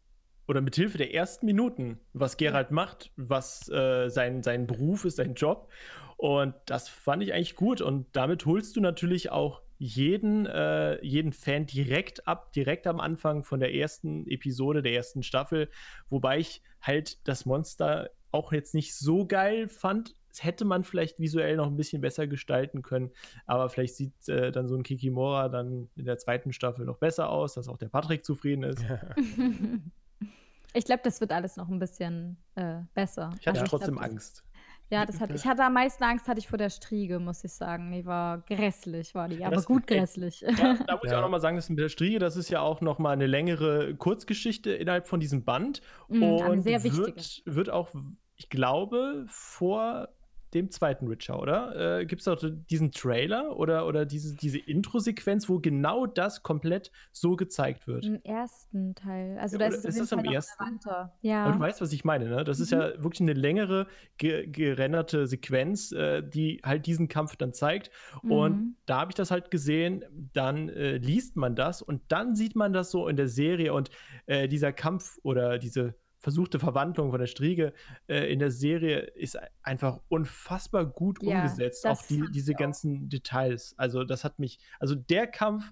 [0.47, 5.17] oder mit Hilfe der ersten Minuten, was Gerald macht, was äh, sein, sein Beruf ist,
[5.17, 5.71] sein Job.
[6.17, 7.81] Und das fand ich eigentlich gut.
[7.81, 13.43] Und damit holst du natürlich auch jeden, äh, jeden Fan direkt ab, direkt am Anfang
[13.45, 15.69] von der ersten Episode, der ersten Staffel.
[16.09, 20.17] Wobei ich halt das Monster auch jetzt nicht so geil fand.
[20.31, 23.11] Das hätte man vielleicht visuell noch ein bisschen besser gestalten können,
[23.47, 27.29] aber vielleicht sieht äh, dann so ein Kikimora dann in der zweiten Staffel noch besser
[27.29, 28.83] aus, dass auch der Patrick zufrieden ist.
[30.73, 33.31] ich glaube, das wird alles noch ein bisschen äh, besser.
[33.39, 34.45] Ich hatte also, trotzdem glaub, Angst.
[34.91, 37.53] Ja, das hatte ich hatte am meisten Angst hatte ich vor der Striege, muss ich
[37.53, 37.91] sagen.
[37.91, 40.43] Die war grässlich, war die, aber das, gut grässlich.
[40.43, 41.11] Ja, da muss ja.
[41.11, 43.11] ich auch noch mal sagen, das mit der Striege, das ist ja auch noch mal
[43.11, 47.91] eine längere Kurzgeschichte innerhalb von diesem Band mm, und sehr wird, wird auch
[48.37, 50.09] ich glaube, vor
[50.55, 51.99] dem zweiten Witcher, oder?
[52.01, 56.91] Äh, Gibt es auch diesen Trailer oder, oder diese, diese Intro-Sequenz, wo genau das komplett
[57.13, 58.05] so gezeigt wird?
[58.05, 59.39] Im ersten Teil.
[59.39, 60.81] Also ja, da ist, ist das im ersten?
[61.23, 61.45] Ja.
[61.45, 62.45] Aber du weißt, was ich meine, ne?
[62.45, 62.63] Das mhm.
[62.65, 63.03] ist ja mhm.
[63.03, 63.87] wirklich eine längere
[64.19, 67.91] ge gerenderte Sequenz, äh, die halt diesen Kampf dann zeigt.
[68.23, 68.33] Mhm.
[68.33, 72.57] Und da habe ich das halt gesehen, dann äh, liest man das und dann sieht
[72.57, 73.91] man das so in der Serie und
[74.27, 75.95] äh, dieser Kampf oder diese
[76.25, 77.75] versuchte Verwandlung von der Striege
[78.09, 81.87] äh, in der Serie ist einfach unfassbar gut ja, umgesetzt.
[81.87, 82.59] Auch die, diese auch.
[82.59, 83.75] ganzen Details.
[83.77, 85.71] Also, das hat mich, also der Kampf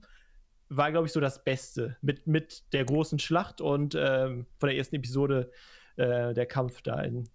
[0.68, 4.76] war, glaube ich, so das Beste mit, mit der großen Schlacht und ähm, von der
[4.76, 5.50] ersten Episode
[5.96, 7.30] äh, der Kampf da in.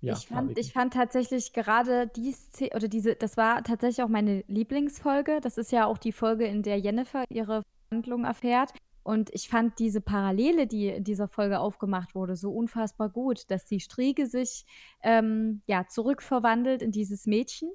[0.00, 4.08] Ja, ich, fand, ich fand tatsächlich gerade die Szene, oder diese, das war tatsächlich auch
[4.08, 5.40] meine Lieblingsfolge.
[5.42, 8.72] Das ist ja auch die Folge, in der Jennifer ihre Verhandlung erfährt.
[9.06, 13.64] Und ich fand diese Parallele, die in dieser Folge aufgemacht wurde, so unfassbar gut, dass
[13.64, 14.66] die Striege sich
[15.00, 17.70] ähm, ja, zurückverwandelt in dieses Mädchen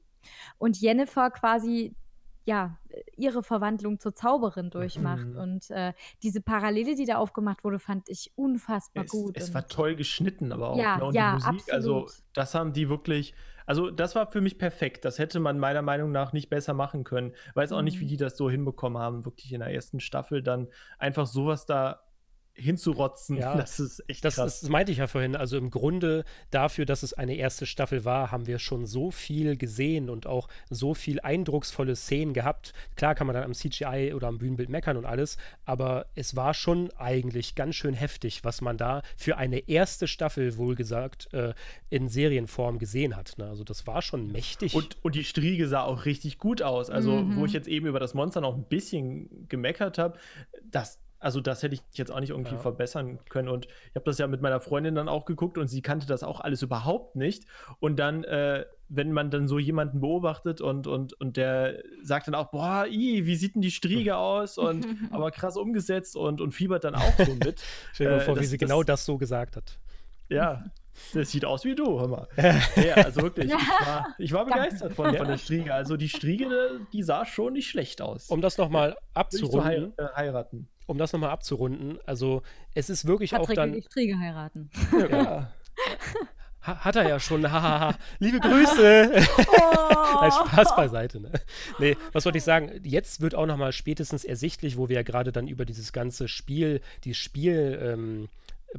[0.57, 1.95] und Jennifer quasi
[2.43, 2.77] ja,
[3.15, 5.27] ihre Verwandlung zur Zauberin durchmacht.
[5.27, 5.37] Mhm.
[5.37, 9.37] Und äh, diese Parallele, die da aufgemacht wurde, fand ich unfassbar es, gut.
[9.37, 11.73] Es war toll geschnitten, aber auch ja, genau ja, die Musik.
[11.73, 12.09] Also absolut.
[12.09, 13.33] Also, das haben die wirklich
[13.71, 15.05] also das war für mich perfekt.
[15.05, 17.31] Das hätte man meiner Meinung nach nicht besser machen können.
[17.53, 17.85] Weiß auch mhm.
[17.85, 18.09] nicht, wie mhm.
[18.09, 20.67] die das so hinbekommen haben, wirklich in der ersten Staffel dann
[20.99, 22.01] einfach sowas da
[22.53, 23.37] hinzurotzen.
[23.37, 24.61] Ja, das ist echt das, krass.
[24.61, 25.35] Das meinte ich ja vorhin.
[25.35, 29.57] Also im Grunde dafür, dass es eine erste Staffel war, haben wir schon so viel
[29.57, 32.73] gesehen und auch so viel eindrucksvolle Szenen gehabt.
[32.95, 36.53] Klar kann man dann am CGI oder am Bühnenbild meckern und alles, aber es war
[36.53, 41.53] schon eigentlich ganz schön heftig, was man da für eine erste Staffel wohlgesagt äh,
[41.89, 43.37] in Serienform gesehen hat.
[43.37, 43.47] Ne?
[43.47, 44.75] Also das war schon mächtig.
[44.75, 46.89] Und, und die Striege sah auch richtig gut aus.
[46.89, 47.37] Also mhm.
[47.37, 50.17] wo ich jetzt eben über das Monster noch ein bisschen gemeckert habe,
[50.63, 52.59] das also das hätte ich jetzt auch nicht irgendwie ja.
[52.59, 53.47] verbessern können.
[53.47, 56.23] Und ich habe das ja mit meiner Freundin dann auch geguckt und sie kannte das
[56.23, 57.45] auch alles überhaupt nicht.
[57.79, 62.33] Und dann, äh, wenn man dann so jemanden beobachtet und, und, und der sagt dann
[62.33, 64.57] auch, boah, i, wie sieht denn die Striege aus?
[64.57, 67.61] Und aber krass umgesetzt und, und fiebert dann auch so mit.
[67.93, 69.77] Stell dir äh, vor, das, wie sie das, genau das so gesagt hat.
[70.27, 70.65] Ja,
[71.13, 72.27] das sieht aus wie du, hör mal.
[72.37, 75.71] ja, also wirklich, ich war, ich war begeistert von, von, der Striege.
[75.71, 78.29] Also die Striege, die sah schon nicht schlecht aus.
[78.29, 79.93] Um das nochmal abzurunden.
[79.95, 82.43] Zu heiraten um das nochmal abzurunden, also
[82.73, 83.73] es ist wirklich Patrick auch dann.
[83.73, 84.69] Will die Striege heiraten.
[85.09, 85.51] Ja.
[86.61, 87.41] Hat er ja schon.
[88.19, 89.11] Liebe Grüße.
[89.47, 90.21] Oh.
[90.21, 91.19] Nein, Spaß beiseite.
[91.19, 91.31] Ne?
[91.79, 92.79] Nee, was wollte ich sagen?
[92.83, 96.81] Jetzt wird auch nochmal spätestens ersichtlich, wo wir ja gerade dann über dieses ganze Spiel,
[97.03, 97.79] die Spiel.
[97.81, 98.29] Ähm,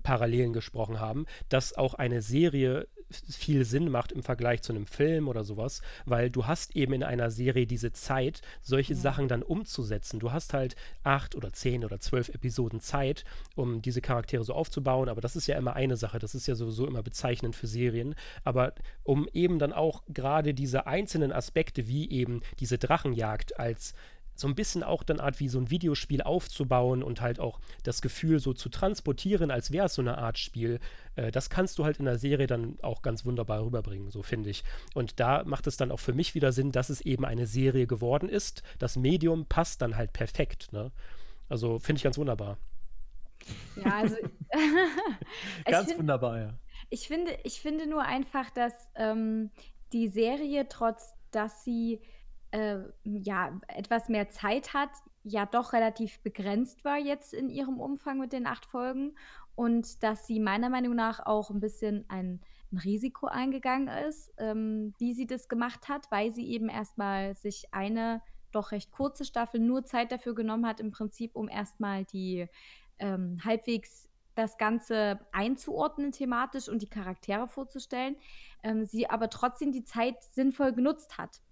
[0.03, 5.29] Parallelen gesprochen haben, dass auch eine Serie viel Sinn macht im Vergleich zu einem Film
[5.29, 8.99] oder sowas, weil du hast eben in einer Serie diese Zeit, solche ja.
[8.99, 10.21] Sachen dann umzusetzen.
[10.21, 13.25] Du hast halt acht oder zehn oder zwölf Episoden Zeit,
[13.55, 16.55] um diese Charaktere so aufzubauen, aber das ist ja immer eine Sache, das ist ja
[16.55, 18.15] sowieso immer bezeichnend für Serien,
[18.45, 18.75] aber
[19.05, 23.95] um eben dann auch gerade diese einzelnen Aspekte wie eben diese Drachenjagd als
[24.43, 28.03] so ein bisschen auch dann Art wie so ein Videospiel aufzubauen und halt auch das
[28.03, 30.81] Gefühl so zu transportieren, als wäre es so eine Art Spiel,
[31.17, 34.51] äh, das kannst du halt in der Serie dann auch ganz wunderbar rüberbringen, so finde
[34.51, 34.65] ich.
[34.95, 37.87] Und da macht es dann auch für mich wieder Sinn, dass es eben eine Serie
[37.87, 38.63] geworden ist.
[38.79, 40.93] Das Medium passt dann halt perfekt, ne?
[41.49, 42.59] Also finde ich ganz wunderbar.
[43.77, 44.17] Ja, also.
[45.65, 46.55] ganz find, wunderbar, ja.
[46.91, 49.51] Ich finde, ich finde nur einfach, dass ähm,
[49.93, 52.01] die Serie, trotz dass sie
[52.53, 54.91] äh, ja, etwas mehr Zeit hat,
[55.25, 59.15] ja doch relativ begrenzt war jetzt in ihrem Umfang mit den acht Folgen
[59.55, 62.41] und dass sie meiner Meinung nach auch ein bisschen ein,
[62.73, 67.73] ein Risiko eingegangen ist, ähm, wie sie das gemacht hat, weil sie eben erstmal sich
[67.73, 72.49] eine doch recht kurze Staffel nur Zeit dafür genommen hat, im Prinzip, um erstmal die
[72.99, 78.17] ähm, halbwegs das Ganze einzuordnen thematisch und die Charaktere vorzustellen,
[78.63, 81.43] ähm, sie aber trotzdem die Zeit sinnvoll genutzt hat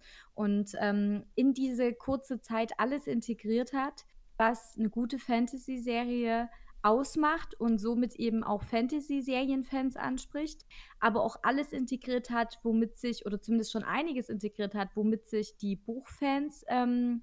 [0.41, 4.07] und ähm, in diese kurze Zeit alles integriert hat,
[4.39, 6.49] was eine gute Fantasy-Serie
[6.81, 10.65] ausmacht und somit eben auch Fantasy-Serienfans anspricht,
[10.99, 15.59] aber auch alles integriert hat, womit sich, oder zumindest schon einiges integriert hat, womit sich
[15.59, 17.23] die Buchfans ähm,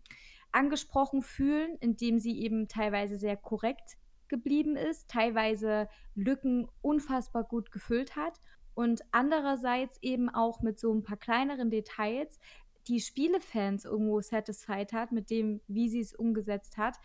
[0.51, 8.15] angesprochen fühlen, indem sie eben teilweise sehr korrekt geblieben ist, teilweise Lücken unfassbar gut gefüllt
[8.15, 8.39] hat
[8.77, 12.37] und andererseits eben auch mit so ein paar kleineren Details
[12.87, 16.97] die Spielefans irgendwo satisfied hat mit dem, wie sie es umgesetzt hat,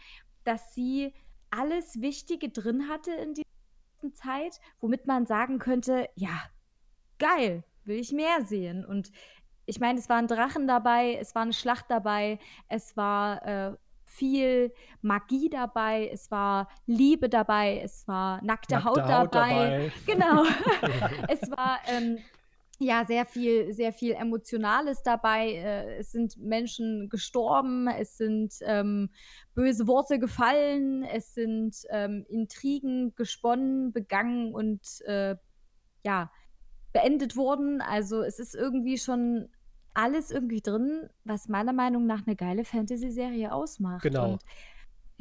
[0.45, 1.13] dass sie
[1.51, 6.43] alles Wichtige drin hatte in dieser Zeit, womit man sagen könnte, ja,
[7.19, 8.85] geil, will ich mehr sehen.
[8.85, 9.13] Und
[9.67, 12.39] ich meine, es waren Drachen dabei, es war eine Schlacht dabei,
[12.69, 18.99] es war äh, viel Magie dabei, es war Liebe dabei, es war nackte, nackte Haut,
[19.03, 19.49] Haut dabei.
[19.51, 19.93] dabei.
[20.07, 20.45] Genau.
[21.29, 22.19] es war ähm,
[22.83, 25.53] ja sehr viel, sehr viel Emotionales dabei.
[25.53, 29.11] Äh, es sind Menschen gestorben, es sind ähm,
[29.55, 35.37] böse Worte gefallen, es sind ähm, Intrigen gesponnen, begangen und äh,
[36.05, 36.31] ja
[36.93, 37.81] beendet worden.
[37.81, 39.49] Also es ist irgendwie schon
[39.95, 44.03] alles irgendwie drin, was meiner Meinung nach eine geile Fantasy-Serie ausmacht.
[44.03, 44.33] Genau.
[44.33, 44.43] Und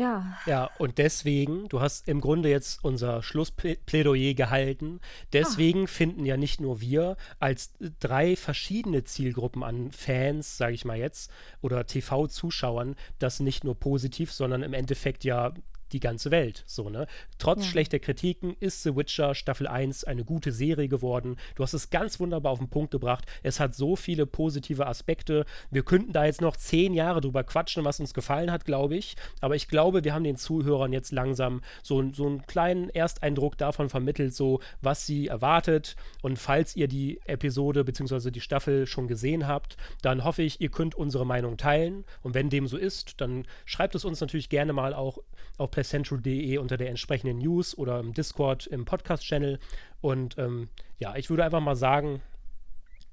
[0.01, 0.37] ja.
[0.45, 4.99] Ja, und deswegen, du hast im Grunde jetzt unser Schlussplädoyer gehalten.
[5.31, 5.87] Deswegen ah.
[5.87, 11.31] finden ja nicht nur wir als drei verschiedene Zielgruppen an Fans, sage ich mal jetzt,
[11.61, 15.53] oder TV-Zuschauern, das nicht nur positiv, sondern im Endeffekt ja
[15.93, 16.63] die ganze Welt.
[16.65, 17.07] So, ne?
[17.37, 17.71] Trotz ja.
[17.71, 21.37] schlechter Kritiken ist The Witcher Staffel 1 eine gute Serie geworden.
[21.55, 23.25] Du hast es ganz wunderbar auf den Punkt gebracht.
[23.43, 25.45] Es hat so viele positive Aspekte.
[25.69, 29.15] Wir könnten da jetzt noch zehn Jahre drüber quatschen, was uns gefallen hat, glaube ich.
[29.39, 33.89] Aber ich glaube, wir haben den Zuhörern jetzt langsam so, so einen kleinen Ersteindruck davon
[33.89, 35.95] vermittelt, so was sie erwartet.
[36.21, 38.31] Und falls ihr die Episode bzw.
[38.31, 42.05] die Staffel schon gesehen habt, dann hoffe ich, ihr könnt unsere Meinung teilen.
[42.21, 45.19] Und wenn dem so ist, dann schreibt es uns natürlich gerne mal auch
[45.57, 49.59] auf playcentral.de unter der entsprechenden News oder im Discord im Podcast-Channel.
[49.99, 52.21] Und ähm, ja, ich würde einfach mal sagen,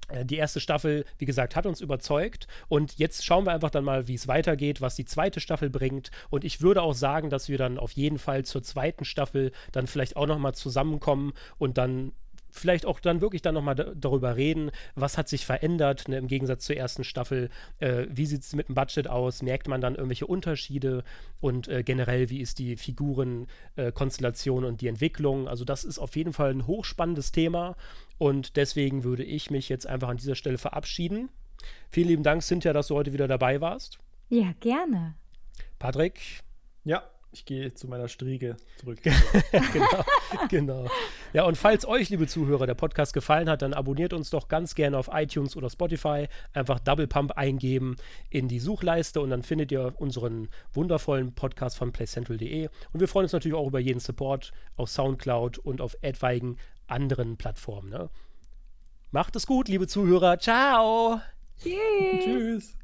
[0.09, 2.47] äh, die erste Staffel, wie gesagt, hat uns überzeugt.
[2.69, 6.11] Und jetzt schauen wir einfach dann mal, wie es weitergeht, was die zweite Staffel bringt.
[6.31, 9.87] Und ich würde auch sagen, dass wir dann auf jeden Fall zur zweiten Staffel dann
[9.87, 12.13] vielleicht auch nochmal zusammenkommen und dann
[12.59, 16.65] vielleicht auch dann wirklich dann nochmal darüber reden, was hat sich verändert, ne, im Gegensatz
[16.65, 20.27] zur ersten Staffel, äh, wie sieht es mit dem Budget aus, merkt man dann irgendwelche
[20.27, 21.05] Unterschiede
[21.41, 25.49] und äh, generell, wie ist die Figurenkonstellation äh, und die Entwicklung.
[25.49, 27.77] Also das ist auf jeden Fall ein hochspannendes Thema
[28.19, 31.29] und deswegen würde ich mich jetzt einfach an dieser Stelle verabschieden.
[31.91, 33.99] Vielen lieben Dank, Cynthia, dass du heute wieder dabei warst.
[34.29, 35.15] Ja, gerne.
[35.79, 36.21] Patrick.
[36.85, 39.01] Ja, ich gehe zu meiner Striege zurück.
[39.73, 40.05] genau,
[40.49, 40.91] genau.
[41.33, 44.75] Ja, und falls euch, liebe Zuhörer, der Podcast gefallen hat, dann abonniert uns doch ganz
[44.75, 46.29] gerne auf iTunes oder Spotify.
[46.53, 47.97] Einfach Double Pump eingeben
[48.31, 52.69] in die Suchleiste und dann findet ihr unseren wundervollen Podcast von playcentral.de.
[52.93, 56.57] Und wir freuen uns natürlich auch über jeden Support auf Soundcloud und auf etwaigen
[56.87, 57.91] anderen Plattformen.
[57.91, 58.09] Ne?
[59.11, 60.39] Macht es gut, liebe Zuhörer.
[60.39, 61.21] Ciao.
[61.59, 62.25] Tschüss.
[62.25, 62.79] Tschüss.